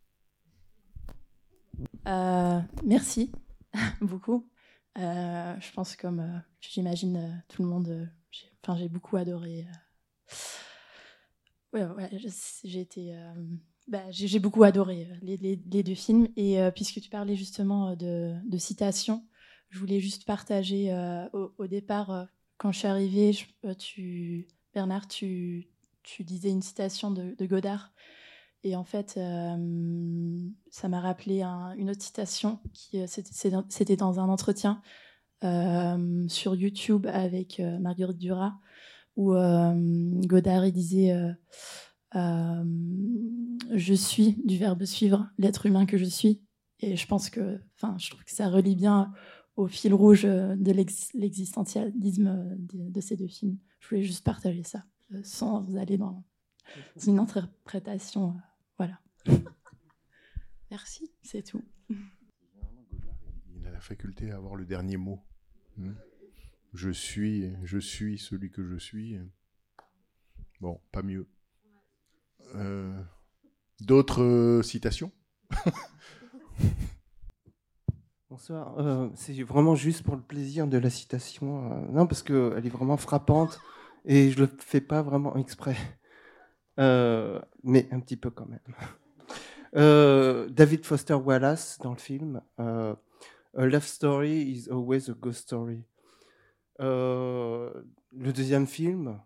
Euh, 2.07 2.59
merci 2.83 3.31
beaucoup. 4.01 4.49
Euh, 4.97 5.55
je 5.59 5.71
pense 5.73 5.95
comme 5.95 6.43
j'imagine 6.61 7.43
tout 7.49 7.63
le 7.63 7.69
monde, 7.69 8.09
j'ai, 8.31 8.47
enfin 8.61 8.77
j'ai 8.77 8.87
beaucoup 8.87 9.17
adoré. 9.17 9.65
Ouais, 11.73 11.83
ouais, 11.83 12.09
j'ai 12.63 12.79
été, 12.79 13.17
bah, 13.87 14.01
j'ai, 14.09 14.39
beaucoup 14.39 14.63
adoré 14.63 15.07
euh, 15.11 15.15
les, 15.21 15.55
deux 15.57 15.93
films 15.93 16.27
et 16.35 16.59
euh, 16.59 16.71
puisque 16.71 16.99
tu 17.01 17.09
parlais 17.09 17.35
justement 17.35 17.89
euh, 17.89 17.95
de, 17.95 18.33
de 18.49 18.57
citations, 18.57 19.23
je 19.69 19.77
voulais 19.77 19.99
juste 19.99 20.25
partager 20.25 20.93
au, 21.33 21.67
départ. 21.67 22.27
quand 22.57 22.71
je 22.71 22.79
suis 22.79 22.87
arrivée, 22.87 23.31
Bernard, 24.73 25.07
tu, 25.07 25.67
disais 26.19 26.49
une 26.49 26.61
citation 26.61 27.11
de, 27.11 27.45
Godard. 27.45 27.91
Et 28.63 28.75
en 28.77 28.85
fait, 28.85 29.19
ça 30.69 30.87
m'a 30.87 31.01
rappelé 31.01 31.41
un- 31.41 31.73
une 31.73 31.89
autre 31.89 32.01
citation 32.01 32.59
qui 32.73 33.05
c'était- 33.07 33.97
dans- 33.97 34.19
un 34.19 34.29
entretien 34.29 34.81
sur 35.41 36.55
YouTube 36.55 37.05
avec 37.11 37.59
Marguerite 37.59 38.19
Duras, 38.19 38.53
où 39.17 39.33
Godard 39.33 40.65
il 40.67 40.71
disait 40.71 41.13
Je 42.15 43.93
suis 43.93 44.33
du 44.45 44.57
verbe 44.57 44.83
suivre, 44.85 45.29
l'être 45.37 45.65
humain 45.65 45.85
que 45.85 45.97
je 45.97 46.05
suis. 46.05 46.41
Et 46.79 46.95
je 46.95 47.07
pense 47.07 47.29
que, 47.29 47.59
enfin, 47.75 47.97
je 47.97 48.09
trouve 48.09 48.23
que 48.23 48.31
ça 48.31 48.49
relie 48.49 48.75
bien 48.75 49.13
au 49.55 49.67
fil 49.67 49.93
rouge 49.93 50.25
euh, 50.25 50.55
de 50.57 50.71
l'ex- 50.71 51.13
l'existentialisme 51.13 52.27
euh, 52.27 52.55
de, 52.57 52.89
de 52.89 53.01
ces 53.01 53.15
deux 53.15 53.27
films. 53.29 53.57
Je 53.79 53.87
voulais 53.89 54.03
juste 54.03 54.25
partager 54.25 54.63
ça, 54.63 54.83
euh, 55.13 55.21
sans 55.23 55.77
aller 55.77 55.97
dans 55.97 56.23
une 57.07 57.19
interprétation. 57.19 58.31
euh, 58.31 58.39
voilà. 58.77 58.99
Merci. 60.71 61.09
C'est 61.23 61.43
tout. 61.43 61.63
Il 61.89 63.65
a 63.65 63.71
la 63.71 63.79
faculté 63.79 64.31
à 64.31 64.35
avoir 64.35 64.55
le 64.57 64.65
dernier 64.65 64.97
mot. 64.97 65.21
Hmm. 65.77 65.93
Je 66.73 66.89
suis, 66.89 67.53
je 67.63 67.77
suis 67.77 68.17
celui 68.17 68.51
que 68.51 68.65
je 68.65 68.75
suis. 68.77 69.17
Bon, 70.59 70.81
pas 70.91 71.03
mieux. 71.03 71.29
Euh, 72.55 72.93
D'autres 73.81 74.23
euh, 74.23 74.61
citations? 74.63 75.11
Bonsoir. 78.29 78.79
Euh, 78.79 79.09
c'est 79.15 79.43
vraiment 79.43 79.75
juste 79.75 80.03
pour 80.03 80.15
le 80.15 80.21
plaisir 80.21 80.67
de 80.67 80.77
la 80.77 80.89
citation. 80.89 81.85
non, 81.91 82.07
parce 82.07 82.23
qu'elle 82.23 82.65
est 82.65 82.69
vraiment 82.69 82.97
frappante 82.97 83.59
et 84.05 84.31
je 84.31 84.39
le 84.39 84.49
fais 84.59 84.81
pas 84.81 85.01
vraiment 85.01 85.35
exprès. 85.35 85.75
Mais 86.77 87.87
un 87.91 87.99
petit 87.99 88.17
peu 88.17 88.29
quand 88.29 88.47
même. 88.47 88.59
David 90.49 90.85
Foster 90.85 91.15
Wallace 91.15 91.79
dans 91.81 91.91
le 91.91 91.99
film. 91.99 92.41
a 92.57 92.95
love 93.55 93.85
story 93.85 94.41
is 94.41 94.69
always 94.69 95.09
a 95.09 95.13
ghost 95.13 95.41
story. 95.41 95.83
Le 96.79 97.83
deuxième 98.13 98.67
film, 98.67 99.19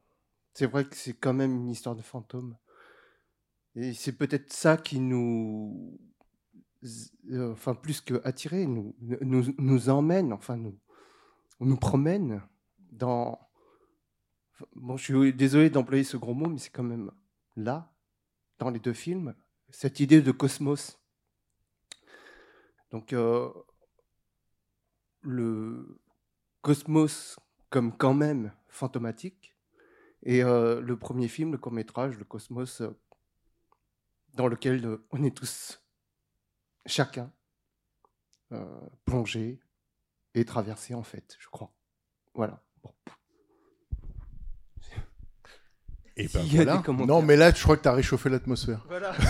c'est 0.53 0.65
vrai 0.65 0.85
que 0.85 0.95
c'est 0.95 1.13
quand 1.13 1.33
même 1.33 1.55
une 1.55 1.69
histoire 1.69 1.95
de 1.95 2.01
fantôme. 2.01 2.57
Et 3.75 3.93
c'est 3.93 4.13
peut-être 4.13 4.51
ça 4.51 4.77
qui 4.77 4.99
nous 4.99 5.99
euh, 7.31 7.51
enfin 7.51 7.75
plus 7.75 7.99
que 7.99 8.21
attirer, 8.23 8.65
nous, 8.65 9.89
emmène, 9.89 10.31
enfin 10.31 10.57
nous, 10.57 11.77
promène 11.77 12.41
dans. 12.91 13.37
Bon, 14.75 14.97
je 14.97 15.03
suis 15.03 15.33
désolé 15.33 15.69
d'employer 15.69 16.03
ce 16.03 16.17
gros 16.17 16.33
mot, 16.33 16.47
mais 16.47 16.57
c'est 16.57 16.69
quand 16.69 16.83
même 16.83 17.11
là, 17.55 17.93
dans 18.59 18.69
les 18.69 18.79
deux 18.79 18.93
films, 18.93 19.35
cette 19.69 19.99
idée 19.99 20.21
de 20.21 20.31
cosmos. 20.31 20.99
Donc, 22.91 23.13
euh, 23.13 23.49
le 25.21 26.01
cosmos 26.61 27.39
comme 27.69 27.95
quand 27.95 28.13
même 28.13 28.53
fantomatique, 28.67 29.55
et 30.23 30.43
euh, 30.43 30.81
le 30.81 30.97
premier 30.97 31.27
film, 31.27 31.51
le 31.51 31.57
court 31.57 31.71
métrage, 31.71 32.17
le 32.17 32.25
cosmos, 32.25 32.81
dans 34.39 34.47
lequel 34.47 34.85
euh, 34.85 35.05
on 35.11 35.21
est 35.25 35.35
tous 35.35 35.83
chacun 36.85 37.29
euh, 38.53 38.63
plongé 39.03 39.59
et 40.33 40.45
traversé 40.45 40.93
en 40.93 41.03
fait, 41.03 41.35
je 41.39 41.49
crois. 41.49 41.75
Voilà. 42.33 42.63
Bon. 42.81 42.93
Et 46.15 46.29
ben 46.29 46.41
y 46.43 46.51
a 46.51 46.55
voilà. 46.55 46.77
des 46.77 46.83
commentaires. 46.83 47.07
Non, 47.07 47.21
mais 47.21 47.35
là, 47.35 47.53
je 47.53 47.61
crois 47.61 47.75
que 47.75 47.81
tu 47.81 47.89
as 47.89 47.93
réchauffé 47.93 48.29
l'atmosphère. 48.29 48.85
Voilà. 48.87 49.13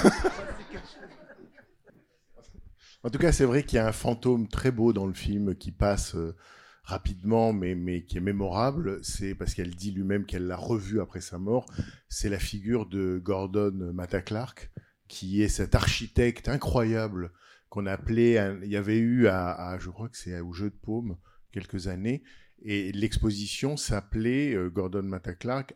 En 3.02 3.10
tout 3.10 3.18
cas, 3.18 3.32
c'est 3.32 3.46
vrai 3.46 3.64
qu'il 3.64 3.78
y 3.78 3.80
a 3.80 3.88
un 3.88 3.94
fantôme 3.94 4.50
très 4.50 4.72
beau 4.72 4.92
dans 4.92 5.08
le 5.08 5.14
film 5.14 5.56
qui 5.56 5.72
passe 5.72 6.16
euh, 6.16 6.36
rapidement, 6.84 7.54
mais, 7.54 7.74
mais 7.74 8.04
qui 8.04 8.18
est 8.18 8.22
mémorable. 8.22 9.00
C'est 9.04 9.36
parce 9.36 9.54
qu'elle 9.54 9.74
dit 9.74 9.92
lui-même 9.92 10.26
qu'elle 10.26 10.48
l'a 10.48 10.58
revu 10.58 11.00
après 11.00 11.22
sa 11.22 11.38
mort. 11.38 11.66
C'est 12.10 12.28
la 12.28 12.40
figure 12.40 12.88
de 12.88 13.18
Gordon 13.24 13.94
Matta 13.94 14.22
Clark, 14.22 14.70
qui 15.10 15.42
est 15.42 15.50
cet 15.50 15.76
architecte 15.76 16.48
incroyable 16.48 17.34
qu'on 17.68 17.86
appelait. 17.86 18.38
un- 18.38 18.62
il 18.64 18.70
y 18.70 18.78
avait 18.78 19.00
eu 19.00 19.26
je 19.26 19.90
crois 19.90 20.08
que 20.08 20.18
c'est 20.18 20.40
au 20.40 20.54
Jeu 20.54 20.70
de 20.70 20.76
Paume 20.76 21.18
quelques 21.52 21.88
années, 21.88 22.24
et 22.62 22.92
l'exposition 22.94 23.76
s'appelait 23.76 24.54
euh, 24.54 24.70
Gordon 24.70 25.04
Matta 25.04 25.34
Clark, 25.34 25.74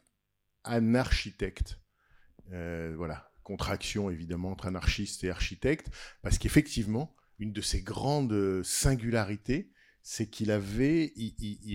un 0.63 0.95
architecte. 0.95 1.79
Euh, 2.51 2.93
voilà, 2.95 3.31
contraction 3.43 4.09
évidemment 4.09 4.51
entre 4.51 4.67
anarchiste 4.67 5.23
et 5.23 5.29
architecte, 5.29 5.87
parce 6.21 6.37
qu'effectivement, 6.37 7.15
une 7.39 7.51
de 7.53 7.61
ses 7.61 7.81
grandes 7.81 8.63
singularités, 8.63 9.71
c'est 10.01 10.27
qu'il 10.29 10.51
avait, 10.51 11.13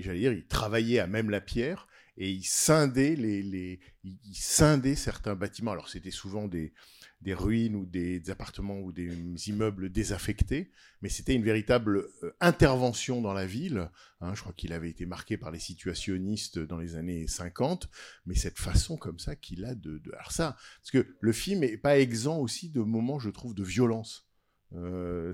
j'allais 0.03 0.21
dire, 0.21 0.33
il 0.33 0.47
travaillait 0.47 1.01
à 1.01 1.07
même 1.07 1.31
la 1.31 1.41
pierre 1.41 1.89
et 2.19 2.31
il 2.31 2.45
scindait 2.45 3.17
les, 3.17 3.81
il 4.05 4.35
scindait 4.35 4.95
certains 4.95 5.35
bâtiments. 5.35 5.73
Alors 5.73 5.89
c'était 5.89 6.11
souvent 6.11 6.47
des 6.47 6.75
des 7.21 7.35
ruines 7.35 7.75
ou 7.75 7.85
des, 7.85 8.31
appartements 8.31 8.79
ou 8.79 8.93
des 8.93 9.11
immeubles 9.49 9.91
désaffectés, 9.91 10.71
mais 11.03 11.09
c'était 11.09 11.35
une 11.35 11.43
véritable 11.43 12.09
euh, 12.23 12.33
intervention 12.41 13.21
dans 13.21 13.33
la 13.33 13.47
ville. 13.47 13.91
hein. 14.21 14.35
je 14.35 14.41
crois 14.41 14.53
qu'il 14.53 14.73
avait 14.73 14.91
été 14.91 15.05
marqué 15.05 15.37
par 15.37 15.51
les 15.51 15.59
situationnistes 15.59 16.59
dans 16.59 16.79
les 16.79 16.97
années 16.97 17.27
50, 17.27 17.89
mais 18.27 18.35
cette 18.35 18.59
façon 18.59 18.97
comme 18.97 19.19
ça 19.19 19.35
qu'il 19.35 19.65
a 19.65 19.75
de, 19.75 19.99
de... 19.99 20.13
Alors 20.13 20.33
ça, 20.33 20.57
parce 20.81 20.91
que 20.93 21.17
le 21.21 21.33
film 21.33 21.65
est 21.65 21.77
pas 21.77 21.99
exempt 21.99 22.39
aussi 22.39 22.71
de 22.71 22.81
moments, 22.81 23.19
je 23.19 23.31
trouve, 23.31 23.55
de 23.55 23.65
violence. 23.65 24.29
Euh, 24.75 25.33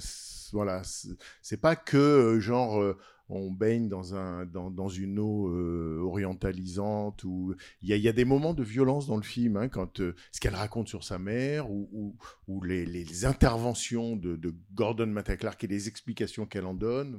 voilà, 0.53 0.83
c'est 1.43 1.61
pas 1.61 1.77
que 1.77 1.97
euh, 1.97 2.41
genre 2.41 2.95
on 3.29 3.51
baigne 3.51 3.89
dans 3.89 4.15
un 4.15 4.45
dans, 4.45 4.71
dans 4.71 4.89
une 4.89 5.19
eau 5.19 5.49
euh, 5.49 5.99
orientalisante 6.03 7.25
ou 7.25 7.55
il 7.83 7.97
y 7.97 8.09
a, 8.09 8.13
des 8.13 8.25
moments 8.25 8.55
de 8.55 8.63
violence 8.63 9.07
dans 9.07 9.17
le 9.17 9.23
film 9.23 9.57
hein, 9.57 9.69
quand 9.69 10.01
euh, 10.01 10.15
ce 10.31 10.41
qu'elle 10.41 10.55
raconte 10.55 10.89
sur 10.89 11.05
sa 11.05 11.19
mère 11.19 11.71
ou, 11.71 12.17
les, 12.63 13.25
interventions 13.25 14.17
de, 14.17 14.37
de 14.37 14.55
Gordon 14.75 15.07
Matta 15.07 15.37
Clark 15.37 15.63
et 15.65 15.67
les 15.67 15.89
explications 15.89 16.47
qu'elle 16.47 16.67
en 16.67 16.75
donne. 16.75 17.19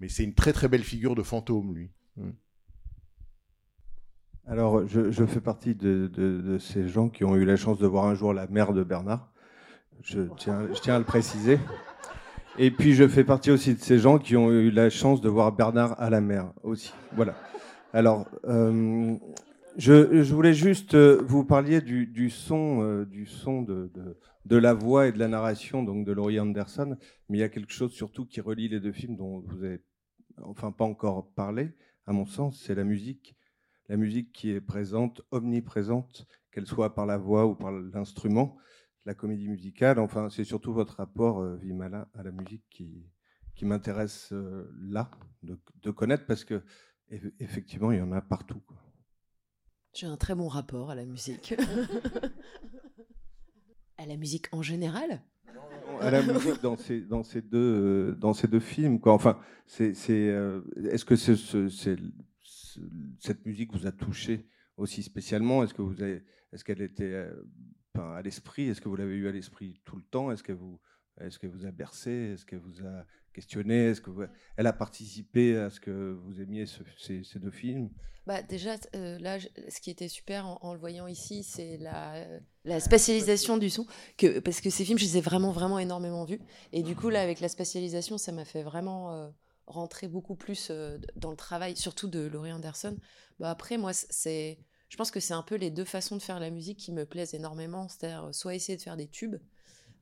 Mais 0.00 0.08
c'est 0.08 0.24
une 0.24 0.34
très 0.34 0.52
très 0.52 0.68
belle 0.68 0.84
figure 0.84 1.14
de 1.14 1.22
fantôme 1.22 1.74
lui. 1.74 1.90
Mm. 2.16 2.30
Alors, 4.48 4.86
je, 4.86 5.26
fais 5.26 5.40
partie 5.40 5.74
de, 5.74 6.56
ces 6.60 6.86
gens 6.86 7.08
qui 7.08 7.24
ont 7.24 7.34
eu 7.34 7.44
la 7.44 7.56
chance 7.56 7.78
de 7.78 7.86
voir 7.86 8.04
un 8.04 8.14
jour 8.14 8.32
la 8.32 8.46
mère 8.46 8.72
de 8.72 8.84
Bernard. 8.84 9.32
Je 10.02 10.20
tiens 10.36 10.94
à 10.94 10.98
le 10.98 11.04
préciser. 11.04 11.58
Et 12.58 12.70
puis, 12.70 12.94
je 12.94 13.06
fais 13.06 13.24
partie 13.24 13.50
aussi 13.50 13.74
de 13.74 13.80
ces 13.80 13.98
gens 13.98 14.18
qui 14.18 14.36
ont 14.36 14.50
eu 14.50 14.70
la 14.70 14.88
chance 14.88 15.20
de 15.20 15.28
voir 15.28 15.52
Bernard 15.52 16.00
à 16.00 16.08
la 16.08 16.20
mer 16.20 16.52
aussi. 16.62 16.92
Voilà. 17.14 17.34
Alors, 17.92 18.26
euh, 18.44 19.14
je, 19.76 20.32
voulais 20.32 20.54
juste 20.54 20.94
euh, 20.94 21.22
vous 21.26 21.44
parliez 21.44 21.80
du, 21.80 22.30
son, 22.30 22.82
euh, 22.82 23.04
du 23.04 23.26
son 23.26 23.62
de, 23.62 23.90
de, 23.94 24.16
de 24.46 24.56
la 24.56 24.72
voix 24.72 25.06
et 25.06 25.12
de 25.12 25.18
la 25.18 25.28
narration 25.28 25.82
donc 25.82 26.06
de 26.06 26.12
Laurie 26.12 26.40
Anderson, 26.40 26.96
mais 27.28 27.38
il 27.38 27.40
y 27.40 27.44
a 27.44 27.48
quelque 27.48 27.72
chose 27.72 27.92
surtout 27.92 28.24
qui 28.24 28.40
relie 28.40 28.68
les 28.68 28.80
deux 28.80 28.92
films 28.92 29.16
dont 29.16 29.40
vous 29.46 29.62
avez 29.62 29.82
enfin 30.42 30.72
pas 30.72 30.84
encore 30.84 31.30
parlé, 31.34 31.74
à 32.06 32.12
mon 32.12 32.26
sens, 32.26 32.62
c'est 32.64 32.74
la 32.74 32.84
musique 32.84 33.36
la 33.88 33.96
musique 33.96 34.32
qui 34.32 34.50
est 34.50 34.60
présente, 34.60 35.22
omniprésente, 35.30 36.26
qu'elle 36.50 36.66
soit 36.66 36.94
par 36.94 37.06
la 37.06 37.18
voix 37.18 37.46
ou 37.46 37.54
par 37.54 37.72
l'instrument, 37.72 38.56
la 39.06 39.14
comédie 39.14 39.48
musicale. 39.48 39.98
Enfin, 39.98 40.28
c'est 40.28 40.44
surtout 40.44 40.74
votre 40.74 40.96
rapport, 40.96 41.40
euh, 41.40 41.56
Vimala, 41.56 42.08
à 42.14 42.22
la 42.22 42.32
musique 42.32 42.64
qui, 42.68 43.06
qui 43.54 43.64
m'intéresse 43.64 44.28
euh, 44.32 44.70
là, 44.80 45.10
de, 45.42 45.58
de 45.82 45.90
connaître, 45.90 46.26
parce 46.26 46.44
que 46.44 46.62
eff- 47.10 47.32
effectivement, 47.40 47.92
il 47.92 47.98
y 47.98 48.02
en 48.02 48.12
a 48.12 48.20
partout. 48.20 48.60
J'ai 49.94 50.06
un 50.06 50.18
très 50.18 50.34
bon 50.34 50.48
rapport 50.48 50.90
à 50.90 50.94
la 50.94 51.06
musique. 51.06 51.54
à 53.96 54.04
la 54.06 54.16
musique 54.16 54.48
en 54.52 54.60
général? 54.60 55.22
À 56.00 56.10
la 56.10 56.20
musique 56.22 56.60
dans 56.60 56.76
ces, 56.76 57.00
dans 57.00 57.22
ces, 57.22 57.40
deux, 57.40 57.58
euh, 57.58 58.14
dans 58.16 58.34
ces 58.34 58.48
deux 58.48 58.60
films. 58.60 59.00
Quoi. 59.00 59.14
Enfin, 59.14 59.38
c'est, 59.66 59.94
c'est, 59.94 60.28
euh, 60.28 60.60
est-ce 60.90 61.06
que 61.06 61.16
cette 61.16 61.56
musique 63.46 63.72
vous 63.72 63.86
a 63.86 63.92
touché 63.92 64.46
aussi 64.76 65.02
spécialement? 65.02 65.64
Est-ce 65.64 65.72
que 65.72 65.80
vous 65.80 66.02
avez, 66.02 66.22
est-ce 66.52 66.62
qu'elle 66.64 66.82
était 66.82 67.30
enfin, 67.96 68.14
à 68.14 68.22
l'esprit? 68.22 68.68
Est-ce 68.68 68.80
que 68.80 68.88
vous 68.88 68.96
l'avez 68.96 69.14
eu 69.14 69.28
à 69.28 69.32
l'esprit 69.32 69.80
tout 69.84 69.96
le 69.96 70.02
temps? 70.02 70.30
Est-ce 70.30 70.42
qu'elle 70.42 70.56
vous, 70.56 70.80
est-ce 71.20 71.38
qu'elle 71.38 71.50
vous 71.50 71.66
a 71.66 71.70
bercé? 71.70 72.10
Est-ce 72.10 72.44
qu'elle 72.44 72.60
vous 72.60 72.84
a 72.84 73.04
questionné? 73.32 73.86
Est-ce 73.86 74.00
que 74.00 74.10
vous- 74.10 74.24
elle 74.56 74.66
a 74.66 74.72
participé 74.72 75.56
à 75.56 75.70
ce 75.70 75.80
que 75.80 76.18
vous 76.24 76.40
aimiez 76.40 76.66
ce- 76.66 76.82
ces, 76.98 77.24
ces 77.24 77.38
deux 77.38 77.50
films? 77.50 77.90
Bah 78.26 78.42
déjà, 78.42 78.74
euh, 78.96 79.18
là, 79.20 79.38
ce 79.38 79.80
qui 79.80 79.90
était 79.90 80.08
super 80.08 80.46
en, 80.46 80.58
en 80.60 80.72
le 80.72 80.80
voyant 80.80 81.06
ici, 81.06 81.44
c'est 81.44 81.76
la, 81.76 82.26
la 82.64 82.80
spatialisation 82.80 83.56
du 83.56 83.70
son. 83.70 83.86
Que, 84.18 84.40
parce 84.40 84.60
que 84.60 84.68
ces 84.68 84.84
films, 84.84 84.98
je 84.98 85.04
les 85.04 85.18
ai 85.18 85.20
vraiment, 85.20 85.52
vraiment 85.52 85.78
énormément 85.78 86.24
vus. 86.24 86.40
Et 86.72 86.82
du 86.82 86.96
coup, 86.96 87.08
là, 87.08 87.22
avec 87.22 87.40
la 87.40 87.48
spatialisation, 87.48 88.18
ça 88.18 88.32
m'a 88.32 88.44
fait 88.44 88.64
vraiment, 88.64 89.12
euh, 89.14 89.28
rentrer 89.66 90.08
beaucoup 90.08 90.34
plus 90.34 90.68
euh, 90.70 90.98
dans 91.16 91.30
le 91.30 91.36
travail, 91.36 91.76
surtout 91.76 92.08
de 92.08 92.26
Laurie 92.26 92.52
Anderson. 92.52 92.96
Bah, 93.38 93.50
après, 93.50 93.78
moi, 93.78 93.92
c'est, 93.92 94.58
je 94.88 94.96
pense 94.96 95.10
que 95.10 95.20
c'est 95.20 95.34
un 95.34 95.42
peu 95.42 95.56
les 95.56 95.70
deux 95.70 95.84
façons 95.84 96.16
de 96.16 96.22
faire 96.22 96.40
la 96.40 96.50
musique 96.50 96.78
qui 96.78 96.92
me 96.92 97.04
plaisent 97.04 97.34
énormément. 97.34 97.88
C'est-à-dire, 97.88 98.26
euh, 98.26 98.32
soit 98.32 98.54
essayer 98.54 98.76
de 98.76 98.82
faire 98.82 98.96
des 98.96 99.08
tubes, 99.08 99.36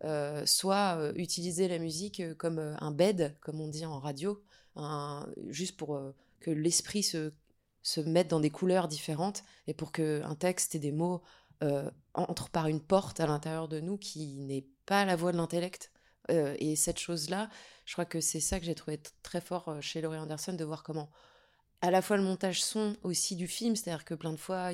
euh, 0.05 0.45
soit 0.47 0.99
euh, 0.99 1.13
utiliser 1.17 1.69
la 1.69 1.79
musique 1.79 2.37
comme 2.37 2.59
un 2.59 2.91
bed, 2.91 3.37
comme 3.41 3.61
on 3.61 3.69
dit 3.69 3.87
en 3.87 3.99
radio, 3.99 4.43
un- 4.77 5.27
juste 5.49 5.77
pour 5.77 6.01
que 6.41 6.51
l'esprit 6.51 7.03
se, 7.03 7.33
se 7.83 8.01
mette 8.01 8.29
dans 8.29 8.41
des 8.41 8.51
couleurs 8.51 8.89
différentes 8.89 9.45
et 9.67 9.75
pour 9.75 9.93
qu'un 9.93 10.35
texte 10.35 10.75
et 10.75 10.79
des 10.79 10.93
mots 10.93 11.23
entrent 12.13 12.51
par 12.51 12.67
une 12.67 12.81
porte 12.83 13.21
à 13.21 13.27
l'intérieur 13.27 13.69
de 13.69 13.81
nous 13.81 13.97
qui 13.97 14.37
n'est 14.41 14.67
pas 14.85 15.07
la 15.07 15.17
voix 15.17 15.33
de 15.33 15.39
l'intellect. 15.39 15.91
Et 16.29 16.77
cette 16.77 16.99
chose-là, 16.99 17.49
je 17.87 17.95
crois 17.95 18.05
que 18.05 18.21
c'est 18.21 18.41
ça 18.41 18.59
que 18.61 18.67
j'ai 18.67 18.75
trouvé 18.75 19.01
très 19.23 19.41
fort 19.41 19.77
chez 19.81 20.03
Laurie 20.03 20.19
Anderson, 20.19 20.53
de 20.53 20.65
voir 20.65 20.83
comment 20.83 21.11
à 21.85 21.91
la 21.91 22.01
fois 22.01 22.17
le 22.17 22.23
montage 22.23 22.63
son 22.65 22.97
aussi 23.03 23.37
du 23.37 23.47
film, 23.47 23.77
c'est-à-dire 23.77 24.07
que 24.07 24.15
plein 24.15 24.33
de 24.33 24.39
fois, 24.39 24.71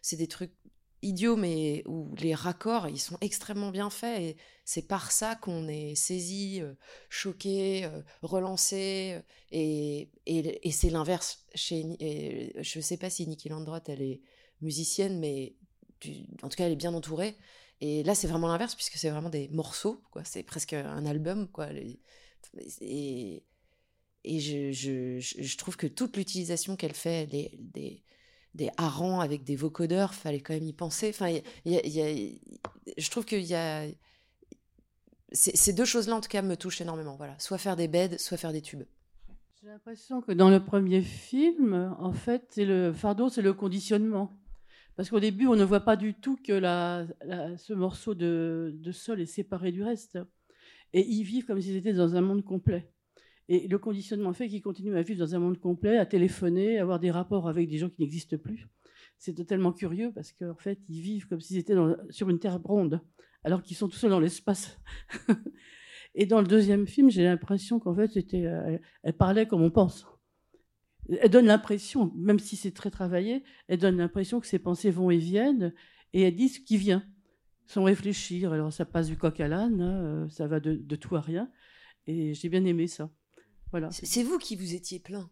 c'est 0.00 0.16
des 0.16 0.28
trucs 0.28 0.54
idiots, 1.02 1.36
mais 1.36 1.82
où 1.84 2.14
les 2.16 2.34
raccords, 2.34 2.88
ils 2.88 2.98
sont 2.98 3.18
extrêmement 3.20 3.70
bien 3.70 3.90
faits, 3.90 4.18
et 4.18 4.36
c'est 4.64 4.88
par 4.88 5.12
ça 5.12 5.36
qu'on 5.36 5.68
est 5.68 5.94
saisi, 5.94 6.62
euh, 6.62 6.72
choqué, 7.10 7.84
euh, 7.84 8.00
relancé, 8.22 9.12
euh, 9.12 9.20
et, 9.50 10.08
et, 10.24 10.70
c'est 10.70 10.88
l'inverse. 10.88 11.44
Chez, 11.54 11.84
et 12.00 12.54
je 12.62 12.80
sais 12.80 12.96
pas 12.96 13.10
si 13.10 13.26
Nikki 13.26 13.50
Landrot, 13.50 13.80
elle 13.88 14.00
est 14.00 14.22
musicienne, 14.62 15.18
mais 15.18 15.56
en 16.42 16.48
tout 16.48 16.56
cas, 16.56 16.64
elle 16.64 16.72
est 16.72 16.76
bien 16.76 16.94
entourée. 16.94 17.36
Et 17.82 18.02
là, 18.04 18.14
c'est 18.14 18.26
vraiment 18.26 18.48
l'inverse, 18.48 18.74
puisque 18.74 18.96
c'est 18.96 19.10
vraiment 19.10 19.28
des 19.28 19.48
morceaux, 19.48 20.02
quoi. 20.10 20.24
C'est 20.24 20.42
presque 20.42 20.72
un 20.72 21.04
album, 21.04 21.46
quoi. 21.48 21.68
Et, 22.80 23.44
et 24.24 24.40
je, 24.40 25.56
trouve 25.56 25.76
que 25.76 25.86
toute 25.86 26.16
l'utilisation 26.16 26.76
qu'elle 26.76 26.94
fait 26.94 27.26
des, 27.26 27.58
des, 27.58 28.02
des 28.54 28.70
avec 28.78 29.44
des 29.44 29.56
vocodeurs, 29.56 30.14
fallait 30.14 30.40
quand 30.40 30.54
même 30.54 30.66
y 30.66 30.72
penser. 30.72 31.10
Enfin, 31.10 31.38
je 31.66 33.10
trouve 33.10 33.24
qu'il 33.24 33.42
y 33.42 33.54
a. 33.54 33.86
Ces 35.32 35.72
deux 35.72 35.84
choses-là, 35.84 36.14
en 36.14 36.20
tout 36.20 36.28
cas, 36.28 36.42
me 36.42 36.56
touchent 36.56 36.80
énormément. 36.80 37.16
Voilà. 37.16 37.36
Soit 37.38 37.58
faire 37.58 37.76
des 37.76 37.88
beds, 37.88 38.18
soit 38.18 38.36
faire 38.36 38.52
des 38.52 38.62
tubes. 38.62 38.84
J'ai 39.60 39.66
l'impression 39.66 40.20
que 40.20 40.32
dans 40.32 40.48
le 40.48 40.64
premier 40.64 41.02
film, 41.02 41.94
en 41.98 42.12
fait, 42.12 42.46
c'est 42.50 42.64
le 42.64 42.92
fardeau, 42.92 43.28
c'est 43.28 43.42
le 43.42 43.52
conditionnement. 43.52 44.38
Parce 44.96 45.10
qu'au 45.10 45.18
début, 45.18 45.48
on 45.48 45.56
ne 45.56 45.64
voit 45.64 45.80
pas 45.80 45.96
du 45.96 46.14
tout 46.14 46.36
que 46.36 46.52
la- 46.52 47.06
ce 47.58 47.72
morceau 47.72 48.14
de 48.14 48.92
sol 48.92 49.20
est 49.20 49.26
séparé 49.26 49.72
du 49.72 49.82
reste. 49.82 50.18
Et 50.92 51.04
ils 51.04 51.24
vivent 51.24 51.44
comme 51.44 51.60
s'ils 51.60 51.76
étaient 51.76 51.92
dans 51.92 52.14
un 52.14 52.20
monde 52.20 52.44
complet. 52.44 52.93
Et 53.48 53.68
le 53.68 53.78
conditionnement 53.78 54.32
fait 54.32 54.48
qu'ils 54.48 54.62
continuent 54.62 54.96
à 54.96 55.02
vivre 55.02 55.18
dans 55.18 55.34
un 55.34 55.38
monde 55.38 55.58
complet, 55.58 55.98
à 55.98 56.06
téléphoner, 56.06 56.78
à 56.78 56.82
avoir 56.82 56.98
des 56.98 57.10
rapports 57.10 57.48
avec 57.48 57.68
des 57.68 57.78
gens 57.78 57.90
qui 57.90 58.00
n'existent 58.00 58.38
plus. 58.38 58.68
C'est 59.18 59.34
totalement 59.34 59.72
curieux 59.72 60.12
parce 60.14 60.32
qu'en 60.32 60.56
fait, 60.56 60.78
ils 60.88 61.00
vivent 61.00 61.26
comme 61.28 61.40
s'ils 61.40 61.58
étaient 61.58 61.76
sur 62.10 62.30
une 62.30 62.38
terre 62.38 62.60
ronde, 62.62 63.00
alors 63.42 63.62
qu'ils 63.62 63.76
sont 63.76 63.88
tout 63.88 63.96
seuls 63.96 64.10
dans 64.10 64.20
l'espace. 64.20 64.78
Et 66.14 66.26
dans 66.26 66.40
le 66.40 66.46
deuxième 66.46 66.86
film, 66.86 67.10
j'ai 67.10 67.24
l'impression 67.24 67.80
qu'en 67.80 67.94
fait, 67.94 68.16
euh, 68.34 68.78
elle, 69.02 69.12
parlait 69.14 69.46
comme 69.46 69.62
on 69.62 69.70
pense. 69.70 70.06
Elle 71.08 71.30
donne 71.30 71.46
l'impression, 71.46 72.12
même 72.16 72.38
si 72.38 72.56
c'est 72.56 72.70
très 72.70 72.90
travaillé, 72.90 73.42
elle 73.68 73.78
donne 73.78 73.98
l'impression 73.98 74.40
que 74.40 74.46
ses 74.46 74.58
pensées 74.58 74.90
vont 74.90 75.10
et 75.10 75.18
viennent, 75.18 75.74
et 76.12 76.22
elle 76.22 76.34
dit 76.34 76.48
ce 76.48 76.60
qui 76.60 76.76
vient, 76.76 77.04
sans 77.66 77.82
réfléchir. 77.82 78.52
Alors 78.52 78.72
ça 78.72 78.86
passe 78.86 79.08
du 79.08 79.18
coq 79.18 79.38
à 79.40 79.48
l'âne, 79.48 79.82
euh, 79.82 80.28
ça 80.28 80.46
va 80.46 80.60
de 80.60 80.96
tout 80.96 81.16
à 81.16 81.20
rien, 81.20 81.50
et 82.06 82.32
j'ai 82.32 82.48
bien 82.48 82.64
aimé 82.64 82.86
ça. 82.86 83.10
Voilà. 83.74 83.88
C'est 83.90 84.22
vous 84.22 84.38
qui 84.38 84.54
vous 84.54 84.72
étiez 84.72 85.00
plaint. 85.00 85.28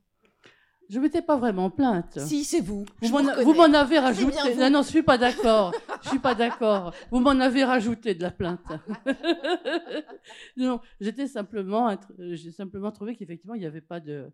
Je 0.90 0.98
m'étais 0.98 1.22
pas 1.22 1.36
vraiment 1.36 1.70
plainte. 1.70 2.18
Si, 2.18 2.42
c'est 2.42 2.60
vous. 2.60 2.84
Vous 3.00 3.54
m'en 3.54 3.72
avez 3.72 4.00
rajouté. 4.00 4.56
Non, 4.56 4.68
non, 4.68 4.82
je 4.82 4.88
suis 4.88 5.04
pas 5.04 5.16
d'accord. 5.16 5.72
Je 6.02 6.08
suis 6.08 6.18
pas 6.18 6.34
d'accord. 6.34 6.92
Vous 7.12 7.20
m'en 7.20 7.38
avez 7.38 7.62
rajouté 7.62 8.16
de 8.16 8.22
la 8.22 8.32
plainte. 8.32 8.66
non, 10.56 10.80
j'étais 11.00 11.28
simplement, 11.28 11.96
j'ai 12.18 12.50
simplement 12.50 12.90
trouvé 12.90 13.14
qu'effectivement 13.14 13.54
il 13.54 13.60
n'y 13.60 13.66
avait 13.66 13.80
pas 13.80 14.00
de, 14.00 14.26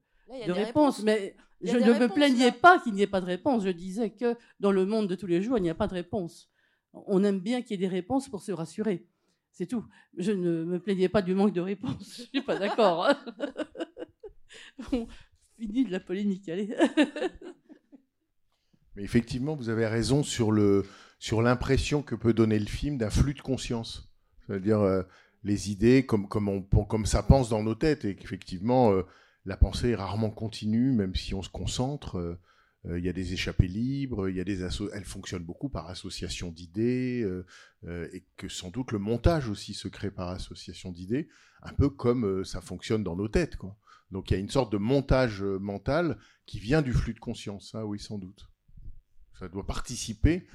Là, 0.46 0.54
réponse. 0.54 1.02
Mais 1.02 1.36
je 1.60 1.76
ne 1.76 1.92
me 1.92 2.08
plaignais 2.08 2.46
là. 2.46 2.52
pas 2.52 2.78
qu'il 2.78 2.94
n'y 2.94 3.02
ait 3.02 3.06
pas 3.06 3.20
de 3.20 3.26
réponse. 3.26 3.62
Je 3.62 3.68
disais 3.68 4.08
que 4.08 4.36
dans 4.58 4.72
le 4.72 4.86
monde 4.86 5.06
de 5.06 5.16
tous 5.16 5.26
les 5.26 5.42
jours, 5.42 5.58
il 5.58 5.64
n'y 5.64 5.70
a 5.70 5.74
pas 5.74 5.86
de 5.86 5.92
réponse. 5.92 6.48
On 6.94 7.22
aime 7.24 7.40
bien 7.40 7.60
qu'il 7.60 7.72
y 7.72 7.84
ait 7.84 7.86
des 7.86 7.94
réponses 7.94 8.26
pour 8.30 8.40
se 8.40 8.52
rassurer. 8.52 9.06
C'est 9.52 9.66
tout. 9.66 9.84
Je 10.16 10.32
ne 10.32 10.64
me 10.64 10.78
plaignais 10.78 11.08
pas 11.08 11.20
du 11.20 11.34
manque 11.34 11.52
de 11.52 11.60
réponses. 11.60 12.16
Je 12.16 12.22
suis 12.22 12.40
pas 12.40 12.58
d'accord. 12.58 13.12
hein. 14.78 14.84
bon, 14.90 15.08
fini 15.58 15.84
de 15.84 15.92
la 15.92 16.00
polémique, 16.00 16.48
allez. 16.48 16.74
Mais 18.98 19.04
effectivement, 19.04 19.54
vous 19.54 19.68
avez 19.68 19.86
raison 19.86 20.24
sur 20.24 20.50
le 20.50 20.84
sur 21.20 21.40
l'impression 21.40 22.02
que 22.02 22.16
peut 22.16 22.32
donner 22.32 22.58
le 22.58 22.66
film 22.66 22.98
d'un 22.98 23.10
flux 23.10 23.34
de 23.34 23.40
conscience. 23.40 24.12
C'est-à-dire 24.46 24.80
euh, 24.80 25.02
les 25.44 25.70
idées 25.70 26.04
comme 26.04 26.28
comme 26.28 26.48
on 26.48 26.62
comme 26.62 27.06
ça 27.06 27.22
pense 27.22 27.48
dans 27.48 27.62
nos 27.62 27.76
têtes 27.76 28.04
et 28.04 28.16
qu'effectivement 28.16 28.92
euh, 28.92 29.02
la 29.44 29.56
pensée 29.56 29.90
est 29.90 29.94
rarement 29.94 30.30
continue, 30.30 30.90
même 30.92 31.14
si 31.14 31.32
on 31.32 31.42
se 31.42 31.48
concentre. 31.48 32.16
euh, 32.16 32.98
Il 32.98 33.04
y 33.04 33.08
a 33.08 33.12
des 33.12 33.32
échappées 33.32 33.68
libres, 33.68 34.28
il 34.28 34.36
y 34.36 34.40
a 34.40 34.44
des 34.44 34.62
elles 34.62 35.04
fonctionnent 35.04 35.44
beaucoup 35.44 35.68
par 35.68 35.88
association 35.88 36.50
d'idées, 36.50 37.26
et 37.86 38.24
que 38.36 38.48
sans 38.48 38.70
doute 38.70 38.92
le 38.92 38.98
montage 38.98 39.48
aussi 39.48 39.74
se 39.74 39.88
crée 39.88 40.10
par 40.10 40.28
association 40.28 40.92
d'idées, 40.92 41.28
un 41.62 41.72
peu 41.72 41.90
comme 41.90 42.44
ça 42.44 42.60
fonctionne 42.60 43.02
dans 43.02 43.16
nos 43.16 43.28
têtes. 43.28 43.56
Donc 44.10 44.30
il 44.30 44.34
y 44.34 44.36
a 44.36 44.40
une 44.40 44.50
sorte 44.50 44.72
de 44.72 44.78
montage 44.78 45.42
euh, 45.42 45.58
mental 45.58 46.18
qui 46.46 46.58
vient 46.58 46.82
du 46.82 46.92
flux 46.92 47.14
de 47.14 47.18
conscience, 47.18 47.72
ça 47.72 47.84
oui 47.86 47.98
sans 47.98 48.18
doute. 48.18 48.48
Ça 49.38 49.48
doit 49.48 49.66
participer 49.66 50.46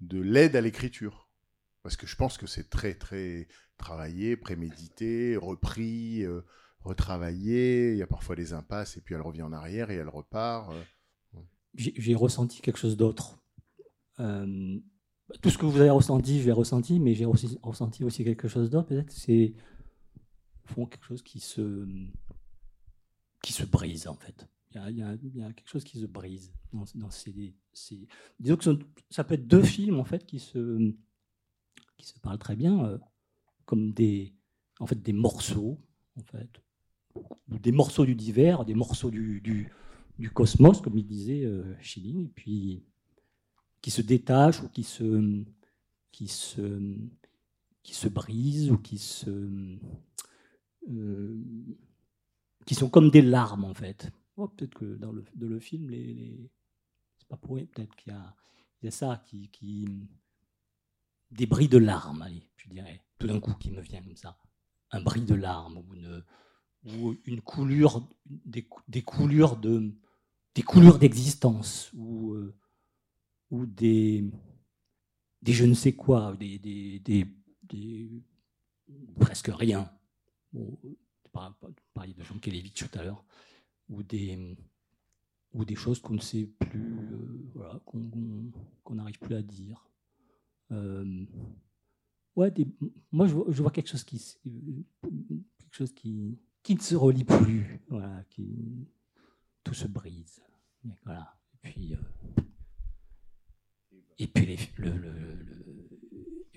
de 0.00 0.20
l'aide 0.20 0.56
à 0.56 0.60
l'écriture. 0.60 1.28
Parce 1.82 1.96
que 1.96 2.06
je 2.06 2.16
pense 2.16 2.38
que 2.38 2.46
c'est 2.46 2.68
très 2.70 2.94
très 2.94 3.48
travaillé, 3.78 4.36
prémédité, 4.36 5.36
repris, 5.36 6.24
euh, 6.24 6.42
retravaillé. 6.80 7.92
Il 7.92 7.98
y 7.98 8.02
a 8.02 8.06
parfois 8.06 8.36
des 8.36 8.52
impasses 8.52 8.96
et 8.96 9.00
puis 9.00 9.14
elle 9.14 9.22
revient 9.22 9.42
en 9.42 9.52
arrière 9.52 9.90
et 9.90 9.96
elle 9.96 10.08
repart. 10.08 10.70
euh. 10.70 11.40
j'ai 11.74 12.14
ressenti 12.14 12.60
quelque 12.60 12.78
chose 12.78 12.96
d'autre. 12.96 13.38
Tout 14.18 15.48
ce 15.48 15.56
que 15.58 15.64
vous 15.64 15.80
avez 15.80 15.90
ressenti, 15.90 16.40
je 16.40 16.46
l'ai 16.46 16.52
ressenti, 16.52 17.00
mais 17.00 17.14
j'ai 17.14 17.24
ressenti 17.24 18.04
aussi 18.04 18.24
quelque 18.24 18.48
chose 18.48 18.68
d'autre. 18.68 18.88
Peut-être 18.88 19.12
c'est 19.12 19.54
au 20.64 20.68
fond 20.68 20.86
quelque 20.86 21.06
chose 21.06 21.22
qui 21.22 21.40
se 21.40 21.86
qui 23.42 23.52
se 23.52 23.64
brise 23.64 24.06
en 24.06 24.14
fait. 24.14 24.48
Il 24.72 24.96
y 24.96 25.02
a, 25.02 25.52
quelque 25.52 25.68
chose 25.68 25.82
qui 25.82 25.98
se 25.98 26.06
brise 26.06 26.52
dans, 26.72 27.10
ces, 27.10 27.54
Disons 28.38 28.56
que 28.56 28.78
ça 29.10 29.24
peut 29.24 29.34
être 29.34 29.48
deux 29.48 29.64
films 29.64 29.98
en 29.98 30.04
fait 30.04 30.24
qui 30.24 30.38
se 30.38 30.94
qui 31.96 32.06
se 32.06 32.18
parlent 32.20 32.38
très 32.38 32.56
bien, 32.56 32.84
euh, 32.84 32.98
comme 33.66 33.92
des 33.92 34.32
en 34.78 34.86
fait 34.86 35.02
des 35.02 35.12
morceaux 35.12 35.78
en 36.16 36.22
fait, 36.22 36.62
des 37.48 37.72
morceaux 37.72 38.04
du 38.04 38.14
divers, 38.14 38.64
des 38.64 38.74
morceaux 38.74 39.10
du, 39.10 39.40
du, 39.40 39.70
du 40.18 40.30
cosmos, 40.30 40.80
comme 40.80 40.96
il 40.96 41.06
disait 41.06 41.44
euh, 41.44 41.74
Schilling, 41.80 42.26
et 42.26 42.28
puis 42.28 42.84
qui 43.80 43.90
se 43.90 44.02
détachent 44.02 44.62
ou 44.62 44.68
qui 44.68 44.84
se, 44.84 45.44
qui 46.12 46.28
se, 46.28 46.96
qui 47.82 47.94
se 47.94 48.08
brisent 48.08 48.70
ou 48.70 48.78
qui 48.78 48.98
se, 48.98 49.30
euh, 50.90 51.36
qui 52.66 52.74
sont 52.74 52.88
comme 52.88 53.10
des 53.10 53.22
larmes 53.22 53.64
en 53.64 53.74
fait. 53.74 54.10
Oh, 54.36 54.48
peut-être 54.48 54.74
que 54.74 54.96
dans 54.96 55.12
le, 55.12 55.60
film, 55.60 55.90
c'est 57.18 57.28
pas 57.28 57.36
pour 57.36 57.56
rien, 57.56 57.66
peut-être 57.66 57.94
qu'il 57.96 58.12
y 58.82 58.88
a, 58.88 58.90
ça 58.90 59.22
qui, 59.26 59.50
qui, 59.50 60.08
des 61.30 61.46
bris 61.46 61.68
de 61.68 61.78
larmes, 61.78 62.22
allez, 62.22 62.48
je 62.56 62.68
dirais, 62.70 63.04
tout 63.18 63.26
d'un 63.26 63.40
coup 63.40 63.54
qui 63.54 63.70
me 63.70 63.82
vient 63.82 64.02
comme 64.02 64.16
ça, 64.16 64.38
un 64.92 65.02
bris 65.02 65.24
de 65.24 65.34
larmes 65.34 65.78
ou 65.78 65.94
une, 65.94 66.24
ou 66.86 67.14
une 67.26 67.40
coulure, 67.42 68.08
des, 68.26 68.66
des 68.88 69.02
coulures 69.02 69.56
de, 69.56 69.92
des 70.54 70.62
coulures 70.62 70.98
d'existence 70.98 71.90
ou, 71.94 72.32
euh, 72.32 72.56
ou 73.50 73.66
des, 73.66 74.24
des 75.42 75.52
je 75.52 75.64
ne 75.64 75.74
sais 75.74 75.94
quoi, 75.94 76.34
des, 76.36 76.58
des, 76.58 77.00
des, 77.00 78.22
presque 79.18 79.50
rien. 79.52 79.90
Bon, 80.52 80.78
vous 81.34 81.74
parliez 81.94 82.14
de 82.14 82.22
Jean 82.22 82.38
Kelevitch 82.38 82.88
tout 82.88 82.98
à 82.98 83.02
l'heure, 83.02 83.24
ou 83.88 84.02
des, 84.02 84.56
ou 85.52 85.64
des 85.64 85.74
choses 85.74 86.00
qu'on 86.00 86.14
ne 86.14 86.20
sait 86.20 86.46
plus, 86.46 86.98
euh, 86.98 87.50
voilà, 87.54 87.80
qu'on 87.84 88.94
n'arrive 88.94 89.18
plus 89.18 89.34
à 89.34 89.42
dire. 89.42 89.90
Euh, 90.72 91.26
ouais, 92.36 92.52
moi 93.10 93.26
je 93.26 93.62
vois, 93.62 93.70
quelque 93.70 93.88
chose 93.88 94.04
qui, 94.04 94.38
quelque 94.92 95.74
chose 95.74 95.92
qui, 95.92 96.38
qui 96.62 96.74
ne 96.74 96.80
se 96.80 96.94
relie 96.94 97.24
plus, 97.24 97.80
voilà, 97.88 98.24
qui 98.30 98.88
tout 99.64 99.74
se 99.74 99.86
brise, 99.88 100.40
voilà. 101.04 101.36
Et 101.54 101.58
puis, 101.70 101.94
euh, 101.94 102.42
et 104.18 104.26
puis 104.26 104.46
les, 104.46 104.58
le, 104.78 105.89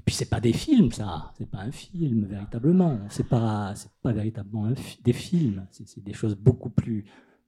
puis 0.05 0.15
c'est 0.15 0.29
pas 0.29 0.39
des 0.41 0.53
films, 0.53 0.91
ça. 0.91 1.31
C'est 1.37 1.49
pas 1.49 1.59
un 1.59 1.71
film 1.71 2.25
véritablement. 2.25 2.99
C'est 3.09 3.27
pas, 3.27 3.73
c'est 3.75 3.91
pas 4.01 4.11
véritablement 4.11 4.65
un 4.65 4.75
fi- 4.75 5.01
des 5.03 5.13
films. 5.13 5.65
C'est 5.71 6.03
des 6.03 6.13
choses 6.13 6.35
beaucoup 6.35 6.69
plus, 6.69 7.05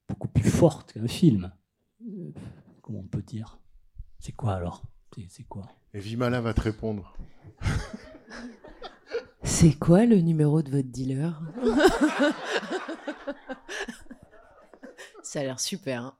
beaucoup 0.07 0.27
plus 0.27 0.49
fortes 0.49 0.93
qu'un 0.93 1.07
film. 1.07 1.51
Euh, 2.07 2.31
Comment 2.81 2.99
on 2.99 3.07
peut 3.07 3.21
dire? 3.23 3.57
C'est 4.19 4.31
quoi 4.33 4.53
alors? 4.53 4.83
C'est- 5.15 5.27
C'est 5.29 5.43
quoi? 5.43 5.67
Et 5.93 5.99
Vimala 5.99 6.39
va 6.41 6.53
te 6.53 6.61
répondre. 6.61 7.15
C'est 9.43 9.73
quoi 9.77 10.05
le 10.05 10.17
numéro 10.21 10.61
de 10.61 10.69
votre 10.71 10.87
dealer? 10.89 11.39
Ça 15.23 15.39
a 15.39 15.43
l'air 15.43 15.59
super. 15.59 16.03
hein. 16.03 16.13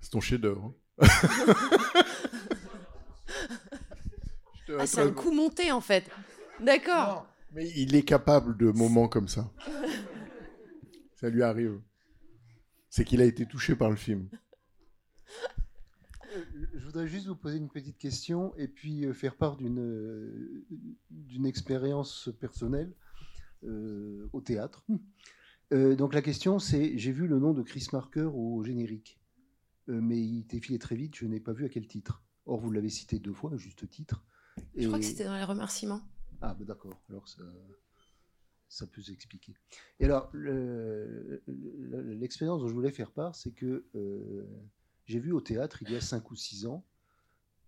C'est 0.00 0.10
ton 0.10 0.20
chef-d'œuvre. 0.20 0.72
ah, 4.78 4.86
c'est 4.86 5.00
un 5.00 5.12
coup 5.12 5.32
monté 5.32 5.72
en 5.72 5.80
fait. 5.80 6.08
D'accord. 6.60 7.26
Mais 7.52 7.68
il 7.76 7.94
est 7.94 8.02
capable 8.02 8.56
de 8.56 8.70
moments 8.70 9.08
comme 9.08 9.28
ça. 9.28 9.50
Ça 11.14 11.30
lui 11.30 11.42
arrive. 11.42 11.80
C'est 12.90 13.04
qu'il 13.04 13.20
a 13.20 13.24
été 13.24 13.46
touché 13.46 13.74
par 13.76 13.90
le 13.90 13.96
film. 13.96 14.28
Euh, 16.34 16.44
Je 16.74 16.84
voudrais 16.84 17.08
juste 17.08 17.26
vous 17.26 17.36
poser 17.36 17.56
une 17.58 17.68
petite 17.68 17.98
question 17.98 18.54
et 18.56 18.68
puis 18.68 19.04
euh, 19.06 19.12
faire 19.14 19.36
part 19.36 19.56
d'une 19.56 19.78
euh, 19.80 20.64
d'une 21.10 21.46
expérience 21.46 22.28
personnelle 22.40 22.92
euh, 23.64 24.28
au 24.32 24.40
théâtre. 24.40 24.84
Euh, 25.72 25.96
donc 25.96 26.14
la 26.14 26.22
question 26.22 26.58
c'est, 26.58 26.96
j'ai 26.98 27.12
vu 27.12 27.26
le 27.26 27.38
nom 27.38 27.52
de 27.54 27.62
Chris 27.62 27.86
Marker 27.92 28.28
au 28.32 28.62
générique, 28.62 29.18
Euh, 29.88 30.00
mais 30.00 30.18
il 30.20 30.40
était 30.40 30.60
filé 30.60 30.78
très 30.78 30.96
vite, 30.96 31.14
je 31.16 31.26
n'ai 31.26 31.40
pas 31.40 31.52
vu 31.52 31.64
à 31.64 31.68
quel 31.68 31.86
titre. 31.86 32.22
Or 32.44 32.60
vous 32.60 32.70
l'avez 32.72 32.90
cité 32.90 33.18
deux 33.20 33.32
fois, 33.32 33.52
à 33.54 33.56
juste 33.56 33.88
titre. 33.88 34.24
Je 34.76 34.86
crois 34.86 34.98
que 34.98 35.04
c'était 35.04 35.24
dans 35.24 35.36
les 35.36 35.44
remerciements. 35.44 36.02
ah, 36.42 36.54
bah 36.54 36.64
d'accord, 36.64 37.00
alors 37.08 37.26
ça, 37.28 37.42
ça 38.68 38.86
peut 38.86 39.00
s'expliquer. 39.02 39.54
Et 40.00 40.04
alors, 40.04 40.28
le- 40.32 41.42
le- 41.46 42.14
l'expérience 42.14 42.60
dont 42.60 42.68
je 42.68 42.74
voulais 42.74 42.90
faire 42.92 43.10
part, 43.10 43.34
c'est 43.34 43.52
que 43.52 43.84
euh, 43.94 44.44
j'ai 45.06 45.18
vu 45.18 45.32
au 45.32 45.40
théâtre, 45.40 45.82
il 45.82 45.90
y 45.90 45.96
a 45.96 46.00
5 46.00 46.30
ou 46.30 46.36
6 46.36 46.66
ans, 46.66 46.84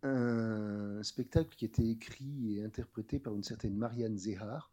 un 0.02 1.02
spectacle 1.02 1.56
qui 1.56 1.64
était 1.64 1.86
écrit 1.88 2.56
et 2.56 2.64
interprété 2.64 3.18
par 3.18 3.34
une 3.34 3.42
certaine 3.42 3.76
Marianne 3.76 4.16
Zehar, 4.18 4.70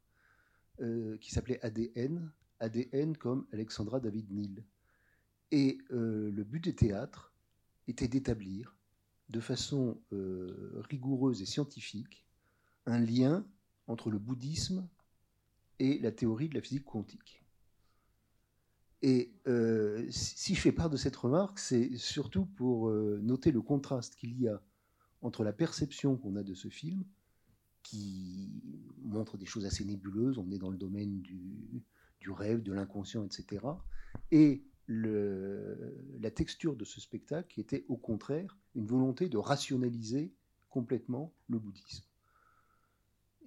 euh, 0.82 1.18
qui 1.18 1.32
s'appelait 1.32 1.64
ADN, 1.66 2.30
ADN 2.60 3.16
comme 3.18 3.48
Alexandra 3.54 4.00
David 4.00 4.30
Neal. 4.32 4.64
Et 5.52 5.78
euh, 5.92 6.32
le 6.32 6.44
but 6.44 6.64
des 6.64 6.76
théâtres 6.76 7.32
était 7.88 8.08
d'établir 8.08 8.76
de 9.30 9.40
façon 9.40 9.98
rigoureuse 10.90 11.42
et 11.42 11.46
scientifique 11.46 12.25
un 12.86 13.00
lien 13.00 13.46
entre 13.88 14.10
le 14.10 14.20
bouddhisme 14.20 14.88
et 15.80 16.00
la 16.00 16.12
théorie 16.12 16.50
de 16.50 16.56
la 16.56 16.62
physique 16.62 16.86
quantique. 16.86 17.44
Et 19.02 19.34
euh, 19.48 20.06
si 20.10 20.56
je 20.56 20.62
fais 20.62 20.72
part 20.72 20.90
de 20.90 20.98
cette 20.98 21.16
remarque, 21.16 21.60
c'est 21.60 21.96
surtout 21.98 22.46
pour 22.46 22.90
euh, 22.90 23.20
noter 23.22 23.52
le 23.52 23.62
contraste 23.62 24.16
qu'il 24.16 24.40
y 24.40 24.48
a 24.48 24.62
entre 25.22 25.44
la 25.44 25.54
perception 25.54 26.18
qu'on 26.18 26.36
a 26.36 26.44
de 26.44 26.54
ce 26.54 26.70
film, 26.70 27.04
qui 27.84 28.52
montre 29.04 29.38
des 29.38 29.46
choses 29.46 29.66
assez 29.66 29.86
nébuleuses, 29.86 30.38
on 30.38 30.50
est 30.52 30.58
dans 30.58 30.72
le 30.72 30.78
domaine 30.78 31.22
du, 31.22 31.84
du 32.20 32.32
rêve, 32.32 32.64
de 32.64 32.74
l'inconscient, 32.74 33.24
etc., 33.24 33.64
et 34.32 34.64
la 34.88 36.32
texture 36.32 36.76
de 36.76 36.86
ce 36.86 37.02
spectacle 37.02 37.48
qui 37.52 37.60
était 37.60 37.86
au 37.88 37.98
contraire 37.98 38.56
une 38.76 38.86
volonté 38.86 39.30
de 39.30 39.38
rationaliser 39.38 40.32
complètement 40.70 41.34
le 41.48 41.58
bouddhisme. 41.58 42.06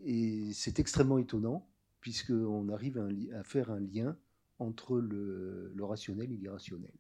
Et 0.05 0.53
c'est 0.53 0.79
extrêmement 0.79 1.19
étonnant, 1.19 1.69
puisqu'on 2.01 2.69
arrive 2.69 2.99
à, 3.35 3.43
faire 3.43 3.71
un 3.71 3.81
lien 3.81 4.17
entre 4.59 4.99
le, 4.99 5.73
rationnel 5.81 6.33
et 6.33 6.37
l'irrationnel. 6.37 6.93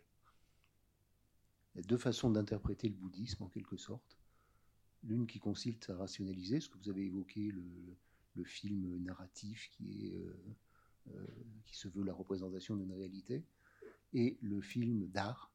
Il 1.74 1.78
y 1.78 1.80
a 1.80 1.86
deux 1.86 1.99
façons 1.99 2.30
d'interpréter 2.30 2.88
le 2.88 2.94
bouddhisme, 2.94 3.44
en 3.44 3.49
quelque 3.49 3.76
sorte. 3.76 4.18
L'une 5.05 5.26
qui 5.26 5.38
consiste 5.38 5.90
à 5.90 5.96
rationaliser, 5.96 6.61
ce 6.61 6.68
que 6.68 6.78
vous 6.78 6.90
avez 6.90 7.05
évoqué, 7.05 7.53
le, 7.53 7.64
film 8.44 9.03
narratif 9.03 9.68
euh, 9.82 10.32
euh, 11.09 11.26
qui 11.64 11.76
se 11.76 11.88
veut 11.88 12.05
la 12.05 12.14
représentation 12.14 12.76
d'une 12.76 12.92
réalité, 12.92 13.44
et 14.12 14.38
le 14.40 14.61
film 14.61 15.09
d'art. 15.09 15.53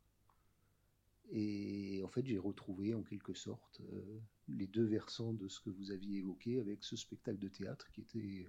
Et 1.32 2.02
en 2.04 2.08
fait, 2.08 2.26
j'ai 2.26 2.38
retrouvé 2.38 2.94
en 2.94 3.04
quelque 3.04 3.34
sorte 3.34 3.82
euh, 3.82 4.20
les 4.48 4.68
deux 4.68 4.86
versants 4.86 5.34
de 5.34 5.48
ce 5.48 5.60
que 5.60 5.70
vous 5.70 5.92
aviez 5.92 6.20
évoqué 6.20 6.60
avec 6.60 6.84
ce 6.84 6.96
spectacle 6.96 7.40
de 7.40 7.48
théâtre 7.48 7.90
qui 7.92 8.02
était 8.02 8.46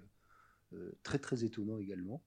euh, 0.75 0.93
très 1.03 1.18
très 1.18 1.45
étonnant 1.45 1.79
également, 1.79 2.22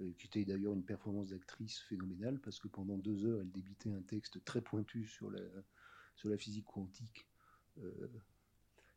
euh, 0.00 0.12
qui 0.18 0.26
était 0.26 0.44
d'ailleurs 0.44 0.74
une 0.74 0.84
performance 0.84 1.28
d'actrice 1.28 1.78
phénoménale 1.80 2.40
parce 2.40 2.58
que 2.58 2.68
pendant 2.68 2.98
deux 2.98 3.24
heures, 3.24 3.40
elle 3.40 3.50
débitait 3.50 3.92
un 3.92 4.02
texte 4.02 4.44
très 4.44 4.60
pointu 4.60 5.06
sur 5.06 5.30
la, 5.30 6.36
physique 6.36 6.66
quantique 6.66 7.26
euh, 7.78 8.08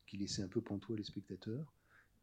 qui 0.06 0.18
laissait 0.18 0.42
un 0.42 0.48
peu 0.48 0.62
pantois 0.62 0.98
les 0.98 1.04
spectateurs. 1.04 1.74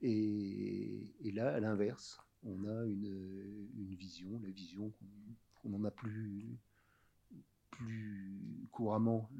Et, 0.03 1.13
là, 1.35 1.55
à 1.55 1.61
l'inverse, 1.61 2.21
on 2.43 2.65
a 2.65 2.87
une, 2.87 3.95
vision, 3.95 4.41
la 4.43 4.51
vision 4.51 4.91
qu'on 4.91 5.07
qu'on 5.63 5.75
en 5.75 5.85
a 5.85 5.91
plus, 5.91 6.59
plus 7.85 8.67
couramment 8.71 9.31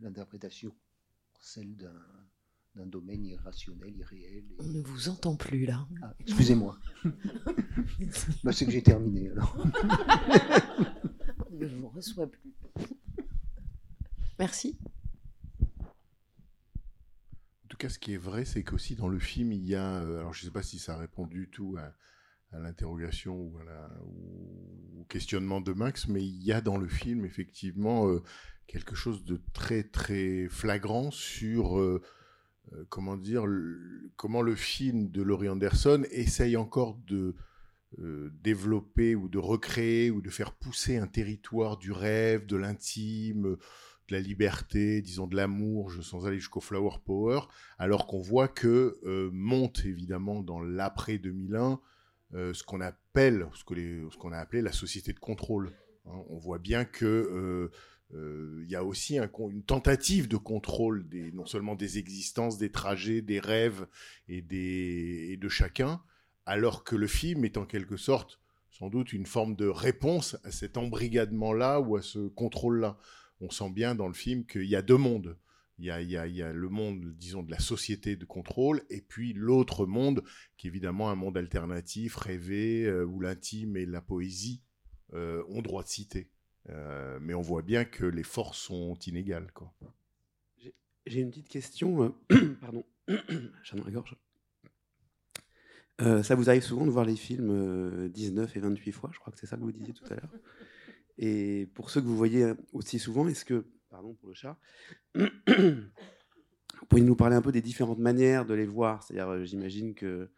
l'interprétation, 0.00 0.74
celle 1.40 1.76
d'un 1.76 2.86
domaine 2.86 3.24
irrationnel, 3.26 3.96
irréel. 3.96 4.44
et- 4.52 4.56
On 4.60 4.64
ne 4.68 4.80
vous 4.82 5.08
entend 5.08 5.36
plus 5.36 5.66
là. 5.66 5.86
Ah, 6.02 6.14
excusez-moi. 6.20 6.78
Bah, 8.44 8.52
c'est 8.52 8.64
que 8.66 8.70
j'ai 8.72 8.82
terminé 8.82 9.30
alors. 9.30 9.56
On 11.50 11.56
ne 11.56 11.66
vous 11.66 11.88
reçoit 11.88 12.30
plus. 12.30 12.54
Merci. 14.38 14.78
En 17.64 17.68
tout 17.68 17.76
cas, 17.76 17.88
ce 17.88 17.98
qui 17.98 18.12
est 18.12 18.18
vrai, 18.18 18.44
c'est 18.44 18.62
qu'aussi 18.64 18.94
dans 18.94 19.08
le 19.08 19.18
film, 19.18 19.52
il 19.52 19.64
y 19.64 19.74
a. 19.74 20.00
euh, 20.02 20.20
alors, 20.20 20.32
je 20.34 20.42
ne 20.42 20.46
sais 20.46 20.52
pas 20.52 20.62
si 20.62 20.78
ça 20.78 20.96
répond 20.96 21.26
du 21.26 21.48
tout 21.50 21.76
à, 21.78 21.92
à 22.52 22.58
l'interrogation 22.58 23.36
ou, 23.36 23.52
au 25.00 25.04
questionnement 25.04 25.60
de 25.60 25.72
Max, 25.72 26.08
mais 26.08 26.24
il 26.24 26.42
y 26.42 26.52
a 26.52 26.60
dans 26.60 26.76
le 26.76 26.88
film, 26.88 27.24
effectivement, 27.24 28.08
euh, 28.08 28.22
quelque 28.66 28.94
chose 28.94 29.24
de 29.24 29.40
très, 29.52 29.82
très 29.82 30.48
flagrant 30.48 31.10
sur. 31.10 31.78
euh, 31.78 32.02
euh, 32.74 32.84
comment 32.90 33.16
dire, 33.16 33.44
comment 34.16 34.42
le 34.42 34.54
film 34.54 35.10
de 35.10 35.22
Laurie 35.22 35.48
Anderson 35.48 36.04
essaye 36.10 36.56
encore 36.56 36.98
de 37.06 37.34
développer 38.42 39.14
ou 39.14 39.30
de 39.30 39.38
recréer 39.38 40.10
ou 40.10 40.20
de 40.20 40.28
faire 40.28 40.52
pousser 40.52 40.98
un 40.98 41.06
territoire 41.06 41.78
du 41.78 41.90
rêve, 41.90 42.44
de 42.44 42.58
l'intime, 42.58 43.56
de 44.08 44.14
la 44.14 44.20
liberté, 44.20 45.00
disons 45.00 45.26
de 45.26 45.34
l'amour, 45.34 45.90
sans 46.02 46.26
aller 46.26 46.38
jusqu'au 46.38 46.60
flower 46.60 46.98
power, 47.06 47.40
alors 47.78 48.06
qu'on 48.06 48.20
voit 48.20 48.48
que 48.48 49.00
monte 49.32 49.86
évidemment 49.86 50.42
dans 50.42 50.60
l'après 50.60 51.16
2001 51.16 51.72
euh, 51.72 51.76
ce 52.32 52.62
qu'on 52.62 52.80
appelle, 52.80 53.46
ce 53.54 53.64
qu'on 54.16 54.32
a 54.32 54.38
appelé 54.38 54.62
la 54.62 54.72
société 54.72 55.12
de 55.12 55.18
contrôle. 55.18 55.72
hein. 56.06 56.12
on 56.28 56.38
voit 56.38 56.58
bien 56.58 56.84
que 56.84 57.04
euh, 57.04 57.70
euh, 58.14 58.62
il 58.64 58.70
y 58.70 58.76
a 58.76 58.84
aussi 58.84 59.18
une 59.18 59.62
tentative 59.62 60.28
de 60.28 60.36
contrôle 60.36 61.08
des, 61.08 61.30
non 61.32 61.46
seulement 61.46 61.74
des 61.74 61.98
existences, 61.98 62.58
des 62.58 62.70
trajets, 62.70 63.20
des 63.20 63.40
rêves 63.40 63.86
et, 64.28 64.40
des, 64.40 65.28
et 65.30 65.36
de 65.36 65.48
chacun, 65.48 66.02
alors 66.46 66.84
que 66.84 66.96
le 66.96 67.06
film 67.06 67.44
est 67.44 67.58
en 67.58 67.66
quelque 67.66 67.96
sorte 67.96 68.40
sans 68.70 68.88
doute 68.88 69.12
une 69.12 69.26
forme 69.26 69.56
de 69.56 69.66
réponse 69.66 70.36
à 70.44 70.52
cet 70.52 70.76
embrigadement-là 70.76 71.80
ou 71.80 71.96
à 71.96 72.02
ce 72.02 72.28
contrôle-là. 72.28 72.96
On 73.40 73.50
sent 73.50 73.70
bien 73.70 73.94
dans 73.94 74.06
le 74.06 74.14
film 74.14 74.46
qu'il 74.46 74.66
y 74.66 74.76
a 74.76 74.82
deux 74.82 74.96
mondes. 74.96 75.36
Il 75.78 75.86
y 75.86 75.92
a, 75.92 76.52
le 76.52 76.68
monde, 76.68 77.14
disons, 77.16 77.42
de 77.42 77.50
la 77.50 77.60
société 77.60 78.16
de 78.16 78.24
contrôle, 78.24 78.82
et 78.90 79.00
puis 79.00 79.32
l'autre 79.32 79.86
monde, 79.86 80.24
qui 80.56 80.66
est 80.66 80.70
évidemment 80.70 81.10
un 81.10 81.14
monde 81.14 81.36
alternatif, 81.36 82.16
rêvé, 82.16 82.84
euh, 82.84 83.04
où 83.04 83.20
l'intime 83.20 83.76
et 83.76 83.86
la 83.86 84.00
poésie 84.00 84.62
euh, 85.14 85.44
ont 85.48 85.62
droit 85.62 85.84
de 85.84 85.88
citer. 85.88 86.30
Euh, 86.68 87.18
mais 87.22 87.34
on 87.34 87.40
voit 87.40 87.62
bien 87.62 87.84
que 87.84 88.04
les 88.04 88.24
forces 88.24 88.58
sont 88.58 88.98
inégales. 89.06 89.52
Quoi. 89.52 89.72
J'ai 91.06 91.20
une 91.20 91.30
petite 91.30 91.48
question. 91.48 92.14
pardon, 92.60 92.84
j'ai 93.08 93.76
la 93.76 93.90
gorge. 93.90 94.16
Ça 96.22 96.34
vous 96.36 96.48
arrive 96.48 96.62
souvent 96.62 96.86
de 96.86 96.90
voir 96.90 97.04
les 97.04 97.16
films 97.16 97.50
euh, 97.50 98.08
19 98.08 98.56
et 98.56 98.60
28 98.60 98.92
fois, 98.92 99.10
je 99.12 99.18
crois 99.18 99.32
que 99.32 99.38
c'est 99.38 99.46
ça 99.46 99.56
que 99.56 99.62
vous 99.62 99.72
disiez 99.72 99.92
tout 99.92 100.04
à 100.10 100.14
l'heure. 100.14 100.30
Et 101.18 101.68
pour 101.74 101.90
ceux 101.90 102.00
que 102.00 102.06
vous 102.06 102.16
voyez 102.16 102.52
aussi 102.72 103.00
souvent, 103.00 103.26
est-ce 103.26 103.44
que, 103.44 103.66
pardon 103.98 104.14
pour 104.14 104.28
le 104.28 104.34
chat, 104.36 104.56
vous 105.16 106.86
pouvez 106.88 107.02
nous 107.02 107.16
parler 107.16 107.34
un 107.34 107.42
peu 107.42 107.50
des 107.50 107.60
différentes 107.60 107.98
manières 107.98 108.46
de 108.46 108.54
les 108.54 108.64
voir 108.64 109.02
C'est-à-dire, 109.02 109.28
euh, 109.28 109.44
j'imagine 109.44 109.92
que 109.92 110.30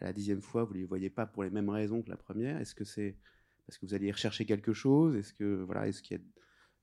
à 0.00 0.06
la 0.06 0.12
dixième 0.12 0.42
fois, 0.42 0.64
vous 0.64 0.74
ne 0.74 0.78
les 0.80 0.84
voyez 0.84 1.10
pas 1.10 1.24
pour 1.24 1.44
les 1.44 1.50
mêmes 1.50 1.68
raisons 1.68 2.02
que 2.02 2.10
la 2.10 2.16
première. 2.16 2.60
Est-ce 2.60 2.74
que 2.74 2.82
c'est 2.82 3.16
parce 3.64 3.78
que 3.78 3.86
vous 3.86 3.94
allez 3.94 4.10
rechercher 4.10 4.46
quelque 4.46 4.72
chose? 4.72 5.14
Est-ce 5.14 5.32
que 5.32 5.62
voilà, 5.62 5.86
est-ce 5.86 6.02
qu'il 6.02 6.16
y 6.16 6.20
a, 6.20 6.24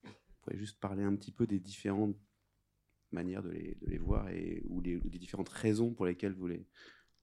vous 0.06 0.14
pourriez 0.42 0.58
juste 0.58 0.80
parler 0.80 1.04
un 1.04 1.14
petit 1.18 1.34
peu 1.34 1.46
des 1.46 1.60
différentes 1.60 2.16
manière 3.12 3.44
de 3.44 3.50
les, 3.50 3.98
voir 3.98 4.30
et 4.30 4.64
ou 4.70 4.78
ou 4.78 4.82
les 4.82 5.20
différentes 5.20 5.50
raisons 5.50 5.94
pour 5.94 6.06
lesquelles 6.06 6.34
vous 6.34 6.48
les, 6.48 6.66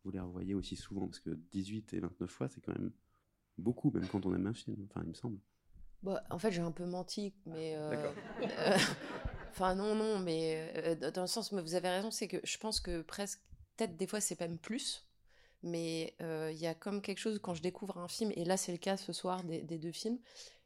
vous 0.04 0.10
les 0.10 0.20
revoyez 0.20 0.52
aussi 0.52 0.76
souvent? 0.76 1.06
Parce 1.06 1.20
que 1.20 1.30
18 1.30 1.94
et 1.94 2.00
29 2.00 2.30
fois, 2.30 2.50
c'est 2.50 2.60
quand 2.60 2.78
même 2.78 2.92
beaucoup, 3.56 3.90
même 3.90 4.06
quand 4.06 4.26
on 4.26 4.34
aime 4.34 4.48
un 4.48 4.52
film, 4.52 4.86
enfin, 4.90 5.00
il 5.02 5.08
me 5.08 5.14
semble. 5.14 5.38
Bah, 6.02 6.22
en 6.30 6.38
fait, 6.38 6.52
j'ai 6.52 6.60
un 6.60 6.70
peu 6.70 6.84
menti, 6.86 7.34
mais. 7.46 7.74
euh, 7.76 8.12
euh, 8.58 8.76
Enfin, 9.50 9.74
non, 9.74 9.94
non, 9.96 10.20
mais 10.20 10.72
euh, 10.76 11.10
dans 11.10 11.22
le 11.22 11.26
sens, 11.26 11.50
mais 11.52 11.62
vous 11.62 11.74
avez 11.74 11.88
raison, 11.88 12.10
c'est 12.12 12.28
que 12.28 12.36
je 12.44 12.58
pense 12.58 12.80
que 12.80 13.02
presque, 13.02 13.40
peut-être 13.76 13.96
des 13.96 14.06
fois, 14.06 14.20
c'est 14.20 14.38
même 14.40 14.58
plus, 14.58 15.08
mais 15.62 16.14
euh, 16.22 16.50
il 16.52 16.58
y 16.58 16.66
a 16.66 16.74
comme 16.74 17.02
quelque 17.02 17.18
chose 17.18 17.40
quand 17.42 17.54
je 17.54 17.62
découvre 17.62 17.98
un 17.98 18.08
film, 18.08 18.32
et 18.36 18.44
là, 18.44 18.56
c'est 18.56 18.72
le 18.72 18.78
cas 18.78 18.96
ce 18.96 19.12
soir 19.12 19.44
des, 19.44 19.62
des 19.62 19.78
deux 19.78 19.92
films. 19.92 20.18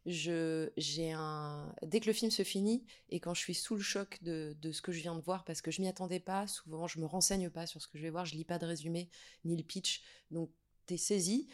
Je, 0.07 0.71
j'ai 0.77 1.13
un, 1.13 1.75
dès 1.83 2.01
que 2.01 2.07
le 2.07 2.13
film 2.13 2.31
se 2.31 2.43
finit 2.45 2.85
et 3.11 3.21
quand 3.21 3.35
je 3.35 3.41
suis 3.41 3.55
sous 3.55 3.77
le 3.77 3.83
choc 3.83 4.19
de, 4.23 4.57
de 4.61 4.73
ce 4.73 4.83
que 4.83 4.93
je 4.93 5.01
viens 5.01 5.15
de 5.15 5.21
voir, 5.23 5.45
parce 5.45 5.63
que 5.63 5.71
je 5.71 5.81
m'y 5.81 5.89
attendais 5.89 6.21
pas, 6.21 6.47
souvent 6.49 6.89
je 6.89 6.99
me 7.01 7.07
renseigne 7.07 7.51
pas 7.51 7.67
sur 7.67 7.81
ce 7.81 7.89
que 7.89 7.99
je 7.99 8.03
vais 8.03 8.11
voir, 8.11 8.27
je 8.27 8.35
lis 8.35 8.45
pas 8.45 8.59
de 8.59 8.67
résumé 8.67 9.09
ni 9.45 9.57
le 9.57 9.63
pitch, 9.63 10.03
donc 10.33 10.51
t'es 10.87 10.97
saisi. 10.97 11.49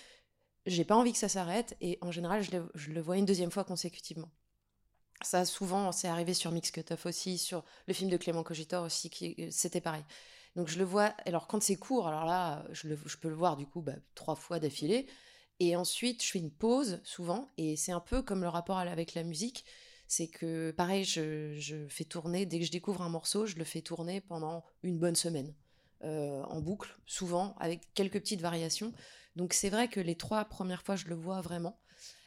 J'ai 0.66 0.84
pas 0.84 0.96
envie 0.96 1.12
que 1.12 1.18
ça 1.18 1.28
s'arrête 1.28 1.76
et 1.80 1.98
en 2.00 2.10
général, 2.10 2.42
je 2.42 2.90
le, 2.90 3.00
vois 3.00 3.16
une 3.16 3.24
deuxième 3.24 3.50
fois 3.50 3.64
consécutivement. 3.64 4.30
Ça, 5.22 5.44
souvent, 5.44 5.90
c'est 5.92 6.08
arrivé 6.08 6.34
sur 6.34 6.52
Mix 6.52 6.70
Cut 6.70 6.84
Off 6.90 7.06
aussi, 7.06 7.38
sur 7.38 7.64
le 7.86 7.94
film 7.94 8.08
de 8.10 8.16
Clément 8.16 8.44
Cogitor 8.44 8.84
aussi, 8.84 9.10
qui 9.10 9.34
euh, 9.40 9.48
c'était 9.50 9.80
pareil. 9.80 10.04
Donc 10.54 10.68
je 10.68 10.78
le 10.78 10.84
vois, 10.84 11.14
alors 11.26 11.46
quand 11.48 11.62
c'est 11.62 11.76
court, 11.76 12.06
alors 12.06 12.24
là, 12.24 12.64
je, 12.70 12.88
peux 13.20 13.28
le 13.28 13.34
voir 13.34 13.56
du 13.56 13.66
coup 13.66 13.80
bah, 13.80 13.94
trois 14.14 14.36
fois 14.36 14.58
d'affilée. 14.58 15.06
Et 15.60 15.74
ensuite, 15.74 16.22
je 16.22 16.30
fais 16.30 16.38
une 16.38 16.52
pause 16.52 17.00
souvent, 17.02 17.50
et 17.56 17.76
c'est 17.76 17.92
un 17.92 18.00
peu 18.00 18.22
comme 18.22 18.42
le 18.42 18.48
rapport 18.48 18.78
avec 18.78 19.14
la 19.14 19.24
musique. 19.24 19.64
C'est 20.06 20.28
que, 20.28 20.70
pareil, 20.70 21.04
je 21.04 21.86
fais 21.88 22.04
tourner, 22.04 22.46
dès 22.46 22.60
que 22.60 22.64
je 22.64 22.70
découvre 22.70 23.02
un 23.02 23.08
morceau, 23.08 23.44
je 23.46 23.56
le 23.56 23.64
fais 23.64 23.82
tourner 23.82 24.20
pendant 24.20 24.64
une 24.82 24.98
bonne 24.98 25.16
semaine, 25.16 25.52
euh, 26.04 26.42
en 26.44 26.60
boucle, 26.60 26.96
souvent, 27.06 27.54
avec 27.58 27.92
quelques 27.94 28.20
petites 28.20 28.40
variations. 28.40 28.92
Donc 29.36 29.52
c'est 29.52 29.70
vrai 29.70 29.88
que 29.88 30.00
les 30.00 30.16
trois 30.16 30.44
premières 30.44 30.82
fois, 30.82 30.96
je 30.96 31.06
le 31.06 31.14
vois 31.14 31.40
vraiment. 31.40 31.80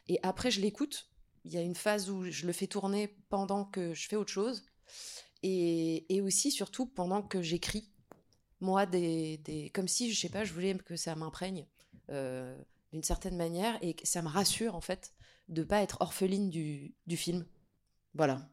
Et 0.08 0.18
après, 0.22 0.50
je 0.50 0.60
l'écoute. 0.60 1.08
Il 1.44 1.52
y 1.52 1.58
a 1.58 1.62
une 1.62 1.74
phase 1.74 2.08
où 2.10 2.30
je 2.30 2.46
le 2.46 2.52
fais 2.52 2.66
tourner 2.66 3.16
pendant 3.28 3.64
que 3.64 3.94
je 3.94 4.08
fais 4.08 4.16
autre 4.16 4.30
chose. 4.30 4.64
Et, 5.42 6.14
et 6.14 6.20
aussi, 6.20 6.50
surtout, 6.50 6.86
pendant 6.86 7.22
que 7.22 7.42
j'écris. 7.42 7.90
Moi, 8.60 8.86
des, 8.86 9.38
des, 9.38 9.70
comme 9.70 9.88
si, 9.88 10.12
je 10.12 10.20
sais 10.20 10.28
pas, 10.28 10.44
je 10.44 10.52
voulais 10.52 10.74
que 10.74 10.94
ça 10.94 11.16
m'imprègne 11.16 11.66
euh, 12.10 12.56
d'une 12.92 13.02
certaine 13.02 13.36
manière 13.36 13.76
et 13.82 13.94
que 13.94 14.06
ça 14.06 14.22
me 14.22 14.28
rassure, 14.28 14.76
en 14.76 14.80
fait, 14.80 15.12
de 15.48 15.64
pas 15.64 15.82
être 15.82 15.96
orpheline 16.00 16.48
du, 16.48 16.94
du 17.06 17.16
film. 17.16 17.44
Voilà. 18.14 18.48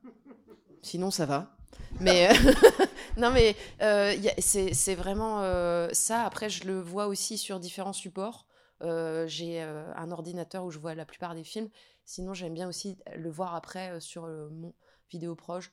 Sinon, 0.82 1.12
ça 1.12 1.26
va. 1.26 1.56
Mais 2.00 2.30
euh, 2.30 2.34
non, 3.20 3.32
mais 3.32 3.56
euh, 3.82 4.16
c'est 4.40 4.96
vraiment 4.96 5.44
euh, 5.44 5.90
ça. 5.92 6.24
Après, 6.24 6.50
je 6.50 6.66
le 6.66 6.80
vois 6.80 7.08
aussi 7.08 7.38
sur 7.38 7.60
différents 7.60 7.94
supports. 7.94 8.48
Euh, 8.82 9.28
J'ai 9.28 9.62
un 9.62 10.12
ordinateur 10.12 10.64
où 10.64 10.72
je 10.72 10.80
vois 10.80 10.96
la 10.96 11.06
plupart 11.06 11.36
des 11.36 11.44
films. 11.44 11.70
Sinon, 12.06 12.34
j'aime 12.34 12.54
bien 12.54 12.68
aussi 12.68 12.98
le 13.16 13.30
voir 13.30 13.56
après 13.56 14.00
sur 14.00 14.26
mon 14.26 14.74
vidéo 15.12 15.36
proche 15.36 15.72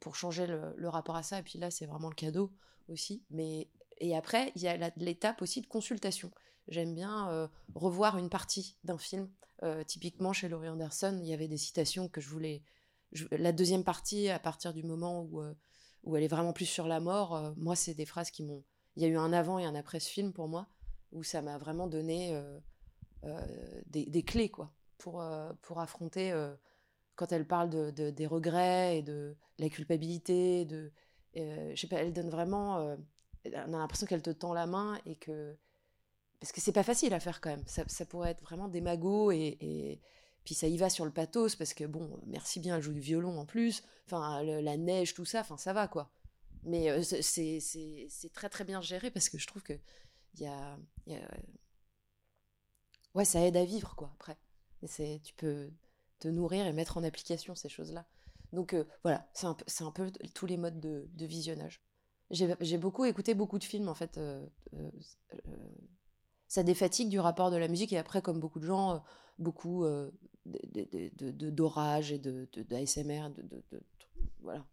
pour 0.00 0.16
changer 0.16 0.46
le, 0.46 0.88
rapport 0.88 1.16
à 1.16 1.22
ça. 1.22 1.40
Et 1.40 1.42
puis 1.42 1.58
là, 1.58 1.70
c'est 1.70 1.86
vraiment 1.86 2.08
le 2.08 2.14
cadeau 2.14 2.52
aussi. 2.88 3.24
Mais 3.30 3.68
et 3.98 4.16
après, 4.16 4.52
il 4.54 4.62
y 4.62 4.68
a 4.68 4.90
l'étape 4.96 5.42
aussi 5.42 5.60
de 5.60 5.66
consultation. 5.66 6.30
J'aime 6.68 6.94
bien 6.94 7.50
revoir 7.74 8.16
une 8.16 8.30
partie 8.30 8.78
d'un 8.84 8.98
film. 8.98 9.28
Typiquement, 9.86 10.32
chez 10.32 10.48
Laurie 10.48 10.68
Anderson, 10.68 11.18
il 11.20 11.28
y 11.28 11.34
avait 11.34 11.48
des 11.48 11.58
citations 11.58 12.08
que 12.08 12.20
je 12.20 12.28
voulais. 12.28 12.62
la 13.32 13.52
deuxième 13.52 13.84
partie, 13.84 14.30
à 14.30 14.38
partir 14.38 14.72
du 14.72 14.84
moment 14.84 15.22
où, 15.22 15.42
où 16.08 16.16
elle 16.16 16.24
est 16.24 16.28
vraiment 16.28 16.54
plus 16.54 16.64
sur 16.66 16.88
la 16.88 17.00
mort, 17.00 17.36
euh, 17.36 17.52
moi, 17.56 17.76
c'est 17.76 17.92
des 17.94 18.06
phrases 18.06 18.30
qui 18.30 18.42
m'ont. 18.42 18.64
Il 18.96 19.02
y 19.02 19.06
a 19.06 19.08
eu 19.08 19.16
un 19.18 19.32
avant 19.32 19.58
et 19.58 19.66
un 19.66 19.74
après 19.74 20.00
ce 20.00 20.08
film 20.08 20.32
pour 20.32 20.48
moi, 20.48 20.66
où 21.12 21.22
ça 21.22 21.42
m'a 21.42 21.58
vraiment 21.58 21.86
donné 21.86 22.34
euh, 22.34 22.58
euh, 23.24 23.82
des, 23.86 24.06
clés, 24.24 24.48
quoi, 24.48 24.72
pour, 24.96 25.22
pour 25.62 25.78
affronter. 25.80 26.32
quand 27.14 27.30
elle 27.30 27.46
parle 27.46 27.68
de, 27.70 27.90
de- 27.90 28.10
des 28.10 28.26
regrets 28.26 28.98
et 28.98 29.02
de 29.02 29.36
la 29.58 29.68
culpabilité, 29.68 30.64
de. 30.64 30.90
je 31.36 31.74
sais 31.76 31.86
pas, 31.86 31.96
elle 31.96 32.12
donne 32.12 32.30
vraiment. 32.30 32.96
on 33.44 33.74
a 33.74 33.78
l'impression 33.78 34.06
qu'elle 34.06 34.22
te 34.22 34.30
tend 34.30 34.54
la 34.54 34.66
main 34.66 34.98
et 35.06 35.14
que. 35.16 35.56
Parce 36.40 36.52
que 36.52 36.60
c'est 36.60 36.72
pas 36.72 36.82
facile 36.84 37.12
à 37.14 37.20
faire 37.20 37.40
quand 37.40 37.50
même. 37.50 37.66
Ça, 37.66 37.84
pourrait 38.06 38.30
être 38.30 38.42
vraiment 38.42 38.68
et, 39.30 39.58
et- 39.60 40.00
puis 40.48 40.54
ça 40.54 40.66
y 40.66 40.78
va 40.78 40.88
sur 40.88 41.04
le 41.04 41.10
pathos 41.10 41.56
parce 41.56 41.74
que 41.74 41.84
bon, 41.84 42.18
merci 42.26 42.58
bien, 42.58 42.76
elle 42.76 42.82
joue 42.82 42.94
du 42.94 43.00
violon 43.00 43.38
en 43.38 43.44
plus. 43.44 43.82
Enfin, 44.06 44.42
la 44.42 44.78
neige, 44.78 45.12
tout 45.12 45.26
ça, 45.26 45.40
enfin 45.40 45.58
ça 45.58 45.74
va 45.74 45.88
quoi. 45.88 46.10
Mais 46.62 46.88
euh, 46.90 47.02
c'est- 47.02 47.60
c'est 47.60 48.32
très 48.32 48.48
très 48.48 48.64
bien 48.64 48.80
géré 48.80 49.10
parce 49.10 49.28
que 49.28 49.36
je 49.36 49.46
trouve 49.46 49.62
que 49.62 49.74
il 50.36 50.40
y 50.44 50.46
a, 50.46 50.78
ouais, 53.14 53.24
ça 53.24 53.40
aide 53.44 53.56
à 53.56 53.64
vivre 53.64 53.94
quoi. 53.96 54.10
Après, 54.14 54.36
c'est 54.86 55.20
tu 55.24 55.34
peux 55.34 55.70
te 56.18 56.28
nourrir 56.28 56.66
et 56.66 56.72
mettre 56.72 56.96
en 56.96 57.04
application 57.04 57.54
ces 57.54 57.68
choses-là. 57.68 58.06
Donc 58.52 58.72
euh, 58.74 58.84
voilà, 59.02 59.28
c'est 59.34 59.46
un, 59.46 59.56
un 59.80 59.90
peu 59.90 60.10
tous 60.34 60.46
les 60.46 60.56
modes 60.56 60.80
de, 60.80 61.06
visionnage. 61.26 61.82
J'ai 62.30 62.78
beaucoup 62.78 63.04
écouté 63.04 63.34
beaucoup 63.34 63.58
de 63.58 63.64
films 63.64 63.88
en 63.88 63.94
fait. 63.94 64.18
euh, 64.18 64.46
euh, 64.74 64.90
ça 66.48 66.62
défatigue 66.62 67.08
du 67.08 67.20
rapport 67.20 67.50
de 67.50 67.56
la 67.56 67.68
musique 67.68 67.92
et 67.92 67.98
après, 67.98 68.22
comme 68.22 68.40
beaucoup 68.40 68.60
de 68.60 68.66
gens, 68.66 68.94
euh, 68.94 68.98
beaucoup 69.38 69.84
euh, 69.84 70.10
de- 70.46 70.60
de- 70.90 71.10
de- 71.16 71.30
de- 71.30 71.50
d'orage 71.50 72.12
et 72.12 72.18
de, 72.18 72.48
de, 72.52 72.62
d'ASMR, 72.62 73.30
de, 73.36 73.42
de- 73.42 73.62
de- 73.72 73.82
voilà. 74.40 74.64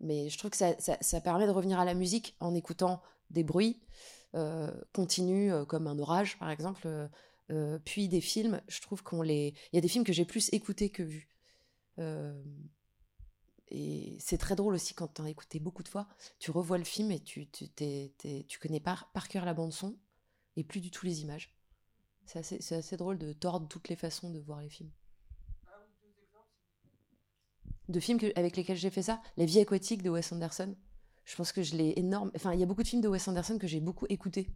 Mais 0.00 0.30
je 0.30 0.38
trouve 0.38 0.50
que 0.50 0.56
ça, 0.56 0.74
ça, 0.78 1.20
permet 1.20 1.46
de 1.46 1.52
revenir 1.52 1.78
à 1.78 1.84
la 1.84 1.94
musique 1.94 2.34
en 2.40 2.54
écoutant 2.54 3.02
des 3.30 3.44
bruits 3.44 3.80
euh, 4.34 4.70
continus 4.94 5.52
euh, 5.52 5.64
comme 5.64 5.86
un 5.86 5.98
orage 5.98 6.38
par 6.38 6.50
exemple, 6.50 6.88
puis 7.84 8.08
des 8.08 8.20
films. 8.20 8.62
Je 8.68 8.80
trouve 8.80 9.02
qu'on 9.02 9.22
les, 9.22 9.54
il 9.72 9.76
y 9.76 9.78
a 9.78 9.82
des 9.82 9.88
films 9.88 10.04
que 10.04 10.12
j'ai 10.12 10.24
plus 10.24 10.48
écoutés 10.52 10.88
que 10.90 11.02
vus. 11.02 11.28
Et 13.70 14.16
c'est 14.20 14.38
très 14.38 14.56
drôle 14.56 14.74
aussi 14.74 14.94
quand 14.94 15.14
tu 15.14 15.22
as 15.22 15.28
écouté 15.28 15.60
beaucoup 15.60 15.82
de 15.82 15.88
fois, 15.88 16.08
tu 16.38 16.50
revois 16.50 16.78
le 16.78 16.84
film 16.84 17.10
et 17.12 17.20
tu, 17.20 17.46
tu, 17.48 17.68
t'es- 17.68 18.12
tu 18.48 18.58
connais 18.58 18.80
par, 18.80 19.10
par 19.12 19.28
cœur 19.28 19.44
la 19.44 19.54
bande 19.54 19.72
son 19.72 19.96
plus 20.64 20.80
du 20.80 20.90
tout 20.90 21.06
les 21.06 21.22
images. 21.22 21.54
C'est 22.26 22.72
assez, 22.72 22.96
drôle 22.96 23.18
de 23.18 23.32
tordre 23.32 23.66
toutes 23.66 23.88
les 23.88 23.96
façons 23.96 24.30
de 24.30 24.38
voir 24.38 24.60
les 24.60 24.68
films. 24.68 24.90
De 27.88 27.98
films 27.98 28.20
avec 28.36 28.56
lesquels 28.56 28.76
j'ai 28.76 28.90
fait 28.90 29.02
ça, 29.02 29.20
La 29.36 29.46
vie 29.46 29.58
aquatique 29.58 30.02
de 30.02 30.10
Wes 30.10 30.30
Anderson. 30.32 30.76
Je 31.24 31.34
pense 31.34 31.50
que 31.50 31.62
je 31.62 31.76
l'ai 31.76 31.94
énorme. 31.96 32.30
Enfin, 32.36 32.54
il 32.54 32.60
y 32.60 32.62
a 32.62 32.66
beaucoup 32.66 32.84
de 32.84 32.88
films 32.88 33.02
de 33.02 33.08
Wes 33.08 33.26
Anderson 33.26 33.58
que 33.58 33.66
j'ai 33.66 33.80
beaucoup 33.80 34.06
écoutés. 34.08 34.48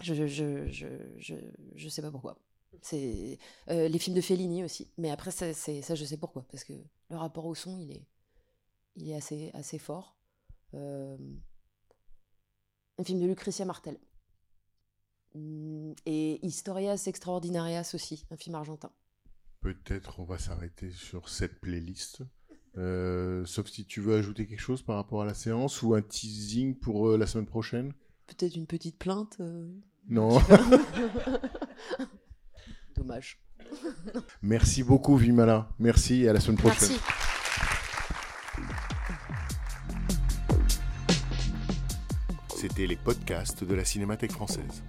Je, 0.00 0.14
je, 0.14 0.66
je, 0.68 0.86
je, 1.18 1.34
je, 1.74 1.88
sais 1.90 2.00
pas 2.00 2.10
pourquoi. 2.10 2.38
C'est 2.80 3.38
euh, 3.68 3.88
les 3.88 3.98
films 3.98 4.16
de 4.16 4.22
Fellini 4.22 4.64
aussi. 4.64 4.90
Mais 4.96 5.10
après, 5.10 5.30
ça, 5.30 5.52
je 5.52 6.04
sais 6.04 6.16
pourquoi. 6.16 6.46
Parce 6.50 6.64
que 6.64 6.72
le 7.10 7.16
rapport 7.16 7.44
au 7.44 7.54
son, 7.54 7.78
il 7.78 7.92
est, 7.92 8.06
il 8.96 9.10
est 9.10 9.14
assez, 9.14 9.50
assez 9.52 9.78
fort. 9.78 10.16
Euh, 10.72 11.18
un 12.98 13.04
film 13.04 13.20
de 13.20 13.26
Lucretia 13.26 13.66
Martel. 13.66 13.98
Et 15.34 16.44
Historias 16.44 17.04
Extraordinarias 17.06 17.92
aussi, 17.94 18.26
un 18.30 18.36
film 18.36 18.56
argentin. 18.56 18.90
Peut-être 19.60 20.18
on 20.18 20.24
va 20.24 20.38
s'arrêter 20.38 20.90
sur 20.90 21.28
cette 21.28 21.60
playlist. 21.60 22.22
Euh, 22.78 23.44
sauf 23.46 23.68
si 23.68 23.84
tu 23.84 24.00
veux 24.00 24.16
ajouter 24.16 24.46
quelque 24.46 24.60
chose 24.60 24.82
par 24.82 24.96
rapport 24.96 25.22
à 25.22 25.24
la 25.24 25.34
séance 25.34 25.82
ou 25.82 25.94
un 25.94 26.02
teasing 26.02 26.76
pour 26.76 27.08
euh, 27.08 27.18
la 27.18 27.26
semaine 27.26 27.46
prochaine. 27.46 27.92
Peut-être 28.26 28.56
une 28.56 28.66
petite 28.66 28.98
plainte 28.98 29.36
euh, 29.40 29.68
Non. 30.08 30.40
Dommage. 32.96 33.40
Merci 34.42 34.82
beaucoup 34.82 35.16
Vimala. 35.16 35.68
Merci 35.78 36.22
et 36.22 36.28
à 36.28 36.32
la 36.32 36.40
semaine 36.40 36.58
prochaine. 36.58 36.90
Merci. 36.90 37.00
C'était 42.56 42.86
les 42.86 42.96
podcasts 42.96 43.64
de 43.64 43.74
la 43.74 43.84
Cinémathèque 43.84 44.32
française. 44.32 44.82